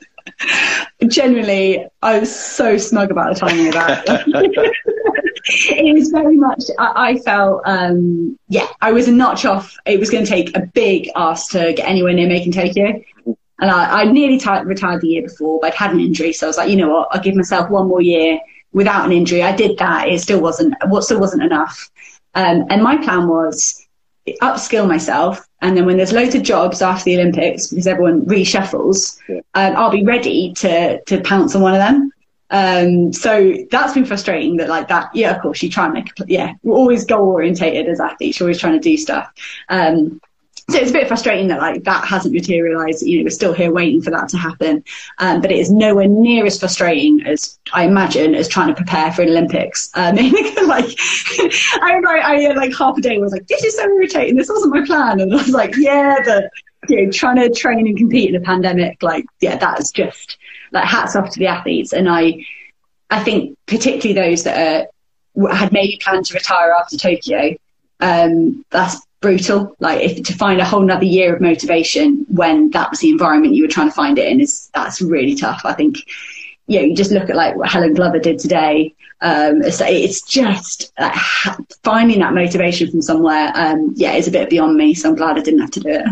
Generally, 1.07 1.87
I 2.03 2.20
was 2.20 2.35
so 2.35 2.77
smug 2.77 3.11
about 3.11 3.35
the 3.35 3.40
timing 3.40 3.68
of 3.68 3.75
that. 3.75 4.05
it 5.44 5.94
was 5.94 6.11
very 6.11 6.37
much, 6.37 6.64
I, 6.79 7.11
I 7.11 7.18
felt, 7.18 7.62
um, 7.64 8.38
yeah, 8.48 8.66
I 8.81 8.92
was 8.92 9.09
a 9.09 9.12
notch 9.12 9.44
off. 9.44 9.77
It 9.87 9.98
was 9.98 10.11
going 10.11 10.25
to 10.25 10.31
take 10.31 10.57
a 10.57 10.61
big 10.61 11.11
ask 11.16 11.53
to 11.53 11.72
get 11.72 11.88
anywhere 11.88 12.12
near 12.12 12.29
making 12.29 12.53
Tokyo. 12.53 13.03
And 13.62 13.70
I, 13.70 14.03
I 14.03 14.05
nearly 14.05 14.38
t- 14.38 14.51
retired 14.64 15.01
the 15.01 15.09
year 15.09 15.22
before, 15.22 15.61
but 15.61 15.68
I'd 15.68 15.75
had 15.75 15.92
an 15.92 16.01
injury. 16.01 16.33
So 16.33 16.46
I 16.46 16.48
was 16.48 16.57
like, 16.57 16.68
you 16.68 16.77
know 16.77 16.90
what, 16.90 17.09
I'll 17.12 17.22
give 17.22 17.37
myself 17.37 17.70
one 17.70 17.87
more 17.87 18.03
year 18.03 18.40
without 18.72 19.07
an 19.07 19.12
injury. 19.12 19.40
I 19.42 19.55
did 19.55 19.79
that. 19.79 20.09
It 20.09 20.20
still 20.20 20.40
wasn't, 20.40 20.75
what 20.88 21.05
still 21.05 21.20
wasn't 21.20 21.44
enough. 21.44 21.88
Um, 22.35 22.66
and 22.70 22.83
my 22.83 22.96
plan 22.96 23.29
was 23.29 23.87
upskill 24.42 24.88
myself. 24.88 25.46
And 25.61 25.77
then 25.77 25.87
when 25.87 25.96
there's 25.96 26.12
loads 26.12 26.35
of 26.35 26.42
jobs 26.42 26.83
after 26.83 27.05
the 27.05 27.20
Olympics, 27.20 27.68
because 27.68 27.87
everyone 27.87 28.27
reshuffles, 28.27 29.20
yeah. 29.29 29.40
um, 29.55 29.77
I'll 29.77 29.90
be 29.90 30.05
ready 30.05 30.53
to, 30.55 31.01
to 31.05 31.20
pounce 31.20 31.55
on 31.55 31.62
one 31.62 31.75
of 31.75 31.79
them. 31.79 32.11
Um, 32.51 33.12
so 33.12 33.55
that's 33.70 33.94
been 33.94 34.05
frustrating 34.05 34.57
that 34.57 34.68
like 34.68 34.88
that. 34.88 35.14
Yeah, 35.14 35.37
of 35.37 35.40
course 35.40 35.62
you 35.62 35.70
try 35.70 35.85
and 35.85 35.94
make, 35.94 36.11
yeah, 36.27 36.55
we're 36.64 36.75
always 36.75 37.05
goal 37.05 37.29
orientated 37.29 37.87
as 37.87 38.01
athletes. 38.01 38.40
You're 38.40 38.48
always 38.48 38.59
trying 38.59 38.75
to 38.75 38.81
do 38.81 38.96
stuff. 38.96 39.33
Um, 39.68 40.20
so 40.70 40.79
it's 40.79 40.90
a 40.90 40.92
bit 40.92 41.09
frustrating 41.09 41.48
that 41.48 41.61
like 41.61 41.85
that 41.85 42.05
hasn't 42.05 42.35
materialized. 42.35 43.03
You 43.03 43.18
know, 43.18 43.25
we're 43.25 43.31
still 43.31 43.53
here 43.53 43.72
waiting 43.72 44.01
for 44.01 44.11
that 44.11 44.29
to 44.29 44.38
happen. 44.38 44.85
Um, 45.18 45.40
but 45.40 45.51
it 45.51 45.59
is 45.59 45.70
nowhere 45.70 46.09
near 46.09 46.46
as 46.46 46.59
frustrating 46.59 47.27
as 47.27 47.59
I 47.72 47.85
imagine 47.85 48.35
as 48.35 48.48
trying 48.48 48.68
to 48.68 48.75
prepare 48.75 49.12
for 49.12 49.22
an 49.22 49.31
Olympics. 49.31 49.90
Um, 49.94 50.14
like 50.66 50.87
I 51.77 51.87
remember 51.87 52.09
I, 52.09 52.46
I 52.46 52.53
like 52.55 52.77
half 52.77 52.96
a 52.96 53.01
day 53.01 53.18
was 53.18 53.33
like, 53.33 53.48
this 53.48 53.64
is 53.64 53.77
so 53.77 53.85
irritating. 53.85 54.37
This 54.37 54.48
wasn't 54.48 54.75
my 54.75 54.87
plan. 54.87 55.20
And 55.20 55.33
I 55.33 55.37
was 55.37 55.51
like, 55.51 55.75
yeah, 55.77 56.18
but 56.25 56.44
you 56.88 57.05
know, 57.05 57.11
trying 57.11 57.37
to 57.37 57.51
train 57.51 57.87
and 57.87 57.96
compete 57.96 58.31
in 58.31 58.37
a 58.37 58.44
pandemic, 58.44 59.03
like, 59.03 59.27
yeah, 59.40 59.57
that 59.57 59.81
is 59.81 59.90
just 59.90 60.38
like 60.70 60.85
hats 60.85 61.16
off 61.16 61.31
to 61.31 61.38
the 61.38 61.46
athletes. 61.46 61.92
And 61.92 62.09
I, 62.09 62.44
I 63.11 63.22
think 63.22 63.59
particularly 63.66 64.14
those 64.14 64.44
that 64.44 64.88
are, 65.37 65.53
had 65.55 65.72
maybe 65.72 65.98
planned 66.03 66.27
to 66.27 66.35
retire 66.35 66.72
after 66.72 66.96
Tokyo, 66.96 67.57
um, 68.01 68.64
that's 68.70 69.01
brutal. 69.22 69.74
Like 69.80 70.02
if 70.02 70.22
to 70.24 70.35
find 70.35 70.61
a 70.61 70.64
whole 70.64 70.82
nother 70.82 71.06
year 71.06 71.35
of 71.35 71.40
motivation 71.40 72.26
when 72.28 72.70
that 72.72 72.90
was 72.90 73.00
the 73.00 73.08
environment 73.08 73.54
you 73.54 73.62
were 73.64 73.68
trying 73.68 73.88
to 73.88 73.94
find 73.94 74.18
it 74.18 74.30
in 74.30 74.40
is 74.40 74.70
that's 74.74 75.00
really 75.00 75.35
tough. 75.35 75.62
I 75.64 75.72
think, 75.72 75.96
yeah, 76.66 76.80
you 76.80 76.94
just 76.94 77.12
look 77.12 77.30
at 77.30 77.37
like 77.37 77.56
what 77.56 77.70
Helen 77.70 77.94
Glover 77.94 78.18
did 78.18 78.38
today. 78.38 78.94
Um, 79.22 79.62
it's, 79.62 79.80
it's 79.80 80.20
just 80.22 80.92
finding 81.82 82.18
that 82.18 82.35
motivation 82.35 82.90
from 82.90 83.00
somewhere. 83.00 83.52
Um, 83.54 83.94
yeah, 83.96 84.12
is 84.14 84.28
a 84.28 84.32
bit 84.32 84.50
beyond 84.50 84.76
me. 84.76 84.92
So 84.92 85.08
I'm 85.08 85.14
glad 85.14 85.38
I 85.38 85.42
didn't 85.42 85.61
have 85.61 85.70
to 85.70 85.80
do 85.80 85.88
it. 85.88 86.06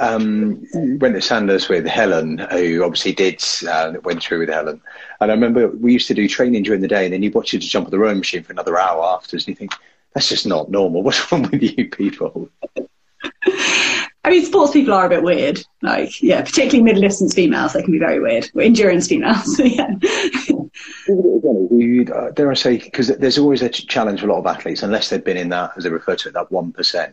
Um, 0.00 0.66
went 1.00 1.14
to 1.14 1.20
Sanders 1.20 1.68
with 1.68 1.86
Helen, 1.86 2.38
who 2.38 2.82
obviously 2.82 3.12
did 3.12 3.44
uh, 3.68 3.92
went 4.04 4.22
through 4.22 4.38
with 4.38 4.48
Helen, 4.48 4.80
and 5.20 5.30
I 5.30 5.34
remember 5.34 5.68
we 5.68 5.92
used 5.92 6.08
to 6.08 6.14
do 6.14 6.26
training 6.26 6.62
during 6.62 6.80
the 6.80 6.88
day, 6.88 7.04
and 7.04 7.12
then 7.12 7.22
you 7.22 7.30
watch 7.30 7.52
you 7.52 7.60
to 7.60 7.66
jump 7.66 7.84
on 7.86 7.90
the 7.90 7.98
rowing 7.98 8.18
machine 8.18 8.42
for 8.42 8.52
another 8.52 8.78
hour 8.78 9.04
afterwards, 9.04 9.46
and 9.46 9.54
you 9.54 9.56
think 9.56 9.72
that's 10.14 10.28
just 10.28 10.46
not 10.46 10.70
normal. 10.70 11.02
What's 11.04 11.30
wrong 11.30 11.48
with 11.50 11.62
you 11.62 11.88
people? 11.88 12.48
I 14.22 14.28
mean, 14.28 14.44
sports 14.44 14.72
people 14.72 14.92
are 14.92 15.06
a 15.06 15.08
bit 15.08 15.22
weird. 15.22 15.64
Like, 15.82 16.22
yeah, 16.22 16.42
particularly 16.42 16.82
middle 16.82 17.00
distance 17.00 17.34
females, 17.34 17.72
they 17.72 17.82
can 17.82 17.92
be 17.92 17.98
very 17.98 18.20
weird. 18.20 18.50
Endurance 18.58 19.08
females, 19.08 19.58
yeah. 19.64 19.94
Uh, 21.08 22.30
dare 22.30 22.50
I 22.50 22.54
say, 22.54 22.76
because 22.78 23.08
there's 23.08 23.38
always 23.38 23.62
a 23.62 23.68
challenge 23.68 24.20
for 24.20 24.26
a 24.26 24.32
lot 24.32 24.40
of 24.40 24.46
athletes, 24.46 24.82
unless 24.82 25.08
they've 25.08 25.24
been 25.24 25.36
in 25.36 25.48
that, 25.50 25.72
as 25.76 25.84
they 25.84 25.90
refer 25.90 26.16
to 26.16 26.28
it, 26.28 26.34
that 26.34 26.50
1%. 26.50 27.12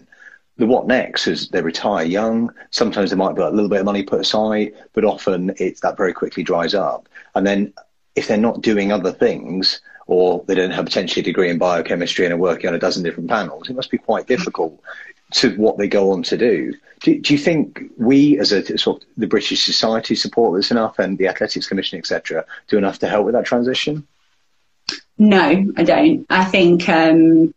The 0.57 0.65
what 0.65 0.87
next 0.87 1.27
is 1.27 1.49
they 1.49 1.61
retire 1.61 2.03
young. 2.03 2.51
Sometimes 2.71 3.11
there 3.11 3.17
might 3.17 3.35
be 3.35 3.41
a 3.41 3.49
little 3.49 3.69
bit 3.69 3.79
of 3.79 3.85
money 3.85 4.03
put 4.03 4.21
aside, 4.21 4.73
but 4.93 5.05
often 5.05 5.53
it's 5.57 5.81
that 5.81 5.97
very 5.97 6.13
quickly 6.13 6.43
dries 6.43 6.73
up. 6.73 7.07
And 7.35 7.45
then 7.47 7.73
if 8.15 8.27
they're 8.27 8.37
not 8.37 8.61
doing 8.61 8.91
other 8.91 9.11
things, 9.11 9.81
or 10.07 10.43
they 10.47 10.55
don't 10.55 10.71
have 10.71 10.85
potentially 10.85 11.21
a 11.21 11.23
degree 11.23 11.49
in 11.49 11.57
biochemistry 11.57 12.25
and 12.25 12.33
are 12.33 12.37
working 12.37 12.67
on 12.67 12.73
a 12.73 12.79
dozen 12.79 13.03
different 13.03 13.29
panels, 13.29 13.69
it 13.69 13.75
must 13.75 13.91
be 13.91 13.97
quite 13.97 14.25
difficult 14.25 14.81
to 15.31 15.55
what 15.57 15.77
they 15.77 15.87
go 15.87 16.11
on 16.11 16.23
to 16.23 16.37
do. 16.37 16.73
Do, 17.01 17.19
do 17.19 17.33
you 17.33 17.37
think 17.37 17.83
we, 17.97 18.39
as 18.39 18.51
a 18.51 18.77
sort 18.77 19.03
of 19.03 19.09
the 19.17 19.27
British 19.27 19.63
society, 19.63 20.15
support 20.15 20.57
this 20.57 20.71
enough, 20.71 20.97
and 20.99 21.17
the 21.17 21.27
Athletics 21.27 21.67
Commission, 21.67 21.99
etc., 21.99 22.45
do 22.69 22.77
enough 22.77 22.99
to 22.99 23.07
help 23.07 23.25
with 23.25 23.35
that 23.35 23.45
transition? 23.45 24.07
No, 25.17 25.71
I 25.75 25.83
don't. 25.83 26.25
I 26.29 26.45
think 26.45 26.87
um, 26.87 27.53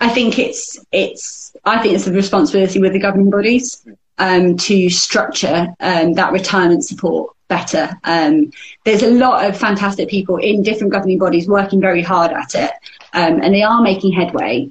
I 0.00 0.08
think 0.08 0.38
it's 0.38 0.78
it's 0.92 1.56
I 1.64 1.80
think 1.80 1.94
it's 1.94 2.06
a 2.06 2.12
responsibility 2.12 2.80
with 2.80 2.92
the 2.92 2.98
governing 2.98 3.30
bodies 3.30 3.86
um, 4.18 4.56
to 4.58 4.90
structure 4.90 5.74
um, 5.80 6.12
that 6.14 6.32
retirement 6.32 6.84
support 6.84 7.33
better. 7.54 8.00
Um, 8.04 8.50
there's 8.84 9.02
a 9.02 9.10
lot 9.10 9.46
of 9.46 9.56
fantastic 9.56 10.08
people 10.08 10.36
in 10.38 10.62
different 10.62 10.92
governing 10.92 11.18
bodies 11.18 11.46
working 11.46 11.80
very 11.80 12.02
hard 12.02 12.32
at 12.32 12.54
it, 12.54 12.72
um, 13.12 13.40
and 13.42 13.54
they 13.54 13.62
are 13.62 13.80
making 13.80 14.12
headway. 14.12 14.70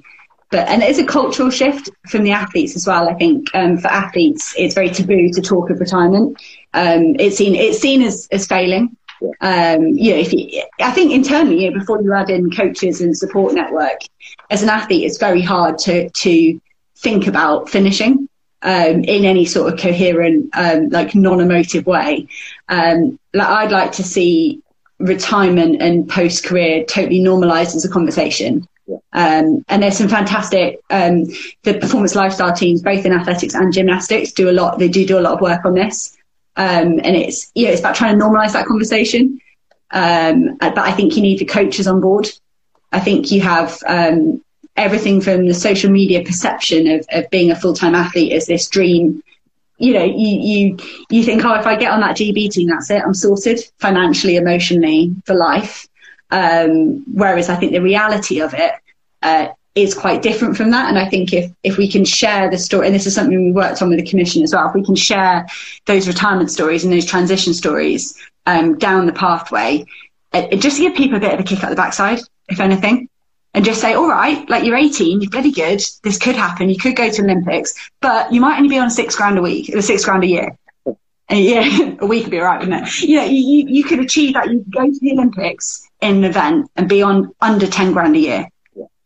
But 0.50 0.68
and 0.68 0.82
it's 0.82 0.98
a 0.98 1.06
cultural 1.06 1.50
shift 1.50 1.90
from 2.08 2.24
the 2.24 2.32
athletes 2.32 2.76
as 2.76 2.86
well. 2.86 3.08
I 3.08 3.14
think 3.14 3.48
um, 3.54 3.78
for 3.78 3.88
athletes, 3.88 4.54
it's 4.56 4.74
very 4.74 4.90
taboo 4.90 5.30
to 5.32 5.40
talk 5.40 5.70
of 5.70 5.80
retirement. 5.80 6.36
Um, 6.74 7.16
it's 7.18 7.36
seen 7.36 7.54
it's 7.54 7.78
seen 7.78 8.02
as 8.02 8.28
as 8.30 8.46
failing. 8.46 8.96
Um, 9.40 9.80
you 10.02 10.10
know, 10.12 10.18
if 10.18 10.32
you, 10.34 10.62
I 10.80 10.90
think 10.90 11.12
internally, 11.12 11.64
you 11.64 11.70
know, 11.70 11.78
before 11.78 12.02
you 12.02 12.12
add 12.12 12.28
in 12.28 12.50
coaches 12.50 13.00
and 13.00 13.16
support 13.16 13.54
network, 13.54 14.00
as 14.50 14.62
an 14.62 14.68
athlete, 14.68 15.04
it's 15.04 15.18
very 15.18 15.42
hard 15.42 15.78
to 15.86 16.10
to 16.10 16.60
think 16.96 17.26
about 17.26 17.70
finishing 17.70 18.28
um, 18.64 19.04
in 19.04 19.24
any 19.24 19.44
sort 19.44 19.72
of 19.72 19.78
coherent, 19.78 20.50
um, 20.54 20.88
like 20.88 21.14
non-emotive 21.14 21.86
way. 21.86 22.26
Um, 22.68 23.18
like 23.32 23.48
I'd 23.48 23.72
like 23.72 23.92
to 23.92 24.02
see 24.02 24.62
retirement 24.98 25.82
and 25.82 26.08
post-career 26.08 26.84
totally 26.84 27.20
normalized 27.20 27.76
as 27.76 27.84
a 27.84 27.88
conversation. 27.88 28.66
Yeah. 28.86 28.98
Um, 29.12 29.64
and 29.68 29.82
there's 29.82 29.96
some 29.96 30.08
fantastic 30.08 30.80
um, 30.90 31.24
the 31.62 31.78
performance 31.80 32.14
lifestyle 32.14 32.54
teams, 32.54 32.82
both 32.82 33.04
in 33.04 33.12
athletics 33.12 33.54
and 33.54 33.72
gymnastics, 33.72 34.32
do 34.32 34.50
a 34.50 34.52
lot. 34.52 34.78
They 34.78 34.88
do 34.88 35.06
do 35.06 35.18
a 35.18 35.22
lot 35.22 35.34
of 35.34 35.40
work 35.40 35.64
on 35.64 35.74
this, 35.74 36.16
um, 36.56 37.00
and 37.02 37.16
it's 37.16 37.50
yeah, 37.54 37.70
it's 37.70 37.80
about 37.80 37.94
trying 37.94 38.18
to 38.18 38.24
normalize 38.24 38.52
that 38.52 38.66
conversation. 38.66 39.40
but 39.90 40.78
I 40.78 40.92
think 40.92 41.16
you 41.16 41.22
need 41.22 41.38
the 41.38 41.46
coaches 41.46 41.86
on 41.86 42.00
board. 42.00 42.28
I 42.92 43.00
think 43.00 43.32
you 43.32 43.40
have 43.40 43.78
um, 43.86 44.44
everything 44.76 45.20
from 45.20 45.46
the 45.46 45.54
social 45.54 45.90
media 45.90 46.22
perception 46.22 46.86
of, 46.88 47.06
of 47.10 47.30
being 47.30 47.50
a 47.50 47.56
full 47.56 47.74
time 47.74 47.94
athlete 47.94 48.32
as 48.32 48.46
this 48.46 48.68
dream. 48.68 49.22
You 49.78 49.92
know, 49.94 50.04
you, 50.04 50.14
you, 50.16 50.78
you 51.10 51.24
think, 51.24 51.44
oh, 51.44 51.54
if 51.54 51.66
I 51.66 51.76
get 51.76 51.90
on 51.90 52.00
that 52.00 52.16
GB 52.16 52.50
team, 52.50 52.68
that's 52.68 52.90
it. 52.90 53.02
I'm 53.02 53.14
sorted 53.14 53.60
financially, 53.80 54.36
emotionally 54.36 55.14
for 55.26 55.34
life. 55.34 55.88
Um, 56.30 57.04
whereas 57.12 57.48
I 57.48 57.56
think 57.56 57.72
the 57.72 57.82
reality 57.82 58.40
of 58.40 58.54
it 58.54 58.74
uh, 59.22 59.48
is 59.74 59.94
quite 59.94 60.22
different 60.22 60.56
from 60.56 60.70
that. 60.70 60.88
And 60.88 60.98
I 60.98 61.08
think 61.08 61.32
if, 61.32 61.50
if 61.62 61.76
we 61.76 61.90
can 61.90 62.04
share 62.04 62.50
the 62.50 62.58
story, 62.58 62.86
and 62.86 62.94
this 62.94 63.06
is 63.06 63.14
something 63.14 63.36
we 63.36 63.52
worked 63.52 63.82
on 63.82 63.88
with 63.88 63.98
the 63.98 64.06
commission 64.06 64.42
as 64.42 64.54
well, 64.54 64.68
if 64.68 64.74
we 64.74 64.84
can 64.84 64.94
share 64.94 65.46
those 65.86 66.06
retirement 66.06 66.50
stories 66.50 66.84
and 66.84 66.92
those 66.92 67.06
transition 67.06 67.52
stories 67.52 68.16
um, 68.46 68.78
down 68.78 69.06
the 69.06 69.12
pathway, 69.12 69.84
it, 70.32 70.52
it 70.52 70.60
just 70.60 70.76
to 70.76 70.82
give 70.82 70.94
people 70.96 71.16
a 71.16 71.20
bit 71.20 71.34
of 71.34 71.40
a 71.40 71.42
kick 71.42 71.64
up 71.64 71.70
the 71.70 71.76
backside, 71.76 72.20
if 72.48 72.60
anything 72.60 73.08
and 73.54 73.64
just 73.64 73.80
say, 73.80 73.94
all 73.94 74.08
right, 74.08 74.48
like 74.50 74.64
you're 74.64 74.76
18, 74.76 75.20
you're 75.20 75.30
bloody 75.30 75.52
good. 75.52 75.80
This 76.02 76.18
could 76.18 76.34
happen. 76.34 76.68
You 76.68 76.76
could 76.76 76.96
go 76.96 77.08
to 77.08 77.22
Olympics, 77.22 77.74
but 78.00 78.32
you 78.32 78.40
might 78.40 78.56
only 78.56 78.68
be 78.68 78.78
on 78.78 78.90
six 78.90 79.14
grand 79.14 79.38
a 79.38 79.42
week, 79.42 79.72
the 79.72 79.80
six 79.80 80.04
grand 80.04 80.24
a 80.24 80.26
year. 80.26 80.58
And 81.28 81.40
yeah, 81.40 81.94
a 82.00 82.06
week 82.06 82.24
would 82.24 82.30
be 82.32 82.40
all 82.40 82.46
right, 82.46 82.58
wouldn't 82.58 82.86
it? 82.86 83.02
You 83.02 83.16
know, 83.16 83.24
you, 83.24 83.66
you 83.68 83.84
could 83.84 84.00
achieve 84.00 84.34
that. 84.34 84.50
You 84.50 84.58
could 84.58 84.72
go 84.72 84.86
to 84.86 84.98
the 85.00 85.12
Olympics 85.12 85.88
in 86.00 86.16
an 86.16 86.24
event 86.24 86.70
and 86.74 86.88
be 86.88 87.02
on 87.02 87.32
under 87.40 87.66
10 87.66 87.92
grand 87.92 88.16
a 88.16 88.18
year. 88.18 88.48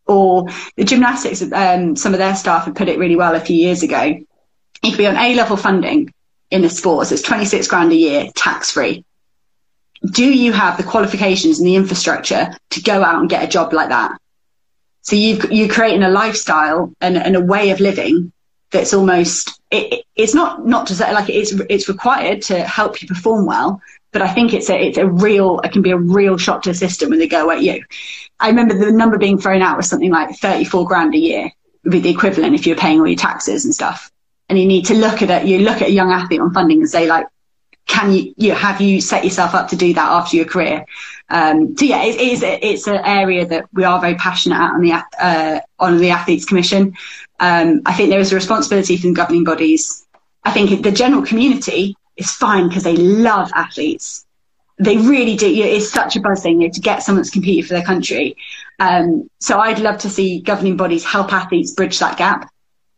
Or 0.07 0.47
the 0.75 0.83
gymnastics, 0.83 1.43
um, 1.53 1.95
some 1.95 2.13
of 2.13 2.17
their 2.17 2.35
staff 2.35 2.65
had 2.65 2.75
put 2.75 2.89
it 2.89 2.97
really 2.97 3.15
well 3.15 3.35
a 3.35 3.39
few 3.39 3.55
years 3.55 3.83
ago. 3.83 4.01
You 4.01 4.91
could 4.91 4.97
be 4.97 5.05
on 5.05 5.15
A 5.15 5.35
level 5.35 5.55
funding 5.57 6.11
in 6.49 6.63
the 6.63 6.69
sports. 6.69 7.11
It's 7.11 7.21
26 7.21 7.67
grand 7.67 7.91
a 7.91 7.95
year, 7.95 8.31
tax 8.35 8.71
free. 8.71 9.05
Do 10.03 10.25
you 10.25 10.53
have 10.53 10.77
the 10.77 10.83
qualifications 10.83 11.59
and 11.59 11.67
the 11.67 11.75
infrastructure 11.75 12.57
to 12.71 12.81
go 12.81 13.03
out 13.03 13.19
and 13.19 13.29
get 13.29 13.43
a 13.43 13.47
job 13.47 13.73
like 13.73 13.89
that? 13.89 14.17
So 15.01 15.15
you 15.15 15.39
you're 15.49 15.69
creating 15.69 16.03
a 16.03 16.09
lifestyle 16.09 16.93
and, 17.01 17.17
and 17.17 17.35
a 17.35 17.41
way 17.41 17.71
of 17.71 17.79
living 17.79 18.31
that's 18.71 18.93
almost 18.93 19.59
it, 19.71 20.05
it's 20.15 20.33
not 20.33 20.65
not 20.65 20.87
to 20.87 20.95
say 20.95 21.11
like 21.13 21.29
it's 21.29 21.51
it's 21.69 21.87
required 21.87 22.41
to 22.43 22.61
help 22.63 23.01
you 23.01 23.07
perform 23.07 23.45
well, 23.45 23.81
but 24.11 24.21
I 24.21 24.33
think 24.33 24.53
it's 24.53 24.69
a 24.69 24.77
it's 24.77 24.97
a 24.97 25.07
real 25.07 25.59
it 25.61 25.71
can 25.71 25.81
be 25.81 25.91
a 25.91 25.97
real 25.97 26.37
shock 26.37 26.63
to 26.63 26.69
the 26.69 26.75
system 26.75 27.09
when 27.09 27.19
they 27.19 27.27
go 27.27 27.49
at 27.51 27.61
you. 27.61 27.83
I 28.39 28.49
remember 28.49 28.73
the 28.73 28.91
number 28.91 29.17
being 29.17 29.37
thrown 29.37 29.61
out 29.61 29.77
was 29.77 29.89
something 29.89 30.11
like 30.11 30.35
34 30.37 30.85
grand 30.85 31.13
a 31.13 31.17
year 31.17 31.51
would 31.83 31.91
be 31.91 31.99
the 31.99 32.09
equivalent 32.09 32.55
if 32.55 32.67
you're 32.67 32.75
paying 32.75 32.99
all 32.99 33.07
your 33.07 33.17
taxes 33.17 33.65
and 33.65 33.73
stuff. 33.73 34.11
And 34.47 34.57
you 34.57 34.65
need 34.65 34.85
to 34.87 34.95
look 34.95 35.21
at 35.21 35.29
it. 35.29 35.47
You 35.47 35.59
look 35.59 35.81
at 35.81 35.89
a 35.89 35.91
young 35.91 36.11
athlete 36.11 36.41
on 36.41 36.53
funding 36.53 36.79
and 36.79 36.89
say 36.89 37.07
like, 37.07 37.27
can 37.89 38.13
you, 38.13 38.33
you 38.37 38.53
have 38.53 38.79
you 38.79 39.01
set 39.01 39.23
yourself 39.23 39.55
up 39.55 39.67
to 39.69 39.75
do 39.75 39.93
that 39.95 40.09
after 40.09 40.37
your 40.37 40.45
career? 40.45 40.85
Um, 41.29 41.75
so 41.75 41.85
yeah, 41.85 42.03
it, 42.03 42.15
it 42.15 42.21
is 42.21 42.43
it's 42.43 42.87
an 42.87 43.01
area 43.03 43.45
that 43.47 43.65
we 43.73 43.83
are 43.83 43.99
very 43.99 44.15
passionate 44.15 44.57
at 44.57 44.71
on 44.71 44.81
the 44.81 44.93
uh, 45.19 45.59
on 45.79 45.97
the 45.97 46.11
athletes 46.11 46.45
commission. 46.45 46.95
Um, 47.39 47.81
I 47.85 47.93
think 47.93 48.11
there 48.11 48.19
is 48.19 48.31
a 48.31 48.35
responsibility 48.35 48.95
from 48.95 49.13
governing 49.13 49.43
bodies. 49.43 50.05
I 50.43 50.51
think 50.51 50.83
the 50.83 50.91
general 50.91 51.25
community 51.25 51.97
is 52.15 52.31
fine 52.31 52.67
because 52.67 52.83
they 52.83 52.95
love 52.95 53.51
athletes. 53.55 54.25
They 54.77 54.97
really 54.97 55.35
do. 55.35 55.47
It's 55.47 55.91
such 55.91 56.15
a 56.15 56.21
buzz 56.21 56.43
thing 56.43 56.61
you 56.61 56.67
know, 56.67 56.73
to 56.73 56.79
get 56.79 57.03
someone 57.03 57.23
that's 57.23 57.67
for 57.67 57.73
their 57.73 57.83
country. 57.83 58.37
Um, 58.79 59.29
so 59.39 59.59
I'd 59.59 59.79
love 59.79 59.97
to 59.99 60.09
see 60.09 60.41
governing 60.41 60.77
bodies 60.77 61.03
help 61.03 61.33
athletes 61.33 61.71
bridge 61.71 61.99
that 61.99 62.17
gap 62.17 62.49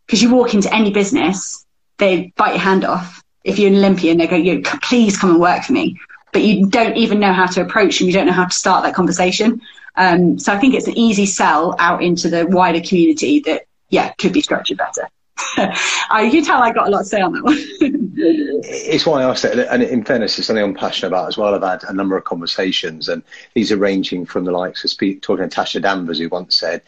because 0.05 0.21
you 0.21 0.29
walk 0.35 0.53
into 0.53 0.71
any 0.73 0.91
business, 0.91 1.65
they 1.97 2.33
bite 2.35 2.51
your 2.51 2.59
hand 2.59 2.83
off. 2.83 3.20
If 3.43 3.59
you're 3.59 3.69
an 3.69 3.77
Olympian, 3.77 4.17
they 4.17 4.27
go, 4.27 4.35
you 4.35 4.61
please 4.83 5.17
come 5.17 5.31
and 5.31 5.39
work 5.39 5.63
for 5.63 5.73
me. 5.73 5.99
But 6.31 6.43
you 6.43 6.67
don't 6.67 6.95
even 6.95 7.19
know 7.19 7.33
how 7.33 7.47
to 7.47 7.61
approach 7.61 7.99
them. 7.99 8.07
You 8.07 8.13
don't 8.13 8.27
know 8.27 8.31
how 8.31 8.45
to 8.45 8.55
start 8.55 8.83
that 8.83 8.95
conversation. 8.95 9.61
Um, 9.95 10.39
so 10.39 10.53
I 10.53 10.57
think 10.57 10.73
it's 10.73 10.87
an 10.87 10.97
easy 10.97 11.25
sell 11.25 11.75
out 11.79 12.01
into 12.01 12.29
the 12.29 12.45
wider 12.47 12.79
community 12.81 13.41
that, 13.41 13.65
yeah, 13.89 14.13
could 14.13 14.31
be 14.31 14.41
structured 14.41 14.77
better. 14.77 15.09
I, 15.57 16.23
you 16.23 16.31
can 16.31 16.45
tell 16.45 16.61
I 16.61 16.71
got 16.71 16.87
a 16.87 16.91
lot 16.91 16.99
to 16.99 17.05
say 17.05 17.21
on 17.21 17.33
that 17.33 17.43
one. 17.43 17.57
it's 17.81 19.05
why 19.05 19.21
I 19.21 19.29
asked 19.29 19.45
it, 19.45 19.67
and 19.69 19.83
in 19.83 20.03
fairness, 20.03 20.37
it's 20.37 20.47
something 20.47 20.63
I'm 20.63 20.73
passionate 20.73 21.09
about 21.09 21.27
as 21.27 21.37
well. 21.37 21.53
I've 21.53 21.61
had 21.61 21.89
a 21.89 21.93
number 21.93 22.15
of 22.15 22.23
conversations, 22.23 23.09
and 23.09 23.23
these 23.53 23.71
are 23.71 23.77
ranging 23.77 24.25
from 24.25 24.45
the 24.45 24.51
likes 24.51 24.83
of 24.83 24.89
speak, 24.91 25.21
talking 25.21 25.47
to 25.47 25.55
Tasha 25.55 25.81
Danvers, 25.81 26.19
who 26.19 26.29
once 26.29 26.55
said, 26.55 26.81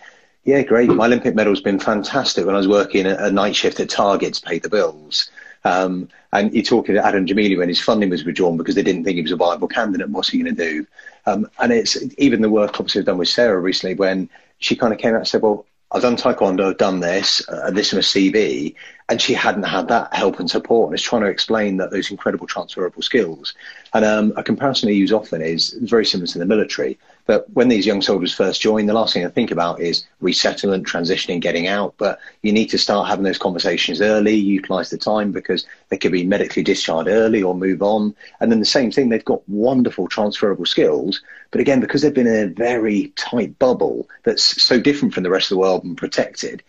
"Yeah, 0.43 0.61
great, 0.61 0.89
my 0.89 1.05
Olympic 1.05 1.35
medal's 1.35 1.61
been 1.61 1.79
fantastic 1.79 2.45
when 2.45 2.55
I 2.55 2.59
was 2.59 2.67
working 2.67 3.05
a, 3.05 3.15
a 3.15 3.31
night 3.31 3.55
shift 3.55 3.79
at 3.79 3.89
Target 3.89 4.35
to 4.35 4.41
pay 4.41 4.59
the 4.59 4.69
bills." 4.69 5.29
Um, 5.65 6.09
and 6.33 6.53
you're 6.53 6.63
talking 6.63 6.95
to 6.95 7.05
Adam 7.05 7.25
Gemili 7.25 7.57
when 7.57 7.69
his 7.69 7.79
funding 7.79 8.09
was 8.09 8.25
withdrawn 8.25 8.57
because 8.57 8.75
they 8.75 8.83
didn't 8.83 9.03
think 9.03 9.15
he 9.15 9.21
was 9.21 9.31
a 9.31 9.37
viable 9.37 9.67
candidate. 9.67 10.09
What's 10.09 10.29
he 10.29 10.41
going 10.41 10.55
to 10.55 10.63
do? 10.63 10.87
Um, 11.25 11.49
and 11.59 11.71
it's 11.71 11.97
even 12.17 12.41
the 12.41 12.49
work 12.49 12.79
obviously 12.79 12.99
I've 12.99 13.05
done 13.05 13.17
with 13.17 13.29
Sarah 13.29 13.59
recently 13.59 13.95
when 13.95 14.29
she 14.57 14.75
kind 14.75 14.93
of 14.93 14.99
came 14.99 15.13
out 15.13 15.19
and 15.19 15.27
said, 15.27 15.41
well, 15.41 15.65
I've 15.91 16.01
done 16.01 16.17
taekwondo, 16.17 16.71
I've 16.71 16.77
done 16.77 16.99
this, 16.99 17.47
uh, 17.47 17.69
this 17.69 17.93
is 17.93 17.93
my 17.93 17.99
CV, 17.99 18.75
and 19.09 19.21
she 19.21 19.33
hadn't 19.33 19.63
had 19.63 19.87
that 19.89 20.13
help 20.13 20.39
and 20.39 20.49
support. 20.49 20.87
And 20.87 20.93
it's 20.93 21.03
trying 21.03 21.23
to 21.23 21.27
explain 21.27 21.77
that 21.77 21.91
those 21.91 22.09
incredible 22.09 22.47
transferable 22.47 23.01
skills. 23.01 23.53
And 23.93 24.05
um, 24.05 24.33
a 24.37 24.43
comparison 24.43 24.89
I 24.89 24.93
use 24.93 25.11
often 25.11 25.41
is 25.41 25.71
very 25.81 26.05
similar 26.05 26.27
to 26.27 26.39
the 26.39 26.45
military. 26.45 26.97
But 27.25 27.49
when 27.51 27.69
these 27.69 27.85
young 27.85 28.01
soldiers 28.01 28.33
first 28.33 28.61
join, 28.61 28.85
the 28.85 28.93
last 28.93 29.13
thing 29.13 29.25
I 29.25 29.29
think 29.29 29.51
about 29.51 29.79
is 29.79 30.05
resettlement, 30.19 30.85
transitioning, 30.87 31.39
getting 31.39 31.67
out. 31.67 31.93
But 31.97 32.19
you 32.41 32.51
need 32.51 32.67
to 32.67 32.77
start 32.77 33.07
having 33.07 33.23
those 33.23 33.37
conversations 33.37 34.01
early, 34.01 34.35
utilize 34.35 34.89
the 34.89 34.97
time 34.97 35.31
because 35.31 35.65
they 35.89 35.97
could 35.97 36.11
be 36.11 36.25
medically 36.25 36.63
discharged 36.63 37.09
early 37.09 37.41
or 37.41 37.55
move 37.55 37.81
on. 37.81 38.15
And 38.39 38.51
then 38.51 38.59
the 38.59 38.65
same 38.65 38.91
thing, 38.91 39.09
they've 39.09 39.23
got 39.23 39.47
wonderful 39.47 40.07
transferable 40.07 40.65
skills. 40.65 41.21
But 41.51 41.61
again, 41.61 41.79
because 41.79 42.01
they've 42.01 42.13
been 42.13 42.27
in 42.27 42.49
a 42.49 42.53
very 42.53 43.13
tight 43.15 43.57
bubble 43.59 44.07
that's 44.23 44.61
so 44.61 44.79
different 44.79 45.13
from 45.13 45.23
the 45.23 45.29
rest 45.29 45.51
of 45.51 45.55
the 45.55 45.61
world 45.61 45.83
and 45.83 45.97
protected, 45.97 46.63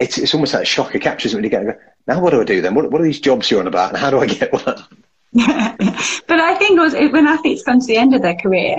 it's, 0.00 0.18
it's 0.18 0.34
almost 0.34 0.54
like 0.54 0.62
a 0.62 0.66
shocker 0.66 0.98
captures 0.98 1.34
when 1.34 1.44
you 1.44 1.50
get, 1.50 1.64
go. 1.64 1.74
now 2.06 2.20
what 2.20 2.30
do 2.30 2.40
I 2.40 2.44
do 2.44 2.60
then? 2.60 2.74
What, 2.74 2.90
what 2.90 3.00
are 3.00 3.04
these 3.04 3.20
jobs 3.20 3.50
you're 3.50 3.60
on 3.60 3.66
about 3.66 3.90
and 3.90 3.98
how 3.98 4.10
do 4.10 4.20
I 4.20 4.26
get 4.26 4.52
one? 4.52 4.64
but 5.32 6.40
I 6.40 6.54
think 6.54 6.78
when 7.12 7.26
athletes 7.26 7.62
come 7.62 7.80
to 7.80 7.86
the 7.86 7.96
end 7.96 8.14
of 8.14 8.22
their 8.22 8.36
career, 8.36 8.76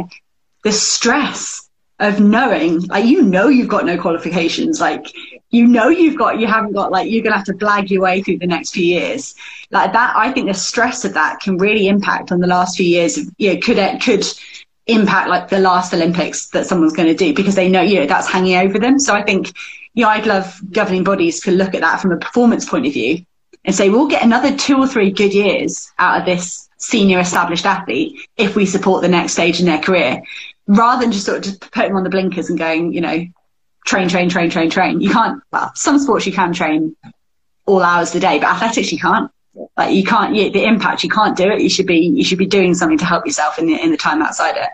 the 0.64 0.72
stress 0.72 1.70
of 2.00 2.20
knowing, 2.20 2.80
like, 2.88 3.06
you 3.06 3.22
know, 3.22 3.50
you've 3.50 3.68
got 3.68 3.86
no 3.86 4.00
qualifications. 4.00 4.80
Like, 4.80 5.06
you 5.50 5.68
know, 5.68 5.90
you've 5.90 6.18
got, 6.18 6.40
you 6.40 6.48
haven't 6.48 6.74
got, 6.74 6.92
like, 6.92 7.12
you're 7.12 7.22
going 7.22 7.34
to 7.34 7.38
have 7.38 7.46
to 7.48 7.54
blag 7.54 7.90
your 7.90 8.02
way 8.02 8.22
through 8.22 8.38
the 8.38 8.48
next 8.48 8.72
few 8.72 8.86
years. 8.86 9.36
Like 9.70 9.92
that, 9.94 10.16
I 10.16 10.32
think 10.32 10.48
the 10.48 10.54
stress 10.54 11.04
of 11.04 11.14
that 11.14 11.42
can 11.42 11.58
really 11.58 11.88
impact 11.88 12.32
on 12.32 12.40
the 12.40 12.48
last 12.48 12.78
few 12.78 12.86
years. 12.86 13.18
Of, 13.18 13.26
you 13.38 13.54
know, 13.54 13.60
could 13.60 13.78
it, 13.78 14.02
could 14.02 14.26
impact 14.88 15.30
like 15.30 15.50
the 15.50 15.60
last 15.60 15.94
Olympics 15.94 16.48
that 16.48 16.66
someone's 16.66 16.94
going 16.94 17.10
to 17.10 17.14
do 17.14 17.34
because 17.34 17.56
they 17.56 17.70
know, 17.70 17.82
you 17.82 18.00
know, 18.00 18.06
that's 18.06 18.30
hanging 18.30 18.56
over 18.56 18.80
them. 18.80 18.98
So 18.98 19.14
I 19.14 19.22
think, 19.22 19.54
you 20.00 20.06
know, 20.06 20.12
I'd 20.12 20.26
love 20.26 20.62
governing 20.72 21.04
bodies 21.04 21.42
to 21.42 21.52
look 21.52 21.76
at 21.76 21.82
that 21.82 22.00
from 22.00 22.14
a 22.14 22.18
performance 22.18 22.64
point 22.64 22.88
of 22.88 22.94
view 22.94 23.26
and 23.66 23.76
say, 23.76 23.90
we'll 23.90 24.08
get 24.08 24.24
another 24.24 24.56
two 24.56 24.78
or 24.78 24.88
three 24.88 25.12
good 25.12 25.34
years 25.34 25.92
out 26.00 26.22
of 26.22 26.26
this 26.26 26.70
senior 26.78 27.20
established 27.20 27.66
athlete 27.66 28.18
if 28.38 28.56
we 28.56 28.66
support 28.66 29.02
the 29.02 29.10
next 29.10 29.34
stage 29.34 29.60
in 29.60 29.66
their 29.66 29.82
career, 29.82 30.24
rather 30.68 31.02
than 31.02 31.12
just 31.12 31.26
sort 31.26 31.40
of 31.40 31.44
just 31.44 31.72
putting 31.74 31.98
on 31.98 32.06
the 32.06 32.10
blinkers 32.10 32.50
and 32.50 32.58
going, 32.58 32.94
you 32.94 33.02
know, 33.02 33.26
train, 33.86 34.08
train, 34.08 34.30
train, 34.30 34.50
train, 34.50 34.70
train. 34.70 35.02
You 35.02 35.10
can't. 35.10 35.44
Well, 35.52 35.70
some 35.76 36.00
sports 36.00 36.26
you 36.26 36.32
can 36.32 36.54
train 36.54 36.96
all 37.66 37.84
hours 37.84 38.08
of 38.08 38.14
the 38.14 38.20
day, 38.22 38.40
but 38.40 38.48
athletics 38.48 38.94
you 38.94 39.00
can't. 39.00 39.30
Like 39.76 39.94
you 39.94 40.06
can't. 40.06 40.34
You, 40.34 40.50
the 40.50 40.64
impact 40.64 41.04
you 41.04 41.10
can't 41.10 41.36
do 41.36 41.50
it. 41.50 41.60
You 41.60 41.70
should 41.70 41.88
be. 41.88 41.98
You 41.98 42.24
should 42.24 42.38
be 42.40 42.46
doing 42.46 42.74
something 42.74 43.00
to 43.00 43.06
help 43.06 43.26
yourself 43.26 43.60
in 43.60 43.66
the 43.66 43.76
in 43.76 43.92
the 43.92 43.98
time 43.98 44.22
outside 44.22 44.56
it 44.56 44.70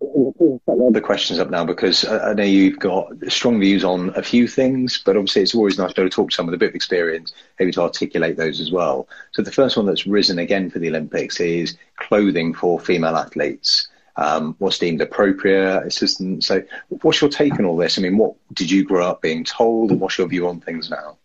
the 0.00 1.00
questions 1.02 1.38
up 1.38 1.50
now 1.50 1.64
because 1.64 2.04
I 2.04 2.32
know 2.32 2.44
you've 2.44 2.78
got 2.78 3.12
strong 3.28 3.60
views 3.60 3.84
on 3.84 4.10
a 4.16 4.22
few 4.22 4.46
things, 4.46 5.02
but 5.04 5.16
obviously 5.16 5.42
it's 5.42 5.54
always 5.54 5.78
nice 5.78 5.92
to 5.94 6.08
talk 6.08 6.30
to 6.30 6.34
someone 6.34 6.52
with 6.52 6.58
a 6.58 6.64
bit 6.64 6.70
of 6.70 6.74
experience, 6.74 7.32
maybe 7.58 7.72
to 7.72 7.82
articulate 7.82 8.36
those 8.36 8.60
as 8.60 8.70
well. 8.70 9.08
So 9.32 9.42
the 9.42 9.52
first 9.52 9.76
one 9.76 9.86
that's 9.86 10.06
risen 10.06 10.38
again 10.38 10.70
for 10.70 10.78
the 10.78 10.88
Olympics 10.88 11.40
is 11.40 11.76
clothing 11.96 12.54
for 12.54 12.78
female 12.78 13.16
athletes. 13.16 13.88
Um, 14.16 14.56
what's 14.58 14.78
deemed 14.78 15.00
appropriate, 15.00 15.86
assistant. 15.86 16.42
So, 16.42 16.64
what's 16.88 17.20
your 17.20 17.30
take 17.30 17.52
on 17.52 17.64
all 17.64 17.76
this? 17.76 17.98
I 17.98 18.02
mean, 18.02 18.18
what 18.18 18.34
did 18.52 18.68
you 18.68 18.84
grow 18.84 19.08
up 19.08 19.22
being 19.22 19.44
told, 19.44 19.92
and 19.92 20.00
what's 20.00 20.18
your 20.18 20.26
view 20.26 20.48
on 20.48 20.58
things 20.58 20.90
now? 20.90 21.18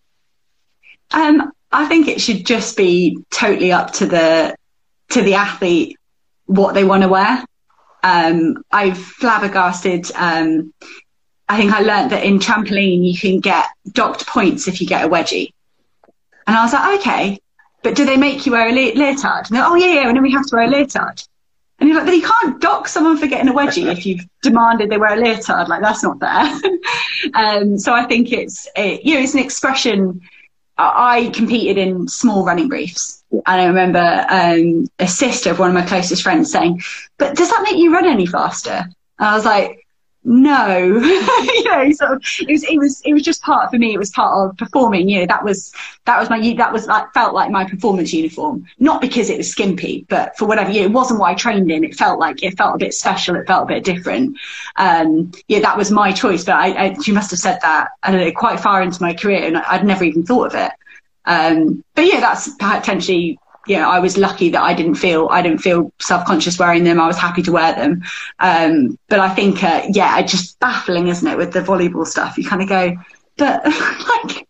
Um, 1.10 1.52
I 1.72 1.88
think 1.88 2.08
it 2.08 2.22
should 2.22 2.46
just 2.46 2.78
be 2.78 3.18
totally 3.32 3.72
up 3.72 3.94
to 3.94 4.06
the 4.06 4.56
to 5.10 5.24
the 5.24 5.34
athlete 5.34 5.98
what 6.46 6.76
they 6.76 6.84
want 6.84 7.02
to 7.02 7.10
wear. 7.10 7.44
Um, 8.04 8.64
I've 8.72 8.98
flabbergasted. 8.98 10.12
Um, 10.16 10.74
I 11.50 11.58
think 11.58 11.72
I 11.72 11.82
learned 11.82 12.12
that 12.12 12.24
in 12.24 12.40
trampoline 12.40 13.04
you 13.04 13.18
can 13.18 13.40
get 13.40 13.68
docked 13.92 14.28
points 14.28 14.68
if 14.68 14.82
you 14.82 14.88
get 14.88 15.06
a 15.06 15.10
wedgie. 15.10 15.54
And 16.46 16.56
I 16.56 16.64
was 16.64 16.74
like, 16.74 17.00
okay, 17.00 17.40
but 17.82 17.96
do 17.96 18.06
they 18.06 18.18
make 18.18 18.46
you 18.46 18.52
wear 18.52 18.68
a 18.68 18.72
le- 18.72 18.94
leotard? 18.94 19.50
And 19.50 19.58
oh 19.58 19.76
yeah, 19.76 19.94
yeah, 19.94 20.08
and 20.08 20.16
then 20.16 20.24
we 20.24 20.32
have 20.32 20.46
to 20.48 20.56
wear 20.56 20.66
a 20.66 20.70
leotard. 20.70 21.26
And 21.80 21.90
you're 21.90 21.98
like, 21.98 22.06
but 22.06 22.16
you 22.16 22.22
can't 22.22 22.62
dock 22.62 22.88
someone 22.88 23.18
for 23.18 23.28
getting 23.28 23.50
a 23.50 23.54
wedgie 23.54 23.92
if 23.92 24.06
you've 24.06 24.26
demanded 24.42 24.90
they 24.90 24.98
wear 24.98 25.14
a 25.14 25.22
leotard. 25.22 25.68
Like 25.68 25.82
that's 25.82 26.04
not 26.04 26.20
fair. 26.20 26.60
um, 27.34 27.78
so 27.78 27.94
I 27.94 28.06
think 28.06 28.32
it's, 28.32 28.68
it, 28.76 29.04
you 29.04 29.16
know, 29.16 29.22
it's 29.22 29.34
an 29.34 29.40
expression. 29.40 30.22
I 30.78 31.30
competed 31.34 31.78
in 31.78 32.08
small 32.08 32.46
running 32.46 32.70
briefs 32.70 33.23
and 33.46 33.62
I 33.62 33.66
remember 33.66 34.26
um, 34.30 34.88
a 35.00 35.08
sister 35.08 35.52
of 35.52 35.60
one 35.60 35.70
of 35.70 35.74
my 35.74 35.86
closest 35.86 36.24
friends 36.24 36.52
saying, 36.52 36.82
"But 37.18 37.36
does 37.36 37.50
that 37.50 37.64
make 37.64 37.78
you 37.78 37.94
run 37.94 38.06
any 38.06 38.26
faster?" 38.26 38.86
And 39.20 39.30
I 39.30 39.36
was 39.36 39.46
like, 39.46 39.88
"No." 40.24 40.78
you 40.78 41.64
know, 41.64 41.92
sort 41.94 42.12
of, 42.12 42.24
it 42.42 42.52
was 42.52 42.64
it 42.64 42.78
was 42.78 43.02
it 43.04 43.14
was 43.14 43.24
just 43.24 43.42
part 43.42 43.72
for 43.72 43.78
me. 43.78 43.94
It 43.94 43.98
was 43.98 44.12
part 44.12 44.50
of 44.50 44.58
performing. 44.58 45.10
You 45.10 45.22
know, 45.22 45.26
that 45.26 45.44
was 45.44 45.74
that 46.06 46.20
was 46.20 46.30
my 46.30 46.54
that 46.58 46.72
was 46.72 46.86
like 46.86 47.12
felt 47.14 47.34
like 47.34 47.50
my 47.50 47.66
performance 47.66 48.14
uniform. 48.14 48.68
Not 48.78 49.02
because 49.02 49.32
it 49.32 49.38
was 49.38 49.50
skimpy, 49.50 50.06
but 50.10 50.38
for 50.38 50.46
whatever. 50.46 50.72
You 50.72 50.82
know, 50.82 50.86
it 50.88 50.92
wasn't 50.92 51.20
what 51.20 51.32
I 51.32 51.34
trained 51.34 51.72
in. 51.72 51.84
It 51.84 51.96
felt 51.96 52.20
like 52.20 52.44
it 52.44 52.56
felt 52.56 52.76
a 52.76 52.86
bit 52.86 52.94
special. 52.94 53.36
It 53.36 53.48
felt 53.48 53.64
a 53.64 53.74
bit 53.74 53.84
different. 53.84 54.38
Um, 54.76 55.32
yeah, 55.48 55.60
that 55.62 55.78
was 55.78 55.90
my 55.90 56.12
choice. 56.12 56.44
But 56.44 56.56
I, 56.56 56.86
I, 56.86 56.94
she 57.02 57.12
must 57.12 57.32
have 57.32 57.40
said 57.40 57.60
that 57.64 57.90
I 58.04 58.12
don't 58.12 58.22
know, 58.22 58.32
quite 58.32 58.60
far 58.60 58.84
into 58.84 59.02
my 59.02 59.14
career, 59.16 59.44
and 59.44 59.58
I'd 59.58 59.86
never 59.86 60.04
even 60.04 60.24
thought 60.24 60.54
of 60.54 60.56
it. 60.56 60.72
Um, 61.26 61.84
but 61.96 62.06
yeah, 62.06 62.20
that's 62.20 62.50
potentially, 62.56 63.40
yeah, 63.68 63.88
I 63.88 64.00
was 64.00 64.18
lucky 64.18 64.50
that 64.50 64.62
I 64.62 64.74
didn't 64.74 64.96
feel, 64.96 65.28
I 65.32 65.42
didn't 65.42 65.60
feel 65.60 65.92
self-conscious 66.00 66.60
wearing 66.60 66.84
them. 66.84 67.00
I 67.00 67.08
was 67.08 67.18
happy 67.18 67.42
to 67.44 67.52
wear 67.52 67.74
them. 67.74 68.04
Um, 68.40 68.98
but 69.10 69.20
I 69.20 69.34
think, 69.34 69.64
uh, 69.64 69.84
yeah, 69.90 70.22
just 70.22 70.60
baffling, 70.60 71.08
isn't 71.08 71.28
it? 71.28 71.38
With 71.38 71.54
the 71.54 71.62
volleyball 71.62 72.06
stuff, 72.06 72.38
you 72.38 72.46
kind 72.48 72.62
of 72.62 72.70
go, 72.70 72.96
but 73.38 73.66
like, 73.66 74.48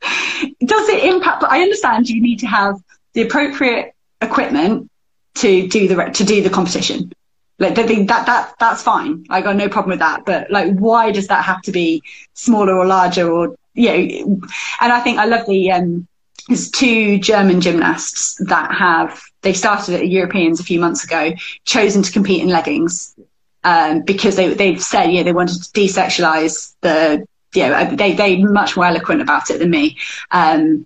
does 0.65 0.89
it 0.89 1.03
impact? 1.03 1.41
But 1.41 1.51
I 1.51 1.61
understand 1.61 2.09
you 2.09 2.21
need 2.21 2.39
to 2.39 2.47
have 2.47 2.75
the 3.13 3.21
appropriate 3.21 3.93
equipment 4.21 4.89
to 5.35 5.67
do 5.67 5.87
the, 5.87 5.95
to 6.05 6.23
do 6.23 6.41
the 6.41 6.49
competition. 6.49 7.11
Like 7.59 7.75
that, 7.75 8.25
that, 8.25 8.55
that's 8.59 8.81
fine. 8.81 9.25
I 9.29 9.41
got 9.41 9.55
no 9.55 9.69
problem 9.69 9.91
with 9.91 9.99
that. 9.99 10.25
But 10.25 10.49
like, 10.49 10.75
why 10.75 11.11
does 11.11 11.27
that 11.27 11.45
have 11.45 11.61
to 11.63 11.71
be 11.71 12.01
smaller 12.33 12.75
or 12.77 12.85
larger 12.85 13.31
or, 13.31 13.55
you 13.73 13.89
know, 13.89 14.41
and 14.81 14.91
I 14.91 14.99
think 15.01 15.19
I 15.19 15.25
love 15.25 15.45
the, 15.47 15.71
um, 15.71 16.07
there's 16.47 16.69
two 16.69 17.19
German 17.19 17.61
gymnasts 17.61 18.35
that 18.45 18.73
have 18.73 19.21
they 19.41 19.53
started 19.53 19.95
at 19.95 20.01
the 20.01 20.07
Europeans 20.07 20.59
a 20.59 20.63
few 20.63 20.79
months 20.79 21.03
ago, 21.03 21.31
chosen 21.65 22.03
to 22.03 22.11
compete 22.11 22.41
in 22.41 22.49
leggings 22.49 23.15
um, 23.63 24.01
because 24.01 24.35
they 24.35 24.53
they've 24.53 24.81
said 24.81 25.07
yeah 25.07 25.23
they 25.23 25.33
wanted 25.33 25.61
to 25.61 25.69
desexualize 25.71 26.73
the 26.81 27.25
know 27.67 27.95
they 27.95 28.13
they 28.13 28.37
much 28.37 28.75
more 28.75 28.85
eloquent 28.85 29.21
about 29.21 29.49
it 29.49 29.59
than 29.59 29.69
me. 29.69 29.97
Um, 30.31 30.85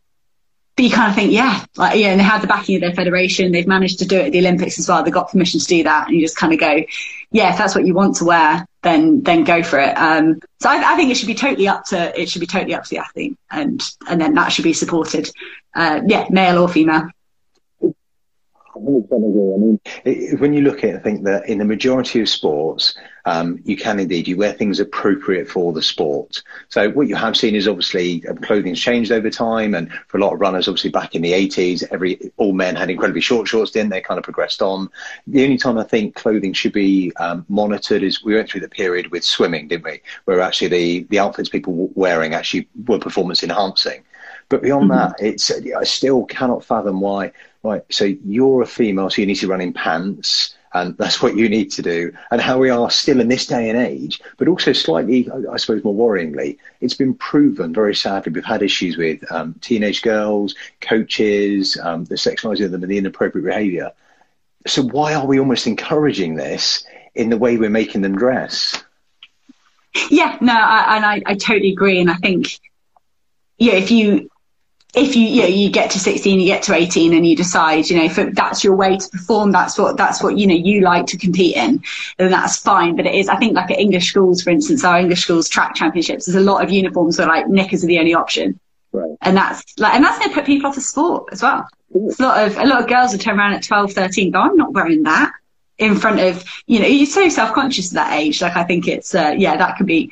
but 0.78 0.86
you 0.86 0.91
kind 0.91 1.09
of 1.09 1.15
think, 1.15 1.32
yeah, 1.32 1.65
like, 1.75 1.99
yeah, 1.99 2.09
and 2.09 2.19
they 2.19 2.23
had 2.23 2.39
the 2.39 2.47
backing 2.47 2.75
of 2.75 2.82
their 2.82 2.93
federation. 2.93 3.51
They've 3.51 3.65
managed 3.65 3.97
to 3.97 4.05
do 4.05 4.19
it 4.19 4.28
at 4.28 4.32
the 4.32 4.38
Olympics 4.38 4.78
as 4.78 4.88
well. 4.88 5.03
They 5.03 5.09
got 5.09 5.32
permission 5.32 5.59
to 5.59 5.65
do 5.65 5.82
that. 5.82 6.07
And 6.07 6.15
you 6.15 6.21
just 6.21 6.38
kind 6.38 6.53
of 6.53 6.59
go, 6.59 6.84
yeah, 7.32 7.51
if 7.51 7.57
that's 7.57 7.73
what 7.73 7.88
you 7.88 7.95
want 7.95 8.17
to 8.17 8.25
wear, 8.25 8.63
then, 8.84 9.23
then 9.23 9.43
go 9.43 9.63
for 9.63 9.80
it. 9.80 9.97
Um, 9.97 10.39
so 10.59 10.69
I, 10.69 10.93
I, 10.93 10.95
think 10.95 11.09
it 11.09 11.15
should 11.15 11.28
be 11.28 11.34
totally 11.34 11.67
up 11.67 11.86
to, 11.86 12.21
it 12.21 12.30
should 12.30 12.41
be 12.41 12.45
totally 12.45 12.75
up 12.75 12.84
to 12.84 12.89
the 12.91 12.99
athlete 12.99 13.36
and, 13.49 13.84
and 14.07 14.21
then 14.21 14.36
that 14.36 14.49
should 14.49 14.65
be 14.65 14.73
supported. 14.73 15.32
Uh, 15.73 16.01
yeah, 16.05 16.28
male 16.30 16.59
or 16.59 16.69
female. 16.69 17.09
I 18.75 18.80
mean, 18.80 19.80
when 20.38 20.53
you 20.53 20.61
look 20.61 20.84
at 20.84 20.91
it, 20.91 20.95
I 20.97 20.99
think 20.99 21.23
that 21.23 21.49
in 21.49 21.57
the 21.57 21.65
majority 21.65 22.21
of 22.21 22.30
sports, 22.30 22.95
um, 23.28 23.59
you 23.65 23.75
can 23.75 23.99
indeed 23.99 24.25
you 24.25 24.38
wear 24.38 24.53
things 24.53 24.80
appropriate 24.80 25.49
for 25.49 25.73
the 25.73 25.82
sport. 25.82 26.41
So 26.69 26.89
what 26.89 27.09
you 27.09 27.15
have 27.15 27.36
seen 27.36 27.55
is 27.55 27.67
obviously 27.67 28.25
um, 28.25 28.38
clothing's 28.38 28.80
changed 28.80 29.11
over 29.11 29.30
time, 29.30 29.75
and 29.75 29.91
for 30.07 30.17
a 30.17 30.21
lot 30.21 30.34
of 30.34 30.39
runners, 30.39 30.69
obviously 30.69 30.91
back 30.91 31.13
in 31.13 31.21
the 31.21 31.34
80s, 31.34 31.84
every 31.91 32.32
all 32.38 32.53
men 32.53 32.78
had 32.78 32.89
incredibly 32.89 33.19
short 33.19 33.49
shorts. 33.49 33.71
Didn't 33.71 33.89
they? 33.89 33.99
Kind 33.99 34.17
of 34.17 34.23
progressed 34.23 34.61
on. 34.61 34.89
The 35.28 35.43
only 35.43 35.57
time 35.57 35.78
I 35.78 35.84
think 35.84 36.15
clothing 36.15 36.53
should 36.53 36.71
be 36.71 37.11
um, 37.17 37.45
monitored 37.49 38.01
is 38.01 38.23
we 38.23 38.34
went 38.34 38.49
through 38.49 38.61
the 38.61 38.69
period 38.69 39.11
with 39.11 39.25
swimming, 39.25 39.67
didn't 39.67 39.84
we? 39.84 39.99
Where 40.23 40.39
actually 40.39 40.69
the 40.69 41.03
the 41.09 41.19
outfits 41.19 41.49
people 41.49 41.73
were 41.73 41.89
wearing 41.95 42.34
actually 42.34 42.69
were 42.86 42.97
performance 42.97 43.43
enhancing. 43.43 44.03
But 44.47 44.61
beyond 44.61 44.89
mm-hmm. 44.89 44.99
that, 44.99 45.15
it's 45.19 45.51
I 45.51 45.84
still 45.84 46.23
cannot 46.23 46.63
fathom 46.63 47.01
why. 47.01 47.34
Right, 47.61 47.84
so 47.89 48.05
you're 48.05 48.61
a 48.61 48.67
female, 48.67 49.09
so 49.09 49.21
you 49.21 49.25
need 49.25 49.36
to 49.36 49.47
run 49.47 49.59
in 49.59 49.73
pants, 49.73 50.55
and 50.82 50.97
that's 50.97 51.21
what 51.21 51.36
you 51.36 51.49
need 51.49 51.71
to 51.71 51.82
do. 51.82 52.11
And 52.32 52.41
how 52.41 52.57
we 52.57 52.69
are 52.69 52.89
still 52.89 53.19
in 53.19 53.28
this 53.28 53.45
day 53.45 53.69
and 53.69 53.78
age, 53.78 54.21
but 54.38 54.47
also 54.47 54.73
slightly, 54.73 55.30
I 55.51 55.57
suppose, 55.57 55.84
more 55.84 55.93
worryingly, 55.93 56.57
it's 56.82 56.93
been 56.93 57.13
proven 57.13 57.73
very 57.73 57.95
sadly. 57.95 58.32
We've 58.32 58.45
had 58.45 58.61
issues 58.61 58.97
with 58.97 59.30
um, 59.32 59.55
teenage 59.61 60.01
girls, 60.01 60.55
coaches, 60.82 61.78
um, 61.82 62.05
the 62.05 62.15
sexualizing 62.15 62.65
of 62.65 62.71
them, 62.71 62.84
and 62.84 62.91
the 62.91 62.97
inappropriate 62.97 63.45
behaviour. 63.45 63.91
So 64.65 64.84
why 64.84 65.13
are 65.13 65.25
we 65.25 65.39
almost 65.39 65.67
encouraging 65.67 66.36
this 66.36 66.86
in 67.15 67.30
the 67.30 67.38
way 67.38 67.57
we're 67.57 67.69
making 67.69 68.01
them 68.01 68.17
dress? 68.17 68.84
Yeah, 70.09 70.38
no, 70.41 70.53
I, 70.53 70.95
and 70.95 71.05
I, 71.05 71.21
I 71.25 71.36
totally 71.36 71.71
agree. 71.71 71.99
And 71.99 72.11
I 72.11 72.15
think, 72.15 72.59
yeah, 73.57 73.73
if 73.73 73.89
you 73.89 74.30
if 74.98 75.16
you 75.16 75.28
you 75.28 75.41
know 75.43 75.48
you 75.48 75.70
get 75.70 75.91
to 75.91 76.00
16 76.00 76.39
you 76.39 76.45
get 76.45 76.64
to 76.64 76.74
18 76.74 77.14
and 77.14 77.26
you 77.26 77.36
decide 77.36 77.88
you 77.89 77.98
know 77.98 78.04
if 78.04 78.16
that's 78.34 78.64
your 78.64 78.76
way 78.76 78.98
to 78.98 79.10
perform 79.10 79.52
that's 79.52 79.78
what 79.78 79.95
that's 79.95 80.24
what 80.24 80.38
you 80.38 80.48
know 80.48 80.56
you 80.56 80.82
like 80.82 81.06
to 81.06 81.18
compete 81.18 81.56
in 81.56 81.82
then 82.18 82.32
that's 82.32 82.58
fine. 82.58 82.95
But 82.95 83.06
it 83.06 83.16
is 83.16 83.30
i 83.30 83.36
think 83.38 83.56
like 83.56 83.70
at 83.70 83.80
english 83.80 84.10
schools 84.10 84.41
for 84.41 84.50
instance 84.50 84.84
our 84.84 85.00
english 85.00 85.22
schools 85.22 85.48
track 85.48 85.76
championships 85.76 86.26
there's 86.26 86.36
a 86.36 86.41
lot 86.41 86.64
of 86.64 86.72
uniforms 86.72 87.18
where 87.18 87.28
like 87.28 87.48
knickers 87.48 87.84
are 87.84 87.88
the 87.88 88.00
only 88.00 88.14
option. 88.14 88.60
Right. 88.91 89.18
and 89.22 89.38
that's 89.38 89.64
like 89.78 89.93
and 89.93 90.04
that's 90.04 90.18
going 90.18 90.30
to 90.30 90.36
put 90.36 90.45
people 90.45 90.70
off 90.70 90.76
the 90.76 90.82
sport 90.82 91.30
as 91.32 91.43
well. 91.43 91.68
A 91.93 92.24
lot 92.24 92.48
of 92.48 92.58
a 92.58 92.66
lot 92.66 92.82
of 92.82 92.88
girls 92.88 93.12
will 93.12 93.20
turn 93.20 93.38
around 93.38 93.54
at 93.54 93.64
12 93.64 93.93
13 93.93 94.32
go 94.32 94.39
i'm 94.39 94.58
not 94.58 94.74
wearing 94.74 95.04
that 95.04 95.34
in 95.78 95.95
front 95.95 96.20
of 96.20 96.43
you 96.66 96.80
know 96.80 96.88
you're 96.88 97.06
so 97.06 97.30
self-conscious 97.30 97.91
at 97.91 97.95
that 97.95 98.14
age. 98.20 98.41
Like 98.41 98.56
i 98.56 98.64
think 98.64 98.88
it's 98.88 99.14
uh, 99.14 99.36
yeah 99.38 99.58
that 99.58 99.78
could 99.78 99.86
be 99.86 100.12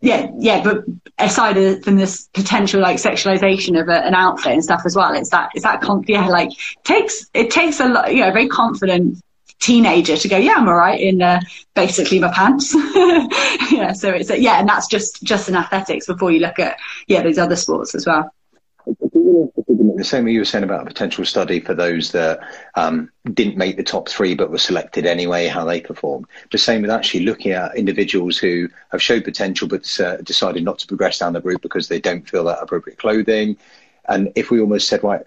yeah, 0.00 0.30
yeah, 0.38 0.62
but 0.62 0.84
aside 1.18 1.82
from 1.82 1.96
this 1.96 2.28
potential 2.34 2.80
like 2.80 2.98
sexualization 2.98 3.80
of 3.80 3.88
a, 3.88 4.04
an 4.04 4.14
outfit 4.14 4.52
and 4.52 4.64
stuff 4.64 4.82
as 4.84 4.94
well, 4.94 5.14
it's 5.14 5.30
that 5.30 5.50
it's 5.54 5.64
that 5.64 5.82
yeah, 6.06 6.28
like 6.28 6.50
takes 6.84 7.30
it 7.32 7.50
takes 7.50 7.80
a 7.80 7.88
lot, 7.88 8.14
you 8.14 8.20
know, 8.20 8.30
very 8.30 8.48
confident 8.48 9.18
teenager 9.58 10.16
to 10.16 10.28
go, 10.28 10.36
yeah, 10.36 10.54
I'm 10.56 10.68
all 10.68 10.74
right 10.74 11.00
in 11.00 11.22
uh, 11.22 11.40
basically 11.74 12.18
my 12.18 12.30
pants. 12.32 12.74
yeah, 13.72 13.92
so 13.92 14.10
it's 14.10 14.30
yeah, 14.30 14.60
and 14.60 14.68
that's 14.68 14.86
just 14.86 15.22
just 15.22 15.48
in 15.48 15.56
athletics 15.56 16.06
before 16.06 16.30
you 16.30 16.40
look 16.40 16.58
at 16.58 16.78
yeah 17.06 17.22
those 17.22 17.38
other 17.38 17.56
sports 17.56 17.94
as 17.94 18.06
well 18.06 18.30
the 19.26 20.04
same 20.04 20.24
way 20.24 20.32
you 20.32 20.40
were 20.40 20.44
saying 20.44 20.64
about 20.64 20.82
a 20.82 20.86
potential 20.86 21.24
study 21.24 21.60
for 21.60 21.74
those 21.74 22.12
that 22.12 22.40
um, 22.74 23.10
didn't 23.32 23.56
make 23.56 23.76
the 23.76 23.82
top 23.82 24.08
three 24.08 24.34
but 24.34 24.50
were 24.50 24.58
selected 24.58 25.06
anyway, 25.06 25.48
how 25.48 25.64
they 25.64 25.80
performed. 25.80 26.26
The 26.52 26.58
same 26.58 26.82
with 26.82 26.90
actually 26.90 27.24
looking 27.24 27.52
at 27.52 27.76
individuals 27.76 28.38
who 28.38 28.68
have 28.92 29.02
showed 29.02 29.24
potential 29.24 29.68
but 29.68 30.00
uh, 30.00 30.18
decided 30.18 30.64
not 30.64 30.78
to 30.80 30.86
progress 30.86 31.18
down 31.18 31.32
the 31.32 31.40
route 31.40 31.62
because 31.62 31.88
they 31.88 32.00
don't 32.00 32.28
feel 32.28 32.44
that 32.44 32.62
appropriate 32.62 32.98
clothing. 32.98 33.56
And 34.08 34.30
if 34.36 34.50
we 34.50 34.60
almost 34.60 34.88
said, 34.88 35.02
right, 35.02 35.22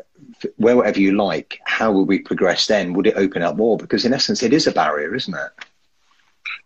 wear 0.58 0.78
whatever 0.78 1.02
you 1.02 1.12
like, 1.14 1.60
how 1.66 1.92
would 1.92 2.08
we 2.08 2.20
progress 2.20 2.68
then? 2.68 2.94
Would 2.94 3.08
it 3.08 3.18
open 3.18 3.42
up 3.42 3.58
more? 3.58 3.78
Because 3.78 4.06
in 4.06 4.14
essence, 4.14 4.42
it 4.44 4.54
is 4.54 4.68
a 4.68 4.72
barrier, 4.72 5.14
isn't 5.14 5.34
it? 5.34 5.52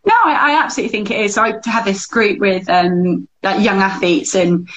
No, 0.05 0.13
I, 0.13 0.51
I 0.51 0.63
absolutely 0.63 0.91
think 0.91 1.11
it 1.11 1.21
is. 1.21 1.37
I 1.37 1.53
had 1.65 1.85
this 1.85 2.05
group 2.05 2.39
with 2.39 2.69
um, 2.69 3.27
like 3.41 3.63
young 3.63 3.79
athletes, 3.79 4.35
and 4.35 4.69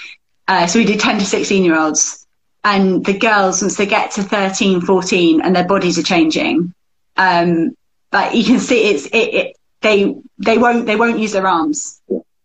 uh, 0.49 0.67
so 0.67 0.79
we 0.79 0.85
did 0.85 1.01
10 1.01 1.19
to 1.19 1.27
16 1.27 1.65
year 1.65 1.79
olds 1.79 2.26
and 2.67 3.05
the 3.07 3.17
girls 3.17 3.63
once 3.63 3.77
they 3.77 3.87
get 3.87 4.11
to 4.11 4.23
13 4.23 4.81
14 4.81 5.41
and 5.41 5.55
their 5.55 5.67
bodies 5.67 5.99
are 5.99 6.03
changing 6.03 6.75
um 7.17 7.75
you 8.33 8.45
can 8.45 8.59
see 8.59 8.91
it's 8.91 9.07
it, 9.07 9.35
it 9.41 9.57
they 9.83 10.15
they 10.39 10.59
won't 10.59 10.87
they 10.87 10.97
won't 10.97 11.19
use 11.19 11.33
their 11.33 11.47
arms 11.47 12.01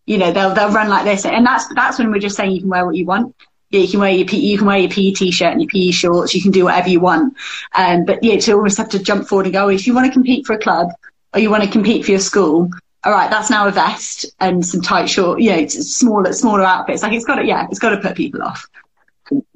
you 0.05 0.17
know 0.17 0.32
they'll 0.32 0.53
they'll 0.53 0.72
run 0.72 0.89
like 0.89 1.05
this 1.05 1.26
and 1.26 1.45
that's 1.45 1.67
that's 1.74 1.97
when 1.97 2.11
we're 2.11 2.19
just 2.19 2.36
saying 2.36 2.51
you 2.51 2.61
can 2.61 2.69
wear 2.69 2.86
what 2.86 2.95
you 2.95 3.05
want 3.05 3.36
you 3.72 3.88
can 3.88 3.99
wear 4.01 4.11
your 4.11 4.28
you 4.28 4.57
can 4.57 4.67
wear 4.67 4.78
your 4.78 4.89
PE 4.89 5.11
t-shirt 5.11 5.53
and 5.53 5.61
your 5.61 5.69
PE 5.69 5.91
shorts. 5.91 6.36
You 6.36 6.41
can 6.41 6.51
do 6.51 6.65
whatever 6.65 6.89
you 6.89 6.99
want. 6.99 7.38
Um, 7.74 8.03
but 8.03 8.22
yeah, 8.22 8.38
to 8.38 8.51
almost 8.51 8.78
have 8.78 8.89
to 8.89 8.99
jump 8.99 9.30
forward 9.30 9.45
and 9.45 9.53
go, 9.53 9.69
if 9.69 9.88
you 9.88 9.93
want 9.93 10.07
to 10.07 10.11
compete 10.11 10.45
for 10.45 10.53
a 10.53 10.59
club 10.59 10.89
or 11.34 11.39
you 11.39 11.49
want 11.49 11.63
to 11.63 11.69
compete 11.69 12.03
for 12.03 12.11
your 12.11 12.19
school, 12.19 12.69
all 13.05 13.13
right, 13.13 13.30
that's 13.30 13.49
now 13.49 13.67
a 13.67 13.72
vest 13.72 14.26
and 14.41 14.65
some 14.65 14.82
tight 14.82 15.05
short, 15.09 15.39
you 15.39 15.51
know, 15.51 15.65
smaller 15.67 16.34
smaller 16.34 16.63
outfits. 16.63 17.01
Like 17.01 17.13
it's 17.13 17.24
got 17.24 17.36
to, 17.36 17.45
yeah, 17.45 17.67
it's 17.72 17.80
got 17.80 17.91
to 17.91 18.01
put 18.01 18.17
people 18.17 18.43
off 18.43 18.67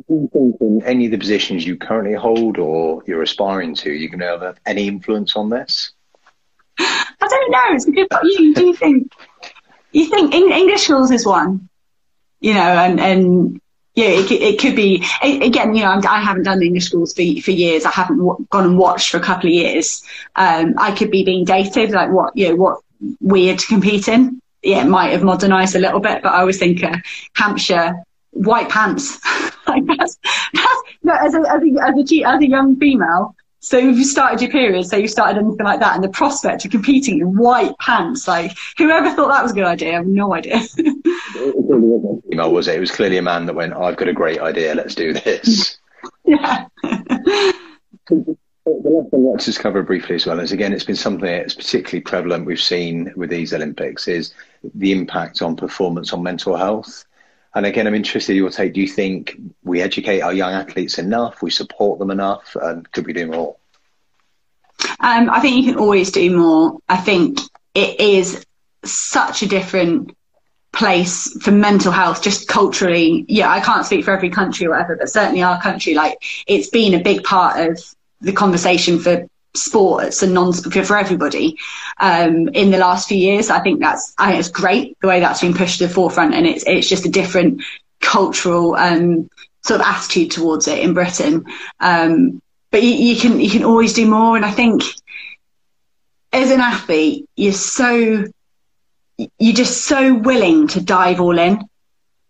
you 0.09 0.29
think 0.31 0.57
in 0.61 0.83
any 0.83 1.05
of 1.05 1.11
the 1.11 1.17
positions 1.17 1.65
you 1.65 1.77
currently 1.77 2.13
hold 2.13 2.57
or 2.57 3.03
you're 3.07 3.23
aspiring 3.23 3.75
to, 3.75 3.91
you 3.91 4.09
can 4.09 4.19
have 4.19 4.57
any 4.65 4.87
influence 4.87 5.35
on 5.35 5.49
this? 5.49 5.91
I 6.77 7.05
don't 7.19 7.51
know. 7.51 7.75
It's 7.75 7.87
a 7.87 7.91
good. 7.91 8.07
You 8.23 8.53
do 8.53 8.65
you 8.65 8.75
think? 8.75 9.11
You 9.91 10.09
think 10.09 10.33
English 10.33 10.83
schools 10.83 11.11
is 11.11 11.25
one, 11.25 11.69
you 12.39 12.53
know, 12.53 12.59
and 12.59 12.99
and 12.99 13.61
yeah, 13.95 14.07
it, 14.07 14.29
it 14.29 14.59
could 14.59 14.75
be 14.75 15.05
again. 15.21 15.73
You 15.73 15.83
know, 15.83 16.01
I 16.07 16.19
haven't 16.19 16.43
done 16.43 16.61
English 16.61 16.85
schools 16.85 17.13
for 17.13 17.23
for 17.41 17.51
years. 17.51 17.85
I 17.85 17.91
haven't 17.91 18.17
w- 18.17 18.45
gone 18.49 18.65
and 18.65 18.77
watched 18.77 19.09
for 19.09 19.17
a 19.17 19.21
couple 19.21 19.47
of 19.47 19.53
years. 19.53 20.03
Um, 20.35 20.75
I 20.77 20.91
could 20.91 21.11
be 21.11 21.23
being 21.23 21.45
dated, 21.45 21.91
like 21.91 22.11
what 22.11 22.35
you 22.35 22.49
know, 22.49 22.55
what 22.55 22.81
weird 23.21 23.59
to 23.59 23.67
compete 23.67 24.09
in. 24.09 24.41
Yeah, 24.61 24.81
it 24.81 24.89
might 24.89 25.11
have 25.11 25.23
modernised 25.23 25.75
a 25.75 25.79
little 25.79 26.01
bit, 26.01 26.23
but 26.23 26.33
I 26.33 26.39
always 26.39 26.59
think 26.59 26.83
uh, 26.83 26.97
Hampshire 27.35 28.03
white 28.35 28.69
pants. 28.69 29.19
like 29.67 29.85
that's, 29.85 30.19
that's 30.53 30.81
no, 31.03 31.13
as 31.13 31.33
a, 31.33 31.39
as 31.39 31.63
a, 31.63 31.81
as 31.81 32.11
a, 32.11 32.23
as 32.23 32.41
a 32.41 32.47
young 32.47 32.77
female. 32.77 33.35
So 33.59 33.79
if 33.79 33.97
you 33.97 34.03
started 34.03 34.41
your 34.41 34.51
period, 34.51 34.85
say 34.85 35.01
you 35.01 35.07
started 35.07 35.39
anything 35.39 35.65
like 35.65 35.79
that, 35.79 35.95
and 35.95 36.03
the 36.03 36.09
prospect 36.09 36.65
of 36.65 36.71
competing 36.71 37.19
in 37.19 37.35
white 37.35 37.75
pants, 37.79 38.27
like 38.27 38.55
whoever 38.77 39.09
thought 39.09 39.29
that 39.29 39.41
was 39.41 39.53
a 39.53 39.55
good 39.55 39.63
idea, 39.63 39.93
I 39.93 39.95
have 39.95 40.05
no 40.05 40.35
idea. 40.35 40.59
Female 42.29 42.51
was 42.51 42.67
it? 42.67 42.75
It 42.75 42.79
was 42.79 42.91
clearly 42.91 43.17
a 43.17 43.23
man 43.23 43.47
that 43.47 43.55
went, 43.55 43.73
oh, 43.73 43.81
"I've 43.81 43.97
got 43.97 44.07
a 44.07 44.13
great 44.13 44.39
idea. 44.39 44.75
Let's 44.75 44.93
do 44.93 45.13
this." 45.13 45.77
yeah. 46.25 46.65
the 46.83 48.37
last 48.65 49.11
thing 49.11 49.31
let's 49.31 49.45
just 49.45 49.59
cover 49.59 49.81
briefly 49.81 50.15
as 50.15 50.25
well 50.25 50.39
is 50.39 50.51
again, 50.51 50.73
it's 50.73 50.83
been 50.83 50.95
something 50.95 51.25
that's 51.25 51.55
particularly 51.55 52.01
prevalent 52.01 52.45
we've 52.45 52.61
seen 52.61 53.13
with 53.15 53.29
these 53.29 53.53
Olympics 53.53 54.07
is 54.07 54.33
the 54.75 54.91
impact 54.91 55.41
on 55.41 55.55
performance 55.55 56.13
on 56.13 56.21
mental 56.21 56.55
health. 56.55 57.04
And 57.55 57.65
again, 57.65 57.87
I'm 57.87 57.95
interested 57.95 58.33
in 58.33 58.37
your 58.37 58.49
take. 58.49 58.73
Do 58.73 58.81
you 58.81 58.87
think 58.87 59.39
we 59.63 59.81
educate 59.81 60.21
our 60.21 60.33
young 60.33 60.51
athletes 60.51 60.99
enough? 60.99 61.41
We 61.41 61.49
support 61.49 61.99
them 61.99 62.11
enough? 62.11 62.55
And 62.61 62.89
could 62.91 63.05
we 63.07 63.13
do 63.13 63.27
more? 63.27 63.55
Um, 64.99 65.29
I 65.29 65.39
think 65.39 65.55
you 65.55 65.71
can 65.71 65.79
always 65.79 66.11
do 66.11 66.35
more. 66.35 66.79
I 66.89 66.97
think 66.97 67.39
it 67.73 67.99
is 67.99 68.45
such 68.83 69.41
a 69.41 69.47
different 69.47 70.15
place 70.73 71.31
for 71.41 71.51
mental 71.51 71.93
health, 71.93 72.21
just 72.21 72.49
culturally. 72.49 73.25
Yeah, 73.29 73.49
I 73.49 73.61
can't 73.61 73.85
speak 73.85 74.03
for 74.03 74.11
every 74.11 74.29
country 74.29 74.67
or 74.67 74.71
whatever, 74.71 74.97
but 74.97 75.09
certainly 75.09 75.41
our 75.41 75.61
country, 75.61 75.93
like 75.93 76.17
it's 76.47 76.69
been 76.69 76.93
a 76.93 77.01
big 77.01 77.23
part 77.23 77.69
of 77.69 77.81
the 78.19 78.33
conversation 78.33 78.99
for 78.99 79.25
sports 79.57 80.21
and 80.23 80.33
non 80.33 80.53
for 80.53 80.97
everybody 80.97 81.57
um, 81.99 82.47
in 82.49 82.71
the 82.71 82.77
last 82.77 83.07
few 83.07 83.17
years. 83.17 83.49
I 83.49 83.59
think 83.59 83.79
that's 83.79 84.13
I 84.17 84.27
think 84.27 84.39
it's 84.39 84.49
great 84.49 84.97
the 85.01 85.07
way 85.07 85.19
that's 85.19 85.41
been 85.41 85.53
pushed 85.53 85.79
to 85.79 85.87
the 85.87 85.93
forefront, 85.93 86.33
and 86.33 86.45
it's 86.45 86.63
it's 86.65 86.89
just 86.89 87.05
a 87.05 87.09
different 87.09 87.63
cultural 88.01 88.75
um, 88.75 89.29
sort 89.63 89.81
of 89.81 89.87
attitude 89.87 90.31
towards 90.31 90.67
it 90.67 90.79
in 90.79 90.93
Britain. 90.93 91.45
Um, 91.79 92.41
but 92.71 92.83
you, 92.83 92.89
you, 92.89 93.15
can 93.19 93.39
you 93.39 93.49
can 93.49 93.63
always 93.63 93.93
do 93.93 94.05
more, 94.05 94.35
and 94.35 94.45
I 94.45 94.51
think 94.51 94.83
as 96.33 96.51
an 96.51 96.61
athlete, 96.61 97.29
you're 97.35 97.53
so 97.53 98.25
you're 99.17 99.53
just 99.53 99.85
so 99.85 100.13
willing 100.13 100.67
to 100.69 100.81
dive 100.81 101.21
all 101.21 101.39
in 101.39 101.67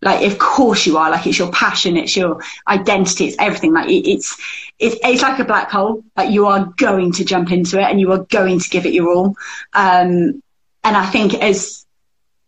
like 0.02 0.26
of 0.30 0.38
course 0.38 0.86
you 0.86 0.98
are. 0.98 1.10
Like 1.10 1.26
it's 1.26 1.38
your 1.38 1.50
passion 1.52 1.96
it's 1.96 2.16
your 2.16 2.42
identity 2.68 3.26
it's 3.26 3.36
everything. 3.38 3.72
Like 3.72 3.88
it's 3.88 4.36
it's 4.78 4.96
it's 5.02 5.22
like 5.22 5.38
a 5.38 5.44
black 5.44 5.70
hole. 5.70 6.04
Like 6.16 6.30
you 6.30 6.46
are 6.46 6.72
going 6.76 7.12
to 7.12 7.24
jump 7.24 7.50
into 7.52 7.78
it 7.78 7.84
and 7.84 8.00
you 8.00 8.12
are 8.12 8.24
going 8.24 8.60
to 8.60 8.68
give 8.68 8.86
it 8.86 8.92
your 8.92 9.08
all. 9.12 9.36
Um, 9.72 10.42
and 10.86 10.96
i 10.96 11.04
think 11.04 11.34
as 11.34 11.84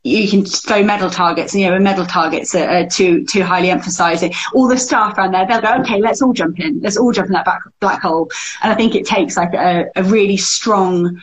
you 0.05 0.29
can 0.29 0.45
throw 0.45 0.83
medal 0.83 1.11
targets 1.11 1.53
and 1.53 1.63
you 1.63 1.69
know 1.69 1.79
medal 1.79 2.07
targets 2.07 2.55
are, 2.55 2.69
are 2.69 2.87
too 2.87 3.27
too 3.27 3.43
highly 3.43 3.69
emphasizing 3.69 4.33
all 4.55 4.69
the 4.69 4.79
staff 4.79 5.19
around 5.19 5.33
there 5.33 5.47
they'll 5.47 5.61
go 5.61 5.75
okay 5.81 6.01
let's 6.01 6.23
all 6.23 6.33
jump 6.33 6.59
in. 6.61 6.81
Let's 6.81 6.97
all 6.97 7.13
jump 7.13 7.27
in 7.27 7.33
that 7.33 7.45
black, 7.45 7.63
black 7.81 8.01
hole. 8.01 8.31
And 8.63 8.73
i 8.73 8.77
think 8.77 8.95
it 8.95 9.05
takes 9.05 9.37
like 9.37 9.53
a, 9.55 9.91
a 9.97 10.05
really 10.05 10.37
strong 10.37 11.21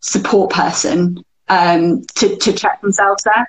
support 0.00 0.50
person 0.50 1.22
um, 1.48 2.02
to 2.16 2.36
to 2.36 2.52
check 2.52 2.80
themselves 2.80 3.22
there 3.24 3.46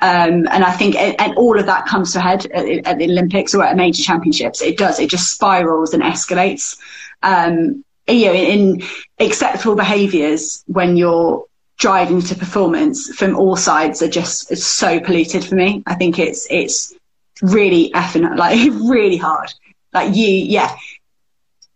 um, 0.00 0.46
and 0.50 0.62
I 0.62 0.72
think, 0.72 0.94
and 0.96 1.34
all 1.36 1.58
of 1.58 1.66
that 1.66 1.86
comes 1.86 2.12
to 2.12 2.18
a 2.18 2.22
head 2.22 2.46
at, 2.46 2.66
at, 2.86 2.98
the 2.98 3.04
Olympics 3.04 3.54
or 3.54 3.64
at 3.64 3.76
major 3.76 4.02
championships. 4.02 4.60
It 4.60 4.76
does. 4.76 5.00
It 5.00 5.08
just 5.08 5.30
spirals 5.30 5.94
and 5.94 6.02
escalates. 6.02 6.78
Um, 7.22 7.82
you 8.06 8.26
know, 8.26 8.34
in, 8.34 8.82
acceptable 9.18 9.74
behaviours 9.74 10.62
when 10.66 10.96
you're 10.96 11.46
driving 11.78 12.20
to 12.22 12.34
performance 12.34 13.14
from 13.14 13.36
all 13.36 13.56
sides 13.56 14.02
are 14.02 14.08
just 14.08 14.50
it's 14.50 14.66
so 14.66 15.00
polluted 15.00 15.44
for 15.44 15.54
me. 15.54 15.82
I 15.86 15.94
think 15.94 16.18
it's 16.18 16.46
it's 16.50 16.94
really 17.40 17.90
effing 17.92 18.36
like 18.36 18.58
really 18.90 19.16
hard. 19.16 19.52
Like 19.94 20.14
you, 20.14 20.28
yeah, 20.28 20.76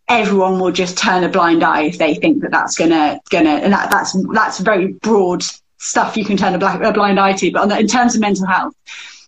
everyone 0.08 0.58
will 0.58 0.72
just 0.72 0.98
turn 0.98 1.24
a 1.24 1.28
blind 1.30 1.62
eye 1.62 1.82
if 1.84 1.96
they 1.96 2.14
think 2.16 2.42
that 2.42 2.50
that's 2.50 2.76
gonna 2.76 3.18
gonna 3.30 3.50
and 3.50 3.72
that, 3.72 3.90
that's 3.90 4.14
that's 4.34 4.58
very 4.58 4.88
broad 4.88 5.42
stuff 5.80 6.16
you 6.16 6.24
can 6.24 6.36
turn 6.36 6.54
a, 6.54 6.58
black, 6.58 6.80
a 6.80 6.92
blind 6.92 7.18
eye 7.18 7.32
to. 7.32 7.50
But 7.50 7.66
the, 7.66 7.78
in 7.78 7.88
terms 7.88 8.14
of 8.14 8.20
mental 8.20 8.46
health, 8.46 8.74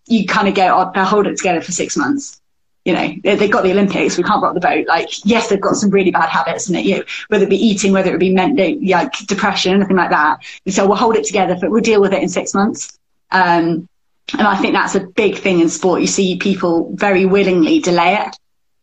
you 0.06 0.26
kind 0.26 0.46
of 0.46 0.54
go, 0.54 0.68
oh, 0.68 0.90
they'll 0.94 1.04
hold 1.04 1.26
it 1.26 1.36
together 1.36 1.60
for 1.60 1.72
six 1.72 1.96
months. 1.96 2.40
You 2.84 2.94
know, 2.94 3.14
they, 3.22 3.36
have 3.36 3.50
got 3.50 3.62
the 3.62 3.70
Olympics. 3.70 4.16
We 4.16 4.24
can't 4.24 4.42
rock 4.42 4.54
the 4.54 4.60
boat. 4.60 4.86
Like, 4.88 5.08
yes, 5.24 5.48
they've 5.48 5.60
got 5.60 5.76
some 5.76 5.90
really 5.90 6.10
bad 6.10 6.28
habits, 6.28 6.68
and 6.68 6.84
you 6.84 6.96
know, 6.96 7.04
whether 7.28 7.44
it 7.44 7.50
be 7.50 7.56
eating, 7.56 7.92
whether 7.92 8.12
it 8.12 8.18
be 8.18 8.34
meant, 8.34 8.58
like 8.84 9.12
depression, 9.26 9.74
anything 9.74 9.96
like 9.96 10.10
that. 10.10 10.40
And 10.66 10.74
so 10.74 10.86
we'll 10.86 10.96
hold 10.96 11.16
it 11.16 11.24
together, 11.24 11.56
but 11.60 11.70
we'll 11.70 11.80
deal 11.80 12.00
with 12.00 12.12
it 12.12 12.22
in 12.22 12.28
six 12.28 12.54
months. 12.54 12.98
Um, 13.30 13.88
and 14.32 14.46
I 14.46 14.56
think 14.56 14.74
that's 14.74 14.96
a 14.96 15.00
big 15.00 15.36
thing 15.36 15.60
in 15.60 15.68
sport. 15.68 16.00
You 16.00 16.06
see 16.08 16.36
people 16.38 16.90
very 16.94 17.24
willingly 17.24 17.78
delay 17.78 18.14
it. 18.14 18.36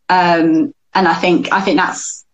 Um, 0.08 0.74
and 0.94 1.08
I 1.08 1.14
think, 1.14 1.52
I 1.52 1.62
think 1.62 1.78
that's, 1.78 2.26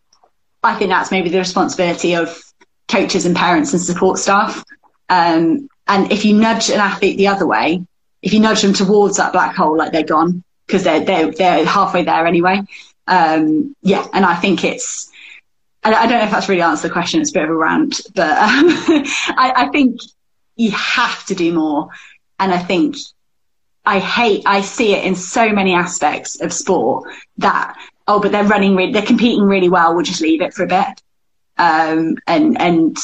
I 0.63 0.75
think 0.75 0.89
that's 0.89 1.11
maybe 1.11 1.29
the 1.29 1.39
responsibility 1.39 2.15
of 2.15 2.41
coaches 2.87 3.25
and 3.25 3.35
parents 3.35 3.73
and 3.73 3.81
support 3.81 4.19
staff. 4.19 4.63
Um, 5.09 5.69
and 5.87 6.11
if 6.11 6.25
you 6.25 6.35
nudge 6.35 6.69
an 6.69 6.79
athlete 6.79 7.17
the 7.17 7.27
other 7.27 7.45
way, 7.45 7.85
if 8.21 8.33
you 8.33 8.39
nudge 8.39 8.61
them 8.61 8.73
towards 8.73 9.17
that 9.17 9.33
black 9.33 9.55
hole, 9.55 9.77
like 9.77 9.91
they're 9.91 10.03
gone 10.03 10.43
because 10.65 10.83
they're, 10.83 11.01
they're, 11.01 11.31
they're 11.31 11.65
halfway 11.65 12.03
there 12.03 12.25
anyway. 12.25 12.61
Um, 13.07 13.75
yeah. 13.81 14.07
And 14.13 14.25
I 14.25 14.35
think 14.35 14.63
it's, 14.63 15.11
I, 15.83 15.93
I, 15.93 16.07
don't 16.07 16.19
know 16.19 16.25
if 16.25 16.31
that's 16.31 16.49
really 16.49 16.61
answered 16.61 16.89
the 16.89 16.93
question. 16.93 17.21
It's 17.21 17.29
a 17.29 17.33
bit 17.33 17.43
of 17.43 17.51
a 17.51 17.55
rant, 17.55 18.01
but 18.15 18.31
um, 18.31 18.65
I, 19.37 19.53
I 19.55 19.69
think 19.71 20.01
you 20.55 20.71
have 20.71 21.23
to 21.27 21.35
do 21.35 21.53
more. 21.53 21.89
And 22.39 22.51
I 22.51 22.57
think 22.57 22.97
I 23.85 23.99
hate, 23.99 24.43
I 24.47 24.61
see 24.61 24.93
it 24.95 25.05
in 25.05 25.15
so 25.15 25.51
many 25.51 25.75
aspects 25.75 26.41
of 26.41 26.51
sport 26.51 27.07
that, 27.37 27.77
oh, 28.07 28.19
but 28.19 28.31
they're 28.31 28.43
running, 28.43 28.75
re- 28.75 28.91
they're 28.91 29.03
competing 29.03 29.43
really 29.43 29.69
well. 29.69 29.93
We'll 29.93 30.03
just 30.03 30.21
leave 30.21 30.41
it 30.41 30.53
for 30.53 30.63
a 30.63 30.67
bit. 30.67 31.01
Um, 31.57 32.17
and, 32.25 32.59
and 32.59 32.97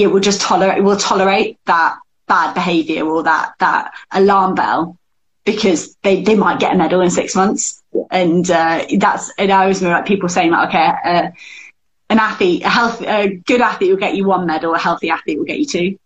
yeah, 0.00 0.06
we'll 0.06 0.22
just 0.22 0.40
tolerate, 0.40 0.82
we'll 0.82 0.96
tolerate 0.96 1.58
that 1.66 1.98
bad 2.26 2.54
behavior 2.54 3.04
or 3.04 3.22
that, 3.24 3.52
that 3.58 3.92
alarm 4.10 4.54
bell 4.54 4.96
because 5.44 5.94
they, 6.02 6.22
they 6.22 6.34
might 6.34 6.58
get 6.58 6.74
a 6.74 6.78
medal 6.78 7.02
in 7.02 7.10
six 7.10 7.34
months. 7.34 7.82
And, 8.10 8.50
uh, 8.50 8.86
that's, 8.98 9.30
and 9.36 9.52
I 9.52 9.62
always 9.62 9.80
remember 9.80 9.98
like 9.98 10.08
people 10.08 10.30
saying 10.30 10.50
like, 10.50 10.68
okay, 10.68 10.86
uh, 11.04 11.30
an 12.08 12.18
athlete, 12.18 12.62
a 12.62 12.68
healthy, 12.70 13.04
a 13.04 13.28
good 13.28 13.60
athlete 13.60 13.90
will 13.90 13.98
get 13.98 14.16
you 14.16 14.24
one 14.24 14.46
medal, 14.46 14.74
a 14.74 14.78
healthy 14.78 15.10
athlete 15.10 15.38
will 15.38 15.44
get 15.44 15.58
you 15.58 15.66
two. 15.66 15.98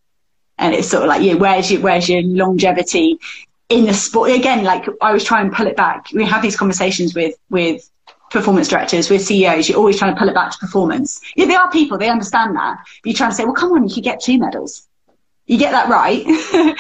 And 0.59 0.75
it's 0.75 0.89
sort 0.89 1.05
of 1.05 1.09
like, 1.09 1.23
yeah, 1.23 1.35
where's 1.35 1.71
your, 1.71 1.81
where's 1.81 2.09
your 2.09 2.23
longevity 2.23 3.19
in 3.69 3.87
the 3.87 3.95
sport? 3.95 4.33
Again, 4.33 4.65
like 4.65 4.87
I 5.01 5.13
was 5.13 5.23
trying 5.23 5.51
to 5.51 5.57
pull 5.57 5.69
it 5.69 5.77
back. 5.77 6.07
We 6.13 6.25
have 6.27 6.43
these 6.43 6.57
conversations 6.57 7.15
with, 7.15 7.37
with 7.49 7.89
performance 8.35 8.69
directors, 8.69 9.09
we're 9.09 9.19
CEOs. 9.19 9.69
You're 9.69 9.79
always 9.79 9.99
trying 9.99 10.15
to 10.15 10.19
pull 10.19 10.29
it 10.29 10.35
back 10.35 10.53
to 10.53 10.59
performance. 10.59 11.21
Yeah, 11.37 11.47
they 11.47 11.55
are 11.55 11.71
people. 11.71 11.97
They 11.97 12.11
understand 12.11 12.55
that. 12.57 12.79
But 13.03 13.11
you're 13.11 13.17
trying 13.17 13.31
to 13.31 13.37
say, 13.37 13.45
well, 13.45 13.55
come 13.55 13.73
on, 13.73 13.89
you 13.89 13.95
could 13.95 14.05
get 14.05 14.21
two 14.21 14.39
medals. 14.39 14.87
You 15.47 15.59
get 15.59 15.73
that 15.73 15.89
right. 15.89 16.25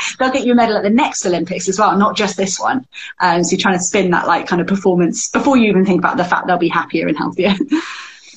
They'll 0.18 0.32
get 0.32 0.44
you 0.44 0.52
a 0.52 0.54
medal 0.54 0.76
at 0.76 0.82
the 0.82 0.90
next 0.90 1.24
Olympics 1.24 1.68
as 1.68 1.78
well, 1.78 1.96
not 1.96 2.16
just 2.16 2.36
this 2.36 2.58
one. 2.58 2.86
Um, 3.20 3.44
so 3.44 3.52
you're 3.52 3.60
trying 3.60 3.78
to 3.78 3.84
spin 3.84 4.10
that 4.10 4.26
like 4.26 4.46
kind 4.46 4.60
of 4.60 4.66
performance 4.66 5.28
before 5.30 5.56
you 5.56 5.68
even 5.68 5.84
think 5.84 5.98
about 5.98 6.16
the 6.16 6.24
fact 6.24 6.46
they'll 6.46 6.58
be 6.58 6.68
happier 6.68 7.06
and 7.08 7.16
healthier. 7.16 7.54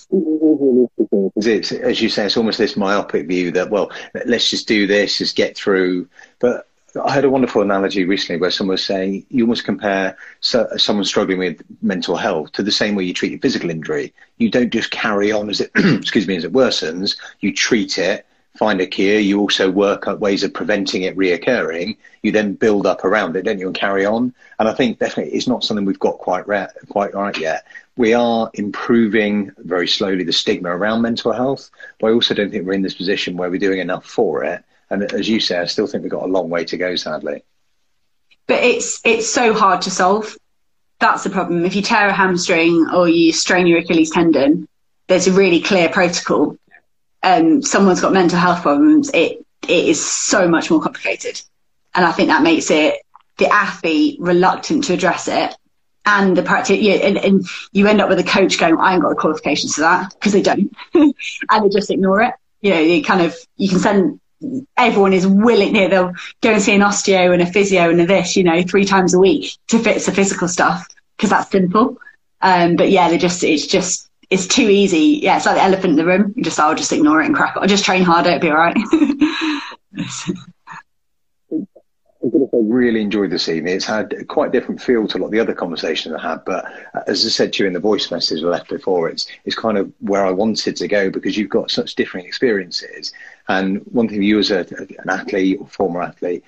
It's, 0.09 1.71
as 1.71 2.01
you 2.01 2.09
say, 2.09 2.25
it's 2.25 2.37
almost 2.37 2.57
this 2.57 2.77
myopic 2.77 3.27
view 3.27 3.51
that, 3.51 3.69
well, 3.69 3.91
let's 4.25 4.49
just 4.49 4.67
do 4.67 4.87
this, 4.87 5.17
just 5.17 5.35
get 5.35 5.57
through. 5.57 6.07
But 6.39 6.66
I 7.03 7.11
had 7.11 7.25
a 7.25 7.29
wonderful 7.29 7.61
analogy 7.61 8.05
recently 8.05 8.39
where 8.39 8.51
someone 8.51 8.73
was 8.73 8.85
saying 8.85 9.25
you 9.29 9.43
almost 9.43 9.63
compare 9.63 10.17
so, 10.39 10.67
someone 10.77 11.05
struggling 11.05 11.39
with 11.39 11.61
mental 11.81 12.15
health 12.15 12.51
to 12.53 12.63
the 12.63 12.71
same 12.71 12.95
way 12.95 13.03
you 13.03 13.13
treat 13.13 13.33
a 13.33 13.39
physical 13.39 13.69
injury. 13.69 14.13
You 14.37 14.49
don't 14.49 14.71
just 14.71 14.91
carry 14.91 15.31
on 15.31 15.49
as 15.49 15.61
it, 15.61 15.71
excuse 15.75 16.27
me, 16.27 16.35
as 16.35 16.43
it 16.43 16.53
worsens. 16.53 17.17
You 17.39 17.53
treat 17.53 17.97
it, 17.97 18.25
find 18.57 18.79
a 18.81 18.87
cure. 18.87 19.19
You 19.19 19.39
also 19.39 19.69
work 19.71 20.07
out 20.07 20.19
ways 20.19 20.43
of 20.43 20.53
preventing 20.53 21.03
it 21.03 21.17
reoccurring. 21.17 21.97
You 22.23 22.31
then 22.31 22.53
build 22.53 22.85
up 22.85 23.03
around 23.03 23.35
it, 23.35 23.43
don't 23.43 23.59
you, 23.59 23.67
and 23.67 23.75
carry 23.75 24.05
on. 24.05 24.33
And 24.59 24.67
I 24.67 24.73
think 24.73 24.99
definitely 24.99 25.33
it's 25.33 25.47
not 25.47 25.63
something 25.63 25.85
we've 25.85 25.99
got 25.99 26.17
quite 26.17 26.47
right, 26.47 26.69
quite 26.89 27.13
right 27.13 27.37
yet 27.37 27.65
we 27.97 28.13
are 28.13 28.49
improving 28.53 29.51
very 29.57 29.87
slowly 29.87 30.23
the 30.23 30.31
stigma 30.31 30.69
around 30.69 31.01
mental 31.01 31.31
health, 31.31 31.69
but 31.99 32.07
I 32.07 32.13
also 32.13 32.35
don't 32.35 32.51
think 32.51 32.65
we're 32.65 32.73
in 32.73 32.83
this 32.83 32.93
position 32.93 33.35
where 33.35 33.49
we're 33.49 33.59
doing 33.59 33.79
enough 33.79 34.05
for 34.05 34.43
it. 34.43 34.63
And 34.89 35.03
as 35.13 35.27
you 35.27 35.39
say, 35.39 35.57
I 35.57 35.65
still 35.65 35.87
think 35.87 36.03
we've 36.03 36.11
got 36.11 36.23
a 36.23 36.27
long 36.27 36.49
way 36.49 36.65
to 36.65 36.77
go, 36.77 36.95
sadly. 36.95 37.43
But 38.47 38.63
it's 38.63 39.01
it's 39.03 39.31
so 39.31 39.53
hard 39.53 39.81
to 39.83 39.91
solve. 39.91 40.37
That's 40.99 41.23
the 41.23 41.29
problem. 41.29 41.65
If 41.65 41.75
you 41.75 41.81
tear 41.81 42.07
a 42.07 42.13
hamstring 42.13 42.87
or 42.93 43.07
you 43.07 43.33
strain 43.33 43.67
your 43.67 43.79
Achilles 43.79 44.09
tendon, 44.09 44.67
there's 45.07 45.27
a 45.27 45.33
really 45.33 45.61
clear 45.61 45.89
protocol. 45.89 46.57
Um, 47.23 47.61
someone's 47.61 48.01
got 48.01 48.13
mental 48.13 48.39
health 48.39 48.61
problems. 48.61 49.09
It 49.13 49.45
it 49.67 49.85
is 49.85 50.03
so 50.03 50.47
much 50.47 50.71
more 50.71 50.79
complicated, 50.79 51.41
and 51.93 52.05
I 52.05 52.11
think 52.13 52.29
that 52.29 52.43
makes 52.43 52.71
it 52.71 53.01
the 53.37 53.51
athlete 53.53 54.17
reluctant 54.19 54.85
to 54.85 54.93
address 54.93 55.27
it 55.27 55.55
and 56.07 56.37
the 56.37 56.41
practice, 56.41 56.79
yeah, 56.79 56.93
and, 56.93 57.17
and, 57.17 57.45
you 57.73 57.85
end 57.85 57.99
up 57.99 58.07
with 58.07 58.17
a 58.17 58.23
coach 58.23 58.57
going, 58.57 58.77
I 58.79 58.93
ain't 58.93 59.01
got 59.01 59.09
the 59.09 59.15
qualifications 59.15 59.75
for 59.75 59.81
that 59.81 60.13
because 60.13 60.31
they 60.31 60.41
don't, 60.41 60.73
and 60.93 61.13
they 61.61 61.69
just 61.69 61.91
ignore 61.91 62.21
it. 62.21 62.33
You 62.61 62.71
know, 62.71 62.79
you 62.79 63.03
kind 63.03 63.21
of, 63.21 63.35
you 63.57 63.67
can 63.67 63.79
send, 63.79 64.21
everyone 64.77 65.13
is 65.13 65.25
willing, 65.25 65.73
they'll 65.73 66.13
go 66.41 66.53
and 66.53 66.61
see 66.61 66.75
an 66.75 66.81
osteo 66.81 67.33
and 67.33 67.41
a 67.41 67.45
physio 67.45 67.89
and 67.89 68.01
a 68.01 68.05
this, 68.05 68.35
you 68.35 68.43
know, 68.43 68.61
three 68.63 68.85
times 68.85 69.13
a 69.13 69.19
week 69.19 69.57
to 69.67 69.79
fix 69.79 70.05
the 70.05 70.11
physical 70.11 70.47
stuff 70.47 70.87
because 71.15 71.29
that's 71.29 71.51
simple. 71.51 71.97
Um, 72.41 72.75
but 72.75 72.91
yeah, 72.91 73.09
they 73.09 73.17
just, 73.17 73.43
it's 73.43 73.67
just, 73.67 74.09
it's 74.29 74.47
too 74.47 74.69
easy. 74.69 75.19
Yeah, 75.23 75.37
it's 75.37 75.45
like 75.45 75.55
the 75.55 75.63
elephant 75.63 75.91
in 75.91 75.95
the 75.95 76.05
room. 76.05 76.33
You 76.35 76.43
just, 76.43 76.59
I'll 76.59 76.75
just 76.75 76.91
ignore 76.91 77.21
it 77.21 77.25
and 77.27 77.35
crack. 77.35 77.55
I'll 77.57 77.67
just 77.67 77.85
train 77.85 78.03
harder. 78.03 78.31
It'll 78.31 78.41
be 78.41 78.49
all 78.49 78.57
right. 78.57 78.77
Going 82.29 82.45
to 82.45 82.51
say 82.51 82.61
really 82.61 83.01
enjoyed 83.01 83.29
this 83.29 83.47
evening. 83.47 83.75
It's 83.75 83.85
had 83.85 84.27
quite 84.27 84.49
a 84.49 84.51
different 84.51 84.81
feel 84.81 85.07
to 85.07 85.17
a 85.17 85.19
lot 85.19 85.27
of 85.27 85.31
the 85.31 85.39
other 85.39 85.53
conversations 85.53 86.13
I 86.13 86.21
had. 86.21 86.43
But 86.43 86.65
uh, 86.93 87.03
as 87.07 87.25
I 87.25 87.29
said 87.29 87.53
to 87.53 87.63
you 87.63 87.67
in 87.67 87.73
the 87.73 87.79
voice 87.79 88.11
message 88.11 88.43
I 88.43 88.47
left 88.47 88.69
before, 88.69 89.07
it's 89.07 89.27
it's 89.45 89.55
kind 89.55 89.77
of 89.77 89.91
where 89.99 90.25
I 90.25 90.31
wanted 90.31 90.75
to 90.75 90.87
go 90.89 91.09
because 91.09 91.37
you've 91.37 91.49
got 91.49 91.71
such 91.71 91.95
different 91.95 92.27
experiences. 92.27 93.13
And 93.47 93.81
one 93.91 94.09
thing 94.09 94.21
you 94.23 94.39
as 94.39 94.51
a, 94.51 94.59
an 94.59 95.09
athlete 95.09 95.59
or 95.61 95.67
former 95.67 96.01
athlete, 96.01 96.43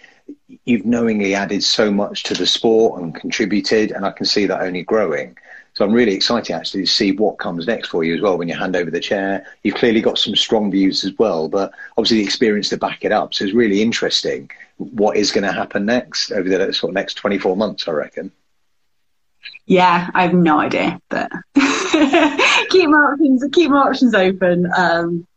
you've 0.65 0.85
knowingly 0.85 1.33
added 1.33 1.63
so 1.63 1.89
much 1.91 2.23
to 2.23 2.33
the 2.33 2.45
sport 2.45 3.01
and 3.01 3.15
contributed, 3.15 3.91
and 3.91 4.05
I 4.05 4.11
can 4.11 4.25
see 4.25 4.45
that 4.47 4.61
only 4.61 4.83
growing. 4.83 5.37
So 5.75 5.85
I'm 5.85 5.93
really 5.93 6.13
excited 6.13 6.53
actually 6.53 6.81
to 6.81 6.91
see 6.91 7.13
what 7.13 7.37
comes 7.37 7.67
next 7.67 7.87
for 7.87 8.03
you 8.03 8.15
as 8.15 8.21
well 8.21 8.37
when 8.37 8.49
you 8.49 8.57
hand 8.57 8.75
over 8.75 8.91
the 8.91 8.99
chair. 8.99 9.45
You've 9.63 9.75
clearly 9.75 10.01
got 10.01 10.17
some 10.17 10.35
strong 10.35 10.71
views 10.71 11.05
as 11.05 11.13
well, 11.17 11.47
but 11.47 11.71
obviously 11.97 12.17
the 12.17 12.25
experience 12.25 12.67
to 12.69 12.77
back 12.77 13.05
it 13.05 13.13
up. 13.13 13.33
So 13.33 13.45
it's 13.45 13.53
really 13.53 13.81
interesting 13.81 14.49
what 14.79 15.17
is 15.17 15.31
going 15.31 15.43
to 15.43 15.51
happen 15.51 15.85
next 15.85 16.31
over 16.31 16.47
the 16.47 16.73
sort 16.73 16.91
of 16.91 16.95
next 16.95 17.15
24 17.15 17.55
months, 17.57 17.87
I 17.87 17.91
reckon. 17.91 18.31
Yeah, 19.65 20.09
I 20.13 20.23
have 20.23 20.33
no 20.33 20.59
idea, 20.59 20.99
but 21.09 21.31
keep 21.53 22.89
my 22.89 22.97
options 22.97 23.45
keep 23.51 23.69
my 23.69 23.77
options 23.77 24.15
open. 24.15 24.69
Um, 24.75 25.27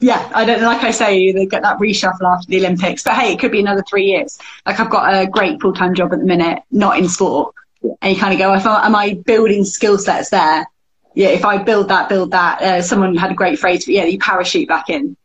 yeah, 0.00 0.30
I 0.34 0.44
don't 0.44 0.62
like 0.62 0.82
I 0.82 0.92
say 0.92 1.32
they 1.32 1.46
get 1.46 1.62
that 1.62 1.78
reshuffle 1.78 2.22
after 2.22 2.46
the 2.48 2.58
Olympics, 2.58 3.02
but 3.02 3.14
hey, 3.14 3.32
it 3.32 3.38
could 3.38 3.52
be 3.52 3.60
another 3.60 3.84
three 3.88 4.06
years. 4.06 4.38
Like 4.64 4.80
I've 4.80 4.90
got 4.90 5.12
a 5.12 5.26
great 5.26 5.60
full 5.60 5.74
time 5.74 5.94
job 5.94 6.12
at 6.12 6.20
the 6.20 6.24
minute, 6.24 6.62
not 6.70 6.98
in 6.98 7.08
sport, 7.08 7.54
and 8.00 8.14
you 8.14 8.18
kind 8.18 8.32
of 8.32 8.38
go, 8.38 8.52
am 8.54 8.96
I 8.96 9.14
building 9.14 9.64
skill 9.64 9.98
sets 9.98 10.30
there? 10.30 10.66
Yeah, 11.14 11.28
if 11.28 11.44
I 11.44 11.62
build 11.62 11.88
that, 11.88 12.08
build 12.08 12.30
that. 12.30 12.62
Uh, 12.62 12.82
someone 12.82 13.16
had 13.16 13.30
a 13.30 13.34
great 13.34 13.58
phrase, 13.58 13.84
but 13.84 13.94
yeah, 13.94 14.04
you 14.04 14.18
parachute 14.18 14.68
back 14.68 14.88
in. 14.88 15.16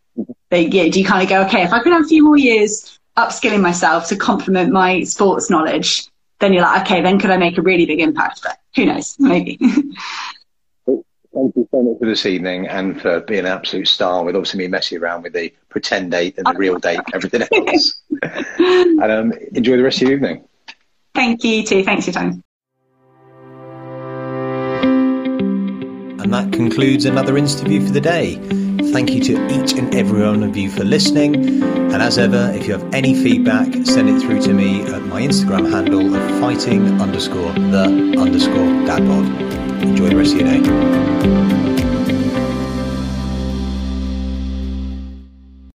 They, 0.50 0.66
yeah, 0.68 0.90
do 0.90 1.00
you 1.00 1.06
kind 1.06 1.24
of 1.24 1.30
go, 1.30 1.44
okay, 1.44 1.64
if 1.64 1.72
I 1.72 1.82
could 1.82 1.94
have 1.94 2.04
a 2.04 2.08
few 2.08 2.24
more 2.24 2.38
years 2.38 2.97
upskilling 3.18 3.62
myself 3.62 4.08
to 4.10 4.16
complement 4.16 4.72
my 4.72 5.04
sports 5.04 5.50
knowledge, 5.50 6.08
then 6.40 6.54
you're 6.54 6.62
like, 6.62 6.84
okay, 6.84 7.02
then 7.02 7.20
could 7.20 7.32
I 7.32 7.38
make 7.38 7.58
a 7.58 7.62
really 7.62 7.86
big 7.86 8.00
impact? 8.00 8.42
But 8.44 8.60
who 8.76 8.86
knows? 8.86 9.16
Maybe. 9.20 9.58
Thank 9.58 11.56
you 11.56 11.68
so 11.72 11.84
much 11.84 12.00
for 12.00 12.06
this 12.06 12.26
evening 12.26 12.68
and 12.68 13.00
for 13.00 13.20
being 13.22 13.42
an 13.42 13.46
absolute 13.48 13.88
star 13.88 14.24
with 14.24 14.36
obviously 14.36 14.60
me 14.60 14.68
messing 14.68 14.98
around 15.00 15.24
with 15.24 15.34
the 15.34 15.54
pretend 15.70 16.12
date 16.12 16.36
and 16.38 16.48
the 16.48 16.54
real 16.54 16.80
date 16.80 16.98
and 16.98 17.16
everything 17.16 17.42
else. 17.68 18.02
and 18.58 19.04
um, 19.04 19.34
enjoy 19.54 19.78
the 19.78 19.84
rest 19.84 20.02
of 20.02 20.08
your 20.08 20.18
evening. 20.18 20.44
Thank 21.14 21.44
you 21.44 21.64
too. 21.64 21.84
Thanks 21.84 22.06
for 22.06 22.12
your 22.12 22.22
time. 22.22 22.44
And 26.20 26.34
that 26.34 26.52
concludes 26.52 27.06
another 27.06 27.38
interview 27.38 27.86
for 27.86 27.92
the 27.92 28.02
day. 28.02 28.67
Thank 28.92 29.12
you 29.12 29.22
to 29.26 29.48
each 29.54 29.74
and 29.74 29.94
every 29.94 30.22
one 30.22 30.44
of 30.44 30.56
you 30.58 30.72
for 30.72 30.84
listening. 30.84 31.62
And 31.64 32.02
as 32.02 32.18
ever, 32.18 32.52
if 32.56 32.68
you 32.68 32.74
have 32.74 32.94
any 32.94 33.14
feedback, 33.14 33.68
send 33.86 34.10
it 34.10 34.22
through 34.22 34.42
to 34.44 34.54
me 34.54 34.82
at 34.84 35.02
my 35.04 35.22
Instagram 35.22 35.70
handle 35.72 36.16
of 36.16 36.40
fighting 36.40 37.00
underscore 37.02 37.54
the 37.54 38.16
underscore 38.18 38.72
dadbod. 38.88 39.82
Enjoy 39.82 40.10
the 40.10 40.16
rest 40.16 40.34
of 40.34 40.42
your 40.42 40.50
day. 40.50 41.67